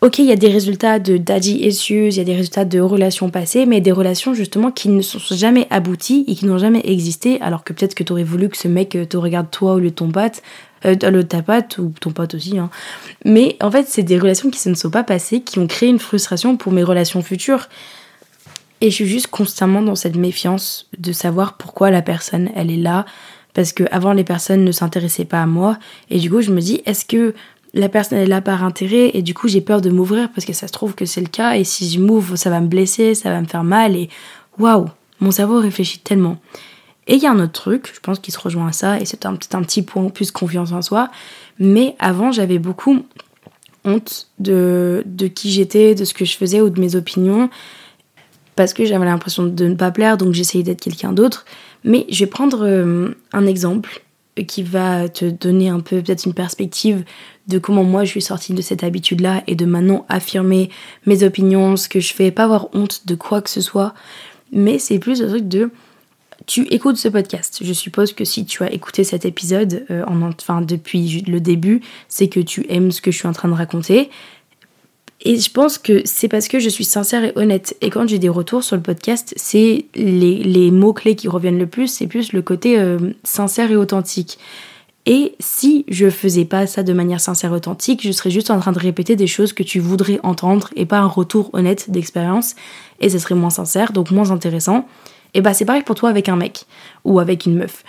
ok 0.00 0.18
il 0.20 0.26
y 0.26 0.32
a 0.32 0.36
des 0.36 0.48
résultats 0.48 0.98
de 0.98 1.16
daddy 1.16 1.66
issues 1.66 2.08
il 2.08 2.16
y 2.16 2.20
a 2.20 2.24
des 2.24 2.36
résultats 2.36 2.64
de 2.64 2.80
relations 2.80 3.30
passées 3.30 3.66
mais 3.66 3.80
des 3.80 3.92
relations 3.92 4.34
justement 4.34 4.70
qui 4.70 4.88
ne 4.88 5.02
sont 5.02 5.18
jamais 5.34 5.66
abouties 5.70 6.24
et 6.28 6.34
qui 6.34 6.46
n'ont 6.46 6.58
jamais 6.58 6.82
existé 6.84 7.40
alors 7.40 7.64
que 7.64 7.72
peut-être 7.72 7.94
que 7.94 8.04
tu 8.04 8.12
aurais 8.12 8.24
voulu 8.24 8.48
que 8.48 8.56
ce 8.56 8.68
mec 8.68 8.96
te 9.08 9.16
regarde 9.16 9.50
toi 9.50 9.74
au 9.74 9.78
lieu 9.78 9.90
de 9.90 9.94
ton 9.94 10.10
pote 10.10 10.42
euh, 10.84 10.94
le 10.94 11.26
ou 11.80 11.92
ton 12.00 12.10
pote 12.10 12.34
aussi 12.34 12.58
hein. 12.58 12.70
mais 13.24 13.56
en 13.60 13.70
fait 13.70 13.86
c'est 13.88 14.02
des 14.02 14.18
relations 14.18 14.50
qui 14.50 14.58
se 14.58 14.68
ne 14.68 14.74
sont 14.74 14.90
pas 14.90 15.04
passées 15.04 15.40
qui 15.40 15.58
ont 15.58 15.66
créé 15.66 15.88
une 15.88 15.98
frustration 15.98 16.56
pour 16.56 16.72
mes 16.72 16.82
relations 16.82 17.22
futures 17.22 17.68
et 18.80 18.90
je 18.90 18.94
suis 18.94 19.06
juste 19.06 19.28
constamment 19.28 19.82
dans 19.82 19.94
cette 19.94 20.16
méfiance 20.16 20.88
de 20.98 21.12
savoir 21.12 21.56
pourquoi 21.56 21.90
la 21.90 22.02
personne, 22.02 22.50
elle 22.54 22.70
est 22.70 22.76
là. 22.76 23.06
Parce 23.54 23.72
que 23.72 23.84
avant 23.90 24.12
les 24.12 24.24
personnes 24.24 24.64
ne 24.64 24.72
s'intéressaient 24.72 25.24
pas 25.24 25.42
à 25.42 25.46
moi. 25.46 25.78
Et 26.10 26.18
du 26.18 26.30
coup, 26.30 26.42
je 26.42 26.52
me 26.52 26.60
dis, 26.60 26.82
est-ce 26.86 27.04
que 27.04 27.34
la 27.74 27.88
personne 27.88 28.18
est 28.18 28.26
là 28.26 28.40
par 28.40 28.62
intérêt? 28.62 29.10
Et 29.14 29.22
du 29.22 29.34
coup 29.34 29.48
j'ai 29.48 29.60
peur 29.60 29.80
de 29.80 29.90
m'ouvrir 29.90 30.30
parce 30.30 30.44
que 30.44 30.52
ça 30.52 30.68
se 30.68 30.72
trouve 30.72 30.94
que 30.94 31.04
c'est 31.04 31.20
le 31.20 31.26
cas 31.28 31.56
et 31.56 31.64
si 31.64 31.90
je 31.90 32.00
m'ouvre 32.00 32.34
ça 32.36 32.48
va 32.48 32.60
me 32.60 32.66
blesser, 32.66 33.14
ça 33.14 33.30
va 33.30 33.40
me 33.42 33.46
faire 33.46 33.62
mal 33.62 33.94
et 33.94 34.08
waouh, 34.58 34.86
mon 35.20 35.30
cerveau 35.30 35.60
réfléchit 35.60 35.98
tellement. 35.98 36.38
Et 37.08 37.14
il 37.14 37.22
y 37.22 37.26
a 37.26 37.32
un 37.32 37.40
autre 37.40 37.52
truc, 37.52 37.90
je 37.92 38.00
pense 38.00 38.18
qu'il 38.18 38.32
se 38.32 38.38
rejoint 38.38 38.68
à 38.68 38.72
ça 38.72 39.00
et 39.00 39.04
c'est 39.04 39.26
un, 39.26 39.32
un 39.32 39.62
petit 39.62 39.82
point 39.82 40.08
plus 40.10 40.30
confiance 40.30 40.72
en 40.72 40.82
soi, 40.82 41.10
mais 41.58 41.96
avant 41.98 42.32
j'avais 42.32 42.58
beaucoup 42.58 43.02
honte 43.84 44.28
de, 44.38 45.02
de 45.06 45.26
qui 45.26 45.50
j'étais, 45.50 45.94
de 45.94 46.04
ce 46.04 46.12
que 46.12 46.24
je 46.24 46.36
faisais 46.36 46.60
ou 46.60 46.68
de 46.68 46.80
mes 46.80 46.96
opinions 46.96 47.48
parce 48.56 48.74
que 48.74 48.84
j'avais 48.84 49.04
l'impression 49.04 49.44
de 49.44 49.66
ne 49.66 49.74
pas 49.74 49.92
plaire, 49.92 50.16
donc 50.16 50.34
j'essayais 50.34 50.64
d'être 50.64 50.80
quelqu'un 50.80 51.12
d'autre. 51.12 51.44
Mais 51.84 52.06
je 52.10 52.24
vais 52.24 52.30
prendre 52.30 52.66
euh, 52.66 53.14
un 53.32 53.46
exemple 53.46 54.02
qui 54.48 54.64
va 54.64 55.08
te 55.08 55.26
donner 55.26 55.68
un 55.68 55.78
peu 55.78 56.02
peut-être 56.02 56.26
une 56.26 56.34
perspective 56.34 57.04
de 57.46 57.58
comment 57.58 57.84
moi 57.84 58.04
je 58.04 58.10
suis 58.10 58.22
sortie 58.22 58.54
de 58.54 58.62
cette 58.62 58.82
habitude-là 58.82 59.42
et 59.46 59.54
de 59.54 59.64
maintenant 59.64 60.04
affirmer 60.08 60.70
mes 61.06 61.22
opinions, 61.22 61.76
ce 61.76 61.88
que 61.88 62.00
je 62.00 62.12
fais, 62.12 62.32
pas 62.32 62.44
avoir 62.44 62.68
honte 62.74 63.06
de 63.06 63.14
quoi 63.14 63.42
que 63.42 63.50
ce 63.50 63.60
soit. 63.60 63.94
Mais 64.52 64.78
c'est 64.78 64.98
plus 64.98 65.22
le 65.22 65.28
truc 65.28 65.46
de 65.48 65.70
tu 66.46 66.66
écoutes 66.72 66.96
ce 66.96 67.08
podcast. 67.08 67.60
Je 67.62 67.72
suppose 67.72 68.12
que 68.12 68.24
si 68.24 68.44
tu 68.44 68.62
as 68.62 68.72
écouté 68.72 69.04
cet 69.04 69.24
épisode 69.24 69.84
euh, 69.90 70.04
en, 70.06 70.22
enfin, 70.22 70.60
depuis 70.60 71.22
le 71.26 71.40
début, 71.40 71.80
c'est 72.08 72.28
que 72.28 72.40
tu 72.40 72.64
aimes 72.68 72.92
ce 72.92 73.00
que 73.00 73.10
je 73.10 73.18
suis 73.18 73.28
en 73.28 73.32
train 73.32 73.48
de 73.48 73.54
raconter. 73.54 74.10
Et 75.20 75.36
je 75.36 75.50
pense 75.50 75.78
que 75.78 76.02
c'est 76.04 76.28
parce 76.28 76.46
que 76.46 76.60
je 76.60 76.68
suis 76.68 76.84
sincère 76.84 77.24
et 77.24 77.32
honnête. 77.34 77.76
Et 77.80 77.90
quand 77.90 78.06
j'ai 78.06 78.20
des 78.20 78.28
retours 78.28 78.62
sur 78.62 78.76
le 78.76 78.82
podcast, 78.82 79.34
c'est 79.36 79.86
les, 79.96 80.70
mots-clés 80.70 81.16
qui 81.16 81.28
reviennent 81.28 81.58
le 81.58 81.66
plus, 81.66 81.88
c'est 81.88 82.06
plus 82.06 82.32
le 82.32 82.40
côté 82.40 82.78
euh, 82.78 82.98
sincère 83.24 83.70
et 83.72 83.76
authentique. 83.76 84.38
Et 85.06 85.34
si 85.40 85.84
je 85.88 86.10
faisais 86.10 86.44
pas 86.44 86.66
ça 86.66 86.82
de 86.82 86.92
manière 86.92 87.20
sincère 87.20 87.52
et 87.52 87.56
authentique, 87.56 88.02
je 88.06 88.12
serais 88.12 88.30
juste 88.30 88.50
en 88.50 88.60
train 88.60 88.72
de 88.72 88.78
répéter 88.78 89.16
des 89.16 89.26
choses 89.26 89.52
que 89.52 89.62
tu 89.62 89.80
voudrais 89.80 90.20
entendre 90.22 90.68
et 90.76 90.86
pas 90.86 90.98
un 90.98 91.06
retour 91.06 91.50
honnête 91.52 91.90
d'expérience. 91.90 92.54
Et 93.00 93.08
ce 93.08 93.18
serait 93.18 93.34
moins 93.34 93.50
sincère, 93.50 93.92
donc 93.92 94.10
moins 94.10 94.30
intéressant. 94.30 94.86
Et 95.34 95.40
bah 95.40 95.54
c'est 95.54 95.64
pareil 95.64 95.82
pour 95.82 95.94
toi 95.94 96.08
avec 96.10 96.28
un 96.28 96.36
mec 96.36 96.64
ou 97.04 97.20
avec 97.20 97.46
une 97.46 97.56
meuf. 97.56 97.84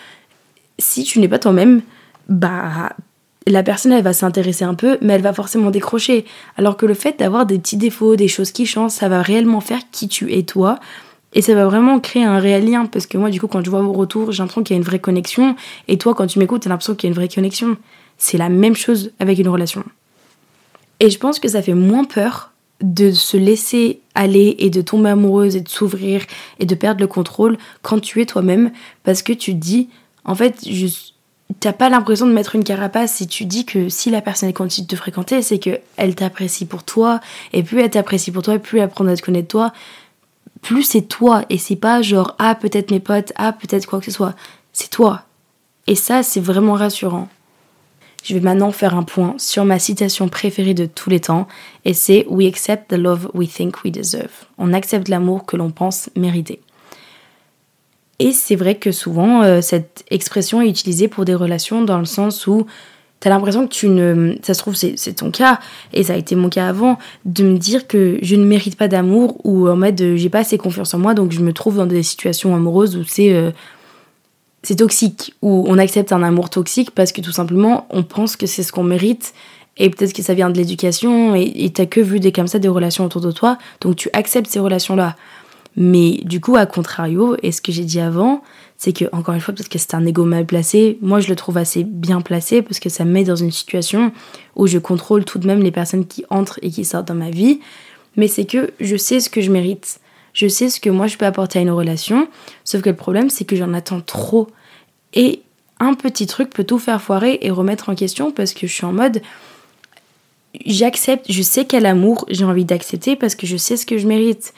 Si 0.77 1.03
tu 1.03 1.19
n'es 1.19 1.27
pas 1.27 1.39
toi-même, 1.39 1.81
bah 2.27 2.93
la 3.47 3.63
personne 3.63 3.91
elle 3.91 4.03
va 4.03 4.13
s'intéresser 4.13 4.63
un 4.65 4.75
peu, 4.75 4.97
mais 5.01 5.13
elle 5.13 5.21
va 5.21 5.33
forcément 5.33 5.71
décrocher. 5.71 6.25
Alors 6.57 6.77
que 6.77 6.85
le 6.85 6.93
fait 6.93 7.19
d'avoir 7.19 7.45
des 7.45 7.59
petits 7.59 7.77
défauts, 7.77 8.15
des 8.15 8.27
choses 8.27 8.51
qui 8.51 8.65
changent, 8.65 8.91
ça 8.91 9.09
va 9.09 9.21
réellement 9.21 9.61
faire 9.61 9.79
qui 9.91 10.07
tu 10.07 10.33
es 10.33 10.43
toi. 10.43 10.79
Et 11.33 11.41
ça 11.41 11.53
va 11.53 11.65
vraiment 11.65 11.99
créer 11.99 12.23
un 12.23 12.39
réel 12.39 12.69
lien. 12.69 12.85
Parce 12.85 13.05
que 13.05 13.17
moi, 13.17 13.29
du 13.29 13.39
coup, 13.39 13.47
quand 13.47 13.63
je 13.63 13.69
vois 13.69 13.81
vos 13.81 13.93
retours, 13.93 14.31
j'ai 14.31 14.41
l'impression 14.41 14.63
qu'il 14.63 14.75
y 14.75 14.77
a 14.77 14.81
une 14.81 14.85
vraie 14.85 14.99
connexion. 14.99 15.55
Et 15.87 15.97
toi, 15.97 16.15
quand 16.15 16.27
tu 16.27 16.39
m'écoutes, 16.39 16.63
t'as 16.63 16.69
l'impression 16.69 16.95
qu'il 16.95 17.07
y 17.07 17.09
a 17.09 17.13
une 17.13 17.15
vraie 17.15 17.27
connexion. 17.27 17.77
C'est 18.17 18.37
la 18.37 18.49
même 18.49 18.75
chose 18.75 19.11
avec 19.19 19.37
une 19.37 19.47
relation. 19.47 19.83
Et 20.99 21.09
je 21.09 21.17
pense 21.17 21.39
que 21.39 21.47
ça 21.47 21.61
fait 21.61 21.75
moins 21.75 22.03
peur 22.03 22.48
de 22.81 23.11
se 23.11 23.37
laisser 23.37 24.01
aller 24.15 24.55
et 24.59 24.69
de 24.69 24.81
tomber 24.81 25.09
amoureuse 25.09 25.55
et 25.55 25.61
de 25.61 25.69
s'ouvrir 25.69 26.21
et 26.59 26.65
de 26.65 26.75
perdre 26.75 27.01
le 27.01 27.07
contrôle 27.07 27.57
quand 27.81 27.99
tu 27.99 28.21
es 28.21 28.25
toi-même. 28.25 28.71
Parce 29.03 29.21
que 29.21 29.33
tu 29.33 29.53
dis, 29.53 29.89
en 30.23 30.35
fait, 30.35 30.67
je, 30.69 30.87
t'as 31.59 31.73
pas 31.73 31.89
l'impression 31.89 32.27
de 32.27 32.31
mettre 32.31 32.55
une 32.55 32.63
carapace 32.63 33.13
si 33.13 33.27
tu 33.27 33.45
dis 33.45 33.65
que 33.65 33.89
si 33.89 34.09
la 34.09 34.21
personne 34.21 34.51
continue 34.53 34.85
de 34.85 34.91
te 34.91 34.95
fréquenter, 34.95 35.41
c'est 35.41 35.59
que 35.59 35.79
elle 35.97 36.15
t'apprécie 36.15 36.65
pour 36.65 36.83
toi, 36.83 37.19
et 37.53 37.63
plus 37.63 37.81
elle 37.81 37.89
t'apprécie 37.89 38.31
pour 38.31 38.43
toi, 38.43 38.59
plus 38.59 38.79
elle 38.79 38.85
apprend 38.85 39.05
à 39.07 39.15
te 39.15 39.21
connaître 39.21 39.47
toi, 39.47 39.73
plus 40.61 40.83
c'est 40.83 41.01
toi, 41.01 41.43
et 41.49 41.57
c'est 41.57 41.75
pas 41.75 42.01
genre 42.01 42.35
ah 42.39 42.55
peut-être 42.55 42.91
mes 42.91 42.99
potes, 42.99 43.33
ah 43.35 43.53
peut-être 43.53 43.87
quoi 43.87 43.99
que 43.99 44.05
ce 44.05 44.11
soit, 44.11 44.35
c'est 44.73 44.89
toi. 44.89 45.23
Et 45.87 45.95
ça 45.95 46.23
c'est 46.23 46.41
vraiment 46.41 46.73
rassurant. 46.73 47.27
Je 48.23 48.33
vais 48.33 48.41
maintenant 48.41 48.71
faire 48.71 48.95
un 48.95 49.03
point 49.03 49.35
sur 49.37 49.65
ma 49.65 49.79
citation 49.79 50.27
préférée 50.27 50.73
de 50.73 50.85
tous 50.85 51.09
les 51.09 51.19
temps, 51.19 51.47
et 51.85 51.93
c'est 51.93 52.25
We 52.29 52.47
accept 52.47 52.89
the 52.89 52.97
love 52.97 53.29
we 53.33 53.49
think 53.49 53.83
we 53.83 53.91
deserve. 53.91 54.31
On 54.57 54.73
accepte 54.73 55.07
l'amour 55.07 55.45
que 55.45 55.55
l'on 55.57 55.71
pense 55.71 56.09
mériter. 56.15 56.59
Et 58.19 58.33
c'est 58.33 58.55
vrai 58.55 58.75
que 58.75 58.91
souvent, 58.91 59.43
euh, 59.43 59.61
cette 59.61 60.03
expression 60.09 60.61
est 60.61 60.69
utilisée 60.69 61.07
pour 61.07 61.23
des 61.23 61.35
relations 61.35 61.83
dans 61.83 61.97
le 61.97 62.05
sens 62.05 62.47
où 62.47 62.65
t'as 63.21 63.29
l'impression 63.29 63.65
que 63.65 63.73
tu 63.73 63.87
ne. 63.87 64.35
Ça 64.43 64.53
se 64.53 64.59
trouve, 64.59 64.75
c'est 64.75 65.13
ton 65.13 65.31
cas, 65.31 65.59
et 65.93 66.03
ça 66.03 66.13
a 66.13 66.17
été 66.17 66.35
mon 66.35 66.49
cas 66.49 66.67
avant, 66.67 66.97
de 67.23 67.43
me 67.43 67.57
dire 67.57 67.87
que 67.87 68.19
je 68.21 68.35
ne 68.35 68.43
mérite 68.43 68.75
pas 68.75 68.89
d'amour 68.89 69.37
ou 69.45 69.69
en 69.69 69.77
mode 69.77 69.99
euh, 70.01 70.17
j'ai 70.17 70.29
pas 70.29 70.39
assez 70.39 70.57
confiance 70.57 70.93
en 70.93 70.99
moi, 70.99 71.13
donc 71.13 71.31
je 71.31 71.39
me 71.39 71.53
trouve 71.53 71.77
dans 71.77 71.85
des 71.85 72.03
situations 72.03 72.53
amoureuses 72.55 72.97
où 72.97 73.03
c'est. 73.05 73.33
Euh, 73.33 73.51
c'est 74.63 74.77
toxique, 74.77 75.33
où 75.41 75.65
on 75.67 75.77
accepte 75.77 76.11
un 76.11 76.23
amour 76.23 76.49
toxique 76.49 76.91
parce 76.91 77.11
que 77.11 77.21
tout 77.21 77.31
simplement 77.31 77.87
on 77.89 78.03
pense 78.03 78.35
que 78.35 78.45
c'est 78.45 78.63
ce 78.63 78.71
qu'on 78.71 78.83
mérite 78.83 79.33
et 79.77 79.89
peut-être 79.89 80.13
que 80.13 80.21
ça 80.21 80.33
vient 80.33 80.49
de 80.49 80.57
l'éducation 80.57 81.35
et 81.35 81.71
t'as 81.73 81.85
que 81.85 82.01
vu 82.01 82.19
des 82.19 82.31
comme 82.31 82.47
ça 82.47 82.59
des 82.59 82.67
relations 82.67 83.05
autour 83.05 83.21
de 83.21 83.31
toi, 83.31 83.57
donc 83.79 83.95
tu 83.95 84.09
acceptes 84.13 84.49
ces 84.49 84.59
relations-là. 84.59 85.15
Mais 85.77 86.19
du 86.25 86.41
coup, 86.41 86.57
à 86.57 86.65
contrario, 86.65 87.37
et 87.41 87.53
ce 87.53 87.61
que 87.61 87.71
j'ai 87.71 87.85
dit 87.85 88.01
avant, 88.01 88.43
c'est 88.77 88.91
que, 88.91 89.05
encore 89.13 89.33
une 89.35 89.39
fois, 89.39 89.53
peut-être 89.53 89.69
que 89.69 89.77
c'est 89.77 89.93
un 89.93 90.05
ego 90.05 90.25
mal 90.25 90.45
placé. 90.45 90.97
Moi, 91.01 91.19
je 91.21 91.29
le 91.29 91.35
trouve 91.35 91.57
assez 91.57 91.83
bien 91.83 92.21
placé 92.21 92.61
parce 92.61 92.79
que 92.79 92.89
ça 92.89 93.05
me 93.05 93.11
met 93.11 93.23
dans 93.23 93.35
une 93.35 93.51
situation 93.51 94.11
où 94.55 94.67
je 94.67 94.77
contrôle 94.77 95.23
tout 95.23 95.39
de 95.39 95.47
même 95.47 95.61
les 95.61 95.71
personnes 95.71 96.05
qui 96.05 96.25
entrent 96.29 96.59
et 96.61 96.69
qui 96.69 96.83
sortent 96.83 97.07
dans 97.07 97.15
ma 97.15 97.29
vie. 97.29 97.59
Mais 98.17 98.27
c'est 98.27 98.45
que 98.45 98.71
je 98.79 98.97
sais 98.97 99.19
ce 99.19 99.29
que 99.29 99.41
je 99.41 99.51
mérite. 99.51 99.99
Je 100.33 100.47
sais 100.47 100.69
ce 100.69 100.79
que 100.79 100.89
moi 100.89 101.07
je 101.07 101.17
peux 101.17 101.25
apporter 101.25 101.59
à 101.59 101.61
une 101.61 101.71
relation. 101.71 102.27
Sauf 102.63 102.81
que 102.81 102.89
le 102.89 102.95
problème, 102.95 103.29
c'est 103.29 103.45
que 103.45 103.55
j'en 103.55 103.73
attends 103.73 104.01
trop. 104.01 104.47
Et 105.13 105.41
un 105.79 105.93
petit 105.93 106.27
truc 106.27 106.49
peut 106.49 106.63
tout 106.63 106.79
faire 106.79 107.01
foirer 107.01 107.39
et 107.41 107.51
remettre 107.51 107.89
en 107.89 107.95
question 107.95 108.31
parce 108.31 108.53
que 108.53 108.67
je 108.67 108.73
suis 108.73 108.85
en 108.85 108.93
mode 108.93 109.21
j'accepte, 110.65 111.31
je 111.31 111.41
sais 111.41 111.65
quel 111.65 111.85
amour 111.85 112.25
j'ai 112.29 112.45
envie 112.45 112.65
d'accepter 112.65 113.15
parce 113.15 113.35
que 113.35 113.47
je 113.47 113.57
sais 113.57 113.77
ce 113.77 113.85
que 113.85 113.97
je 113.97 114.07
mérite. 114.07 114.53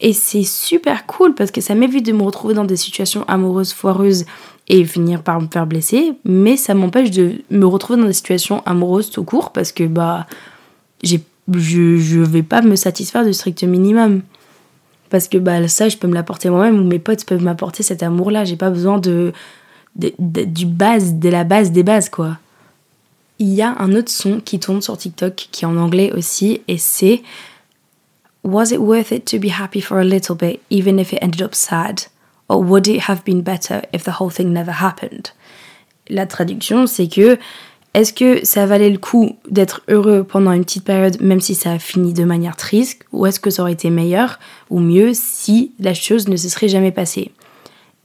Et 0.00 0.12
c'est 0.12 0.42
super 0.42 1.06
cool 1.06 1.34
parce 1.34 1.50
que 1.50 1.62
ça 1.62 1.74
m'évite 1.74 2.04
de 2.04 2.12
me 2.12 2.22
retrouver 2.22 2.52
dans 2.52 2.64
des 2.64 2.76
situations 2.76 3.24
amoureuses 3.28 3.72
foireuses 3.72 4.26
et 4.68 4.84
finir 4.84 5.22
par 5.22 5.40
me 5.40 5.46
faire 5.46 5.66
blesser, 5.66 6.12
mais 6.24 6.56
ça 6.56 6.74
m'empêche 6.74 7.10
de 7.10 7.36
me 7.50 7.64
retrouver 7.66 8.00
dans 8.00 8.06
des 8.06 8.12
situations 8.12 8.62
amoureuses 8.66 9.10
tout 9.10 9.24
court 9.24 9.52
parce 9.52 9.72
que 9.72 9.84
bah 9.84 10.26
je, 11.02 11.16
je 11.48 12.20
vais 12.20 12.42
pas 12.42 12.60
me 12.60 12.76
satisfaire 12.76 13.24
du 13.24 13.32
strict 13.32 13.62
minimum. 13.62 14.22
Parce 15.10 15.28
que 15.28 15.38
bah 15.38 15.66
ça 15.68 15.88
je 15.88 15.96
peux 15.96 16.08
me 16.08 16.14
l'apporter 16.14 16.50
moi-même 16.50 16.80
ou 16.80 16.84
mes 16.84 16.98
potes 16.98 17.24
peuvent 17.24 17.42
m'apporter 17.42 17.82
cet 17.82 18.02
amour 18.02 18.30
là, 18.30 18.44
j'ai 18.44 18.56
pas 18.56 18.70
besoin 18.70 18.98
de, 18.98 19.32
de, 19.96 20.12
du 20.44 20.66
base 20.66 21.14
de 21.14 21.28
la 21.28 21.44
base 21.44 21.72
des 21.72 21.82
bases 21.82 22.08
quoi. 22.08 22.38
Il 23.38 23.52
y 23.52 23.62
a 23.62 23.76
un 23.78 23.92
autre 23.94 24.10
son 24.10 24.40
qui 24.40 24.58
tourne 24.58 24.80
sur 24.80 24.96
TikTok 24.96 25.48
qui 25.52 25.64
est 25.64 25.68
en 25.68 25.76
anglais 25.76 26.12
aussi 26.12 26.62
et 26.68 26.78
c'est 26.78 27.22
Was 28.46 28.66
it 28.70 28.78
worth 28.78 29.10
it 29.10 29.24
to 29.24 29.40
be 29.40 29.50
happy 29.50 29.80
for 29.80 29.98
a 29.98 30.04
little 30.04 30.36
bit, 30.36 30.60
even 30.70 31.00
if 31.00 31.12
it 31.12 31.18
ended 31.20 31.42
up 31.42 31.52
sad? 31.52 32.02
Or 32.48 32.62
would 32.62 32.86
it 32.86 33.08
have 33.08 33.24
been 33.24 33.42
better 33.42 33.82
if 33.92 34.04
the 34.04 34.20
whole 34.20 34.30
thing 34.30 34.52
never 34.52 34.70
happened? 34.70 35.32
La 36.08 36.26
traduction, 36.26 36.86
c'est 36.86 37.08
que 37.08 37.38
est-ce 37.96 38.12
que 38.12 38.44
ça 38.44 38.66
valait 38.66 38.90
le 38.90 38.98
coup 38.98 39.36
d'être 39.48 39.82
heureux 39.88 40.22
pendant 40.22 40.52
une 40.52 40.64
petite 40.64 40.84
période, 40.84 41.20
même 41.20 41.40
si 41.40 41.54
ça 41.54 41.72
a 41.72 41.78
fini 41.78 42.12
de 42.12 42.24
manière 42.24 42.56
triste, 42.56 43.04
ou 43.10 43.26
est-ce 43.26 43.40
que 43.40 43.50
ça 43.50 43.62
aurait 43.62 43.72
été 43.72 43.90
meilleur 43.90 44.38
ou 44.70 44.80
mieux 44.80 45.12
si 45.14 45.72
la 45.80 45.94
chose 45.94 46.28
ne 46.28 46.36
se 46.36 46.48
serait 46.48 46.68
jamais 46.68 46.92
passée? 46.92 47.32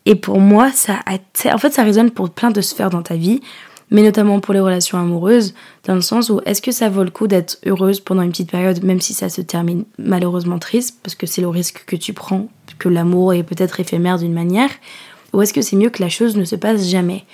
Et 0.06 0.16
pour 0.16 0.40
moi, 0.40 0.72
ça 0.72 1.00
a, 1.06 1.54
en 1.54 1.58
fait, 1.58 1.74
ça 1.74 1.84
résonne 1.84 2.10
pour 2.10 2.30
plein 2.30 2.52
de 2.52 2.62
sphères 2.62 2.90
dans 2.90 3.04
ta 3.04 3.16
vie 3.16 3.42
mais 3.92 4.04
notamment 4.04 4.40
pour 4.40 4.54
les 4.54 4.62
relations 4.62 4.98
amoureuses, 4.98 5.54
dans 5.84 5.96
le 5.96 6.02
sens 6.02 6.30
où 6.30 6.40
est-ce 6.46 6.62
que 6.62 6.72
ça 6.72 6.90
vaut 6.90 7.04
le 7.04 7.12
coup 7.12 7.28
d'être 7.28 7.58
heureuse 7.66 8.00
pendant 8.00 8.22
une 8.22 8.32
petite 8.32 8.50
période, 8.50 8.82
même 8.84 9.02
si 9.02 9.14
ça 9.14 9.28
se 9.28 9.42
termine 9.42 9.84
malheureusement 10.00 10.60
triste, 10.60 10.98
parce 11.04 11.14
que 11.14 11.28
c'est 11.28 11.42
le 11.42 11.50
risque 11.50 11.84
que 11.86 11.98
tu 11.98 12.14
prends, 12.14 12.48
que 12.80 12.88
l'amour 12.88 13.34
est 13.34 13.44
peut-être 13.44 13.82
éphémère 13.82 14.18
d'une 14.18 14.34
manière, 14.34 14.70
ou 15.34 15.42
est-ce 15.42 15.54
que 15.54 15.62
c'est 15.62 15.76
mieux 15.76 15.90
que 15.90 16.02
la 16.02 16.10
chose 16.10 16.38
ne 16.38 16.46
se 16.46 16.56
passe 16.56 16.88
jamais? 16.88 17.26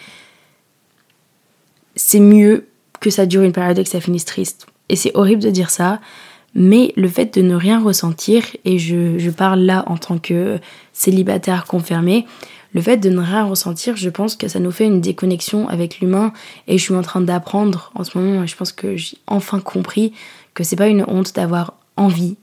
C'est 2.07 2.21
mieux 2.21 2.67
que 3.01 3.09
ça 3.09 3.25
dure 3.25 3.41
une 3.41 3.51
période 3.51 3.77
et 3.77 3.83
que 3.83 3.89
ça 3.89 3.99
finisse 3.99 4.23
triste. 4.23 4.65
Et 4.87 4.95
c'est 4.95 5.11
horrible 5.13 5.41
de 5.41 5.49
dire 5.49 5.69
ça, 5.69 5.99
mais 6.55 6.93
le 6.95 7.09
fait 7.09 7.37
de 7.37 7.41
ne 7.41 7.53
rien 7.53 7.83
ressentir, 7.83 8.45
et 8.63 8.79
je, 8.79 9.19
je 9.19 9.29
parle 9.29 9.59
là 9.59 9.83
en 9.87 9.97
tant 9.97 10.17
que 10.17 10.57
célibataire 10.93 11.65
confirmé, 11.65 12.25
le 12.73 12.81
fait 12.81 12.95
de 12.95 13.09
ne 13.09 13.19
rien 13.19 13.43
ressentir, 13.43 13.97
je 13.97 14.09
pense 14.09 14.37
que 14.37 14.47
ça 14.47 14.59
nous 14.59 14.71
fait 14.71 14.85
une 14.85 15.01
déconnexion 15.01 15.67
avec 15.67 15.99
l'humain 15.99 16.31
et 16.69 16.77
je 16.77 16.83
suis 16.83 16.95
en 16.95 17.01
train 17.01 17.19
d'apprendre 17.19 17.91
en 17.93 18.05
ce 18.05 18.17
moment, 18.17 18.45
je 18.45 18.55
pense 18.55 18.71
que 18.71 18.95
j'ai 18.95 19.17
enfin 19.27 19.59
compris 19.59 20.13
que 20.53 20.63
c'est 20.63 20.77
pas 20.77 20.87
une 20.87 21.03
honte 21.09 21.35
d'avoir 21.35 21.73
envie, 21.97 22.37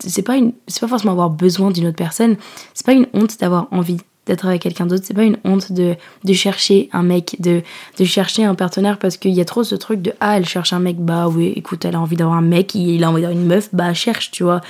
c'est 0.00 0.22
pas 0.22 0.36
pas 0.80 0.88
forcément 0.88 1.12
avoir 1.12 1.30
besoin 1.30 1.70
d'une 1.70 1.86
autre 1.86 1.96
personne, 1.96 2.36
c'est 2.74 2.84
pas 2.84 2.92
une 2.92 3.06
honte 3.14 3.38
d'avoir 3.38 3.68
envie 3.70 3.98
d'être 4.26 4.46
avec 4.46 4.62
quelqu'un 4.62 4.86
d'autre, 4.86 5.04
c'est 5.06 5.14
pas 5.14 5.22
une 5.22 5.38
honte 5.44 5.72
de, 5.72 5.94
de 6.24 6.32
chercher 6.32 6.88
un 6.92 7.02
mec, 7.02 7.36
de, 7.38 7.62
de 7.98 8.04
chercher 8.04 8.44
un 8.44 8.54
partenaire 8.54 8.98
parce 8.98 9.16
qu'il 9.16 9.32
y 9.32 9.40
a 9.40 9.44
trop 9.44 9.64
ce 9.64 9.74
truc 9.74 10.02
de 10.02 10.12
ah 10.20 10.36
elle 10.36 10.46
cherche 10.46 10.72
un 10.72 10.80
mec, 10.80 10.96
bah 10.98 11.28
oui 11.28 11.52
écoute 11.56 11.84
elle 11.84 11.94
a 11.94 12.00
envie 12.00 12.16
d'avoir 12.16 12.36
un 12.36 12.42
mec, 12.42 12.74
il 12.74 13.02
a 13.04 13.10
envie 13.10 13.22
d'avoir 13.22 13.38
une 13.38 13.46
meuf, 13.46 13.68
bah 13.72 13.94
cherche 13.94 14.30
tu 14.30 14.42
vois 14.42 14.60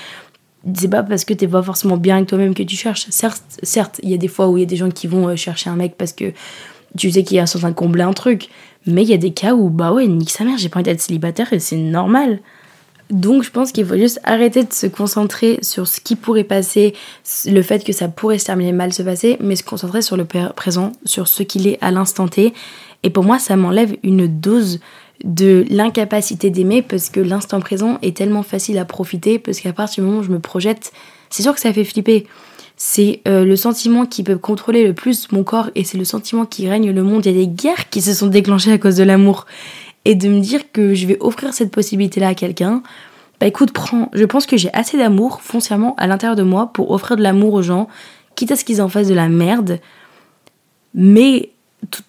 c'est 0.75 0.89
pas 0.89 1.03
parce 1.03 1.25
que 1.25 1.35
t'es 1.35 1.47
pas 1.47 1.63
forcément 1.63 1.97
bien 1.97 2.17
avec 2.17 2.29
toi-même 2.29 2.55
que 2.55 2.63
tu 2.63 2.77
cherches. 2.77 3.07
Certes, 3.11 3.43
certes, 3.63 4.01
il 4.03 4.11
y 4.11 4.15
a 4.15 4.17
des 4.17 4.29
fois 4.29 4.49
où 4.49 4.57
il 4.57 4.61
y 4.61 4.65
a 4.65 4.67
des 4.67 4.77
gens 4.77 4.91
qui 4.91 5.07
vont 5.07 5.29
euh, 5.29 5.37
chercher 5.37 5.71
un 5.71 5.77
mec 5.77 5.95
parce 5.97 6.13
que 6.13 6.33
tu 6.97 7.11
sais 7.11 7.23
qu'il 7.23 7.37
y 7.37 7.41
a 7.41 7.47
sans 7.47 7.73
combler 7.73 8.03
un 8.03 8.13
truc. 8.13 8.49
Mais 8.87 9.03
il 9.03 9.09
y 9.09 9.15
a 9.15 9.19
des 9.19 9.33
cas 9.33 9.55
où, 9.55 9.69
bah 9.69 9.93
ouais, 9.93 10.07
nique 10.07 10.31
sa 10.31 10.45
mère, 10.45 10.59
j'ai 10.59 10.69
pas 10.69 10.79
envie 10.79 10.85
d'être 10.85 11.01
célibataire 11.01 11.53
et 11.53 11.59
c'est 11.59 11.77
normal. 11.77 12.41
Donc 13.11 13.45
je 13.45 13.51
pense 13.51 13.71
qu'il 13.71 13.87
faut 13.87 13.97
juste 13.97 14.21
arrêter 14.25 14.65
de 14.65 14.73
se 14.73 14.87
concentrer 14.87 15.59
sur 15.63 15.87
ce 15.87 16.01
qui 16.01 16.17
pourrait 16.17 16.45
passer, 16.45 16.95
le 17.47 17.63
fait 17.63 17.85
que 17.85 17.93
ça 17.93 18.09
pourrait 18.09 18.39
se 18.39 18.47
terminer 18.47 18.73
mal 18.73 18.93
se 18.93 19.03
passer, 19.03 19.37
mais 19.41 19.55
se 19.55 19.63
concentrer 19.63 20.03
sur 20.03 20.17
le 20.17 20.25
présent, 20.25 20.93
sur 21.05 21.29
ce 21.29 21.43
qu'il 21.43 21.69
est 21.69 21.79
à 21.81 21.93
l'instant 21.93 22.27
T. 22.27 22.53
Et 23.03 23.11
pour 23.11 23.23
moi, 23.23 23.39
ça 23.39 23.55
m'enlève 23.57 23.97
une 24.03 24.27
dose 24.27 24.81
de 25.25 25.65
l'incapacité 25.71 26.51
d'aimer 26.51 26.83
parce 26.83 27.09
que 27.09 27.21
l'instant 27.21 27.61
présent 27.61 27.99
est 28.03 28.17
tellement 28.17 28.43
facile 28.43 28.79
à 28.79 28.85
profiter 28.85 29.39
parce 29.39 29.61
qu'à 29.61 29.73
partir 29.73 30.03
du 30.03 30.09
moment 30.09 30.21
où 30.21 30.25
je 30.25 30.31
me 30.31 30.41
projette, 30.41 30.93
c'est 31.31 31.43
sûr 31.43 31.55
que 31.55 31.61
ça 31.61 31.73
fait 31.73 31.85
flipper. 31.85 32.27
C'est 32.77 33.23
euh, 33.27 33.45
le 33.45 33.57
sentiment 33.57 34.05
qui 34.05 34.23
peut 34.23 34.37
contrôler 34.37 34.87
le 34.87 34.93
plus 34.93 35.33
mon 35.33 35.45
corps 35.45 35.71
et 35.75 35.85
c'est 35.85 35.97
le 35.97 36.05
sentiment 36.05 36.45
qui 36.45 36.69
règne 36.69 36.91
le 36.91 37.03
monde. 37.03 37.25
Il 37.25 37.33
y 37.33 37.35
a 37.35 37.39
des 37.39 37.47
guerres 37.47 37.89
qui 37.89 38.03
se 38.03 38.13
sont 38.13 38.27
déclenchées 38.27 38.73
à 38.73 38.79
cause 38.79 38.97
de 38.97 39.05
l'amour. 39.05 39.47
Et 40.07 40.15
de 40.15 40.29
me 40.29 40.39
dire 40.39 40.71
que 40.71 40.95
je 40.95 41.05
vais 41.05 41.17
offrir 41.19 41.53
cette 41.53 41.73
possibilité-là 41.73 42.29
à 42.29 42.35
quelqu'un, 42.35 42.85
bah 43.41 43.49
écoute, 43.49 43.73
prends. 43.73 44.09
Je 44.13 44.25
pense 44.25 44.47
que 44.47 44.57
j'ai 44.57 44.73
assez 44.73 44.97
d'amour 44.97 45.41
foncièrement 45.43 45.97
à 45.97 46.07
l'intérieur 46.07 46.37
de 46.37 46.45
moi 46.45 46.71
pour 46.73 46.93
offrir 46.93 47.17
de 47.17 47.23
l'amour 47.25 47.55
aux 47.55 47.63
gens, 47.63 47.89
quitte 48.37 48.53
à 48.53 48.57
ce 48.57 48.65
qu'ils 48.65 48.81
en 48.81 48.89
fassent 48.89 49.09
de 49.09 49.15
la 49.15 49.29
merde. 49.29 49.81
Mais 50.95 51.51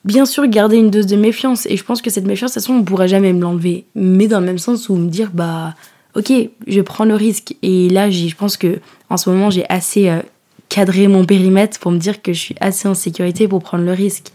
bien 0.05 0.27
sûr 0.27 0.45
garder 0.45 0.77
une 0.77 0.91
dose 0.91 1.07
de 1.07 1.15
méfiance 1.15 1.65
et 1.65 1.75
je 1.75 1.83
pense 1.83 2.03
que 2.03 2.11
cette 2.11 2.25
méfiance 2.25 2.51
de 2.51 2.53
toute 2.53 2.63
façon 2.63 2.75
on 2.75 2.83
pourra 2.83 3.07
jamais 3.07 3.33
me 3.33 3.41
l'enlever 3.41 3.85
mais 3.95 4.27
dans 4.27 4.39
le 4.39 4.45
même 4.45 4.57
sens 4.57 4.89
où 4.89 4.95
me 4.95 5.09
dire 5.09 5.29
bah 5.33 5.75
ok 6.15 6.31
je 6.65 6.81
prends 6.81 7.05
le 7.05 7.15
risque 7.15 7.55
et 7.61 7.89
là 7.89 8.09
je 8.09 8.33
pense 8.33 8.57
que 8.57 8.79
en 9.09 9.17
ce 9.17 9.29
moment 9.29 9.49
j'ai 9.49 9.65
assez 9.69 10.09
euh, 10.09 10.21
cadré 10.69 11.07
mon 11.07 11.25
périmètre 11.25 11.79
pour 11.79 11.91
me 11.91 11.99
dire 11.99 12.21
que 12.21 12.33
je 12.33 12.39
suis 12.39 12.55
assez 12.59 12.87
en 12.87 12.93
sécurité 12.93 13.47
pour 13.47 13.61
prendre 13.61 13.83
le 13.83 13.91
risque 13.91 14.31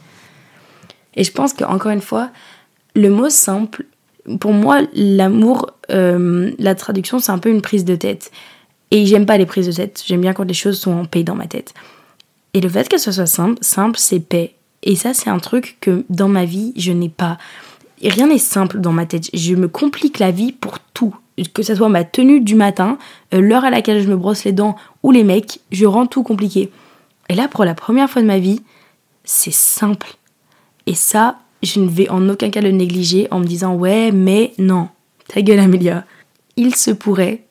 et 1.15 1.25
je 1.25 1.33
pense 1.33 1.55
qu'encore 1.55 1.91
une 1.91 2.01
fois 2.01 2.31
le 2.95 3.11
mot 3.11 3.31
simple 3.31 3.87
pour 4.41 4.53
moi 4.53 4.81
l'amour 4.95 5.71
euh, 5.91 6.53
la 6.59 6.75
traduction 6.75 7.19
c'est 7.19 7.33
un 7.33 7.39
peu 7.39 7.51
une 7.51 7.63
prise 7.63 7.85
de 7.85 7.97
tête 7.97 8.31
et 8.91 9.07
j'aime 9.07 9.27
pas 9.27 9.39
les 9.39 9.47
prises 9.47 9.67
de 9.67 9.73
tête 9.73 10.03
j'aime 10.07 10.21
bien 10.21 10.33
quand 10.33 10.45
les 10.45 10.55
choses 10.55 10.79
sont 10.79 10.93
en 10.93 11.05
paix 11.05 11.25
dans 11.25 11.35
ma 11.35 11.47
tête 11.47 11.75
et 12.55 12.61
le 12.61 12.69
fait 12.69 12.89
que 12.89 12.99
ce 12.99 13.11
soit 13.11 13.27
simple 13.27 13.59
simple 13.63 13.99
c'est 13.99 14.21
paix 14.21 14.55
et 14.83 14.97
ça, 14.97 15.15
c'est 15.15 15.31
un 15.31 15.39
truc 15.39 15.77
que 15.81 16.05
dans 16.11 16.29
ma 16.29 16.45
vie, 16.45 16.73
je 16.77 16.93
n'ai 16.93 17.09
pas. 17.09 17.39
rien 18.03 18.27
n'est 18.27 18.39
simple 18.39 18.81
dans 18.81 18.93
ma 18.93 19.07
tête. 19.07 19.31
Je 19.33 19.55
me 19.55 19.69
complique 19.69 20.19
la 20.19 20.31
vie 20.31 20.53
pour 20.53 20.79
tout. 20.81 21.15
Que 21.55 21.63
ce 21.63 21.75
soit 21.75 21.89
ma 21.89 22.05
tenue 22.05 22.41
du 22.41 22.55
matin, 22.55 22.99
euh, 23.33 23.41
l'heure 23.41 23.65
à 23.65 23.71
laquelle 23.71 24.03
je 24.03 24.09
me 24.09 24.17
brosse 24.17 24.45
les 24.45 24.53
dents 24.53 24.77
ou 25.03 25.13
les 25.13 25.25
mecs, 25.25 25.61
je 25.71 25.87
rends 25.87 26.07
tout 26.07 26.23
compliqué. 26.23 26.71
Et 27.31 27.35
là, 27.35 27.49
pour 27.49 27.65
la 27.65 27.75
première 27.75 28.11
fois 28.11 28.21
de 28.21 28.27
ma 28.27 28.39
vie, 28.39 28.61
c'est 29.25 29.53
simple. 29.53 30.17
Et 30.87 30.95
ça, 30.95 31.39
je 31.63 31.81
ne 31.81 31.89
vais 31.89 32.09
en 32.09 32.29
aucun 32.29 32.51
cas 32.51 32.61
le 32.61 32.71
négliger 32.71 33.29
en 33.31 33.41
me 33.41 33.45
disant 33.45 33.75
ouais, 33.75 34.11
mais 34.13 34.53
non. 34.59 34.89
Ta 35.29 35.43
gueule, 35.43 35.61
Amélia. 35.61 36.05
Il 36.57 36.75
se 36.75 36.91
pourrait 36.91 37.43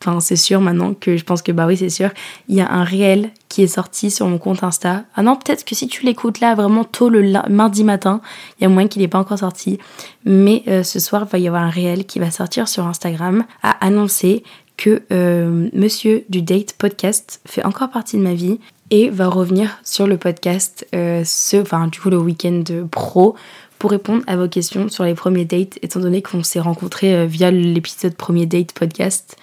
Enfin, 0.00 0.20
c'est 0.20 0.36
sûr 0.36 0.60
maintenant 0.60 0.94
que 0.94 1.16
je 1.16 1.24
pense 1.24 1.42
que 1.42 1.50
bah 1.50 1.66
oui, 1.66 1.76
c'est 1.76 1.88
sûr. 1.88 2.10
Il 2.48 2.54
y 2.54 2.60
a 2.60 2.70
un 2.70 2.84
réel 2.84 3.30
qui 3.48 3.62
est 3.62 3.66
sorti 3.68 4.10
sur 4.10 4.28
mon 4.28 4.38
compte 4.38 4.62
Insta. 4.62 5.04
Ah 5.16 5.22
non, 5.22 5.34
peut-être 5.34 5.64
que 5.64 5.74
si 5.74 5.88
tu 5.88 6.04
l'écoutes 6.06 6.38
là 6.40 6.54
vraiment 6.54 6.84
tôt 6.84 7.08
le 7.08 7.32
mardi 7.50 7.82
matin, 7.82 8.20
il 8.58 8.62
y 8.62 8.66
a 8.66 8.68
moins 8.68 8.86
qu'il 8.86 9.02
n'est 9.02 9.08
pas 9.08 9.18
encore 9.18 9.40
sorti. 9.40 9.78
Mais 10.24 10.62
euh, 10.68 10.84
ce 10.84 11.00
soir, 11.00 11.24
va 11.26 11.38
y 11.38 11.48
avoir 11.48 11.62
un 11.62 11.70
réel 11.70 12.04
qui 12.04 12.20
va 12.20 12.30
sortir 12.30 12.68
sur 12.68 12.86
Instagram 12.86 13.44
à 13.62 13.84
annoncer 13.84 14.44
que 14.76 15.02
euh, 15.10 15.68
Monsieur 15.72 16.24
du 16.28 16.42
Date 16.42 16.74
Podcast 16.74 17.40
fait 17.44 17.64
encore 17.64 17.90
partie 17.90 18.16
de 18.16 18.22
ma 18.22 18.34
vie 18.34 18.60
et 18.90 19.10
va 19.10 19.28
revenir 19.28 19.78
sur 19.84 20.06
le 20.06 20.16
podcast 20.16 20.86
euh, 20.94 21.22
ce, 21.24 21.58
enfin 21.58 21.86
du 21.88 22.00
coup 22.00 22.10
le 22.10 22.18
week-end 22.18 22.64
pro 22.90 23.34
pour 23.78 23.90
répondre 23.90 24.22
à 24.26 24.36
vos 24.36 24.48
questions 24.48 24.88
sur 24.88 25.04
les 25.04 25.14
premiers 25.14 25.44
dates, 25.44 25.78
étant 25.82 26.00
donné 26.00 26.22
qu'on 26.22 26.42
s'est 26.42 26.60
rencontrés 26.60 27.26
via 27.26 27.50
l'épisode 27.50 28.14
premier 28.14 28.44
date 28.44 28.72
podcast. 28.72 29.36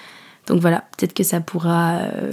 Donc 0.47 0.61
voilà, 0.61 0.83
peut-être 0.97 1.13
que 1.13 1.23
ça 1.23 1.39
pourra 1.41 1.99
euh, 1.99 2.31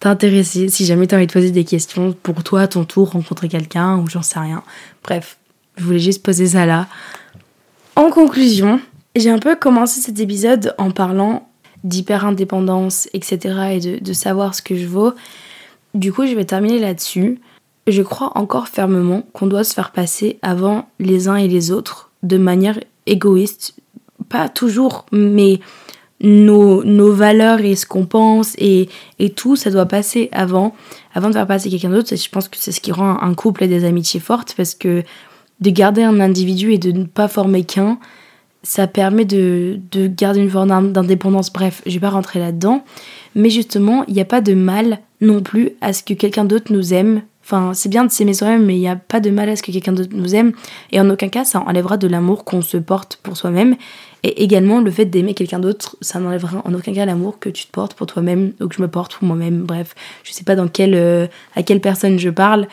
t'intéresser, 0.00 0.68
si 0.68 0.84
jamais 0.84 1.06
t'as 1.06 1.16
envie 1.16 1.26
de 1.26 1.32
poser 1.32 1.50
des 1.50 1.64
questions 1.64 2.14
pour 2.22 2.42
toi 2.42 2.62
à 2.62 2.68
ton 2.68 2.84
tour, 2.84 3.10
rencontrer 3.10 3.48
quelqu'un 3.48 3.98
ou 3.98 4.08
j'en 4.08 4.22
sais 4.22 4.38
rien. 4.38 4.62
Bref, 5.04 5.38
je 5.76 5.84
voulais 5.84 5.98
juste 5.98 6.22
poser 6.22 6.48
ça 6.48 6.66
là. 6.66 6.88
En 7.94 8.10
conclusion, 8.10 8.80
j'ai 9.14 9.30
un 9.30 9.38
peu 9.38 9.54
commencé 9.54 10.00
cet 10.00 10.18
épisode 10.18 10.74
en 10.78 10.90
parlant 10.90 11.48
d'hyper-indépendance, 11.84 13.08
etc. 13.12 13.38
et 13.72 13.80
de, 13.80 13.98
de 14.02 14.12
savoir 14.12 14.54
ce 14.54 14.62
que 14.62 14.76
je 14.76 14.86
vaux. 14.86 15.12
Du 15.94 16.12
coup, 16.12 16.26
je 16.26 16.34
vais 16.34 16.44
terminer 16.44 16.78
là-dessus. 16.78 17.40
Je 17.86 18.02
crois 18.02 18.32
encore 18.36 18.68
fermement 18.68 19.22
qu'on 19.32 19.46
doit 19.46 19.64
se 19.64 19.74
faire 19.74 19.90
passer 19.90 20.38
avant 20.42 20.88
les 20.98 21.28
uns 21.28 21.36
et 21.36 21.48
les 21.48 21.70
autres 21.70 22.10
de 22.22 22.38
manière 22.38 22.78
égoïste. 23.06 23.74
Pas 24.28 24.48
toujours, 24.48 25.04
mais 25.10 25.60
nos, 26.22 26.84
nos 26.84 27.12
valeurs 27.12 27.60
et 27.60 27.74
ce 27.74 27.84
qu'on 27.84 28.06
pense 28.06 28.54
et, 28.56 28.88
et, 29.18 29.30
tout, 29.30 29.56
ça 29.56 29.70
doit 29.70 29.86
passer 29.86 30.28
avant, 30.32 30.74
avant 31.14 31.28
de 31.28 31.34
faire 31.34 31.46
passer 31.46 31.68
quelqu'un 31.68 31.90
d'autre. 31.90 32.14
Je 32.14 32.28
pense 32.28 32.48
que 32.48 32.56
c'est 32.58 32.72
ce 32.72 32.80
qui 32.80 32.92
rend 32.92 33.20
un 33.20 33.34
couple 33.34 33.64
et 33.64 33.68
des 33.68 33.84
amitiés 33.84 34.20
fortes 34.20 34.54
parce 34.56 34.74
que 34.74 35.02
de 35.60 35.70
garder 35.70 36.02
un 36.02 36.20
individu 36.20 36.72
et 36.72 36.78
de 36.78 36.92
ne 36.92 37.04
pas 37.04 37.28
former 37.28 37.64
qu'un, 37.64 37.98
ça 38.62 38.86
permet 38.86 39.24
de, 39.24 39.80
de, 39.90 40.06
garder 40.06 40.40
une 40.40 40.50
forme 40.50 40.92
d'indépendance. 40.92 41.52
Bref, 41.52 41.82
je 41.86 41.92
vais 41.94 42.00
pas 42.00 42.10
rentrer 42.10 42.38
là-dedans. 42.38 42.84
Mais 43.34 43.50
justement, 43.50 44.04
il 44.08 44.14
n'y 44.14 44.20
a 44.20 44.26
pas 44.26 44.40
de 44.40 44.54
mal 44.54 44.98
non 45.20 45.40
plus 45.40 45.70
à 45.80 45.92
ce 45.92 46.02
que 46.02 46.14
quelqu'un 46.14 46.44
d'autre 46.44 46.72
nous 46.72 46.92
aime. 46.92 47.22
Enfin, 47.44 47.72
c'est 47.74 47.88
bien 47.88 48.04
de 48.04 48.10
s'aimer 48.10 48.34
soi-même, 48.34 48.64
mais 48.64 48.76
il 48.76 48.80
n'y 48.80 48.88
a 48.88 48.96
pas 48.96 49.18
de 49.18 49.30
mal 49.30 49.48
à 49.48 49.56
ce 49.56 49.62
que 49.62 49.72
quelqu'un 49.72 49.92
d'autre 49.92 50.12
nous 50.12 50.34
aime. 50.34 50.52
Et 50.92 51.00
en 51.00 51.10
aucun 51.10 51.28
cas, 51.28 51.44
ça 51.44 51.60
enlèvera 51.60 51.96
de 51.96 52.06
l'amour 52.06 52.44
qu'on 52.44 52.62
se 52.62 52.76
porte 52.76 53.18
pour 53.22 53.36
soi-même. 53.36 53.76
Et 54.22 54.44
également, 54.44 54.80
le 54.80 54.90
fait 54.90 55.06
d'aimer 55.06 55.34
quelqu'un 55.34 55.58
d'autre, 55.58 55.96
ça 56.00 56.20
n'enlèvera 56.20 56.62
en 56.64 56.74
aucun 56.74 56.92
cas 56.92 57.04
l'amour 57.04 57.40
que 57.40 57.48
tu 57.48 57.66
te 57.66 57.72
portes 57.72 57.94
pour 57.94 58.06
toi-même 58.06 58.52
ou 58.60 58.68
que 58.68 58.76
je 58.76 58.82
me 58.82 58.88
porte 58.88 59.16
pour 59.16 59.26
moi-même. 59.26 59.62
Bref, 59.62 59.94
je 60.22 60.32
sais 60.32 60.44
pas 60.44 60.54
dans 60.54 60.68
euh, 60.80 61.26
à 61.56 61.62
quelle 61.64 61.80
personne 61.80 62.18
je 62.18 62.30
parle. 62.30 62.68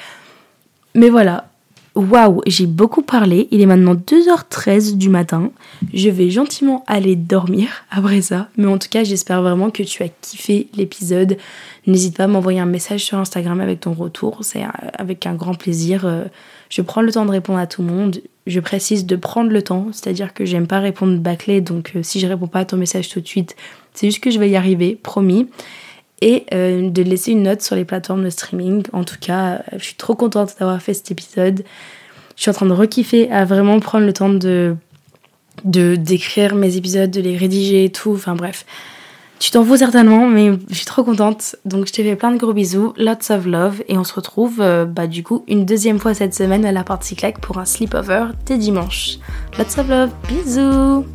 Mais 0.94 1.10
voilà, 1.10 1.50
Waouh, 1.96 2.42
j'ai 2.46 2.68
beaucoup 2.68 3.02
parlé. 3.02 3.48
Il 3.52 3.62
est 3.62 3.66
maintenant 3.66 3.96
2h13 3.96 4.96
du 4.96 5.10
matin. 5.10 5.52
Je 5.94 6.10
vais 6.10 6.30
gentiment 6.30 6.84
aller 6.88 7.16
dormir 7.16 7.70
après 7.92 8.22
ça. 8.22 8.50
Mais 8.58 8.68
en 8.68 8.78
tout 8.78 8.90
cas, 8.90 9.04
j'espère 9.04 9.42
vraiment 9.42 9.72
que 9.72 9.84
tu 9.84 10.04
as 10.04 10.10
kiffé 10.22 10.68
l'épisode. 10.76 11.38
N'hésite 11.88 12.18
pas 12.18 12.26
à 12.26 12.28
m'envoyer 12.28 12.60
un 12.60 12.66
message 12.66 13.04
sur 13.04 13.18
Instagram 13.18 13.60
avec 13.60 13.82
ton 13.82 13.94
retour. 13.94 14.40
C'est 14.42 14.64
euh, 14.64 14.68
avec 14.94 15.26
un 15.26 15.34
grand 15.34 15.56
plaisir. 15.56 16.06
Euh, 16.06 16.26
je 16.70 16.82
prends 16.82 17.02
le 17.02 17.12
temps 17.12 17.26
de 17.26 17.32
répondre 17.32 17.60
à 17.60 17.68
tout 17.68 17.82
le 17.82 17.88
monde. 17.88 18.22
Je 18.46 18.60
précise 18.60 19.06
de 19.06 19.16
prendre 19.16 19.50
le 19.50 19.62
temps, 19.62 19.88
c'est-à-dire 19.92 20.34
que 20.34 20.46
j'aime 20.46 20.68
pas 20.68 20.80
répondre 20.80 21.18
bâclé. 21.18 21.62
Donc 21.62 21.94
euh, 21.96 22.04
si 22.04 22.20
je 22.20 22.28
réponds 22.28 22.48
pas 22.48 22.60
à 22.60 22.66
ton 22.66 22.78
message 22.78 23.10
tout 23.10 23.20
de 23.20 23.28
suite, 23.28 23.56
c'est 23.94 24.08
juste 24.08 24.24
que 24.24 24.32
je 24.32 24.40
vais 24.40 24.50
y 24.50 24.56
arriver, 24.56 24.98
promis 25.02 25.48
et 26.22 26.46
de 26.52 27.02
laisser 27.02 27.32
une 27.32 27.44
note 27.44 27.62
sur 27.62 27.76
les 27.76 27.86
plateformes 27.86 28.24
de 28.24 28.30
streaming. 28.30 28.84
En 28.94 29.04
tout 29.04 29.18
cas, 29.20 29.62
je 29.74 29.84
suis 29.84 29.96
trop 29.96 30.16
contente 30.16 30.56
d'avoir 30.60 30.82
fait 30.82 30.94
cet 30.94 31.12
épisode. 31.12 31.64
Je 32.36 32.42
suis 32.42 32.52
en 32.52 32.54
train 32.54 32.66
de 32.66 32.74
rekiffer 32.74 33.30
à 33.32 33.46
vraiment 33.46 33.80
prendre 33.80 34.06
le 34.06 34.14
temps 34.14 34.30
de 34.30 34.76
de 35.66 35.96
d'écrire 35.96 36.56
mes 36.56 36.78
épisodes, 36.78 37.12
de 37.12 37.22
les 37.22 37.38
rédiger 37.38 37.86
et 37.86 37.90
tout. 37.90 38.14
Enfin 38.14 38.36
bref, 38.36 38.66
tu 39.40 39.52
t'en 39.52 39.64
fous 39.64 39.78
certainement, 39.78 40.28
mais 40.28 40.52
je 40.70 40.76
suis 40.76 40.86
trop 40.86 41.04
contente. 41.04 41.56
Donc 41.66 41.88
je 41.88 41.94
te 41.94 42.02
fais 42.02 42.16
plein 42.16 42.32
de 42.32 42.38
gros 42.38 42.54
bisous, 42.54 42.94
lots 42.98 43.32
of 43.32 43.46
love, 43.46 43.84
et 43.88 43.98
on 43.98 44.04
se 44.04 44.14
retrouve 44.14 44.60
euh, 44.60 44.86
bah 44.86 45.08
du 45.08 45.24
coup 45.24 45.44
une 45.48 45.66
deuxième 45.66 46.00
fois 46.00 46.14
cette 46.14 46.36
semaine 46.36 46.66
à 46.66 46.72
la 46.72 46.84
partie 46.84 47.16
claque 47.16 47.40
pour 47.40 47.58
un 47.58 47.66
sleepover 47.66 48.26
dès 48.46 48.58
dimanche. 48.58 49.18
Lots 49.58 49.80
of 49.80 49.88
love, 49.88 50.10
bisous 50.28 51.06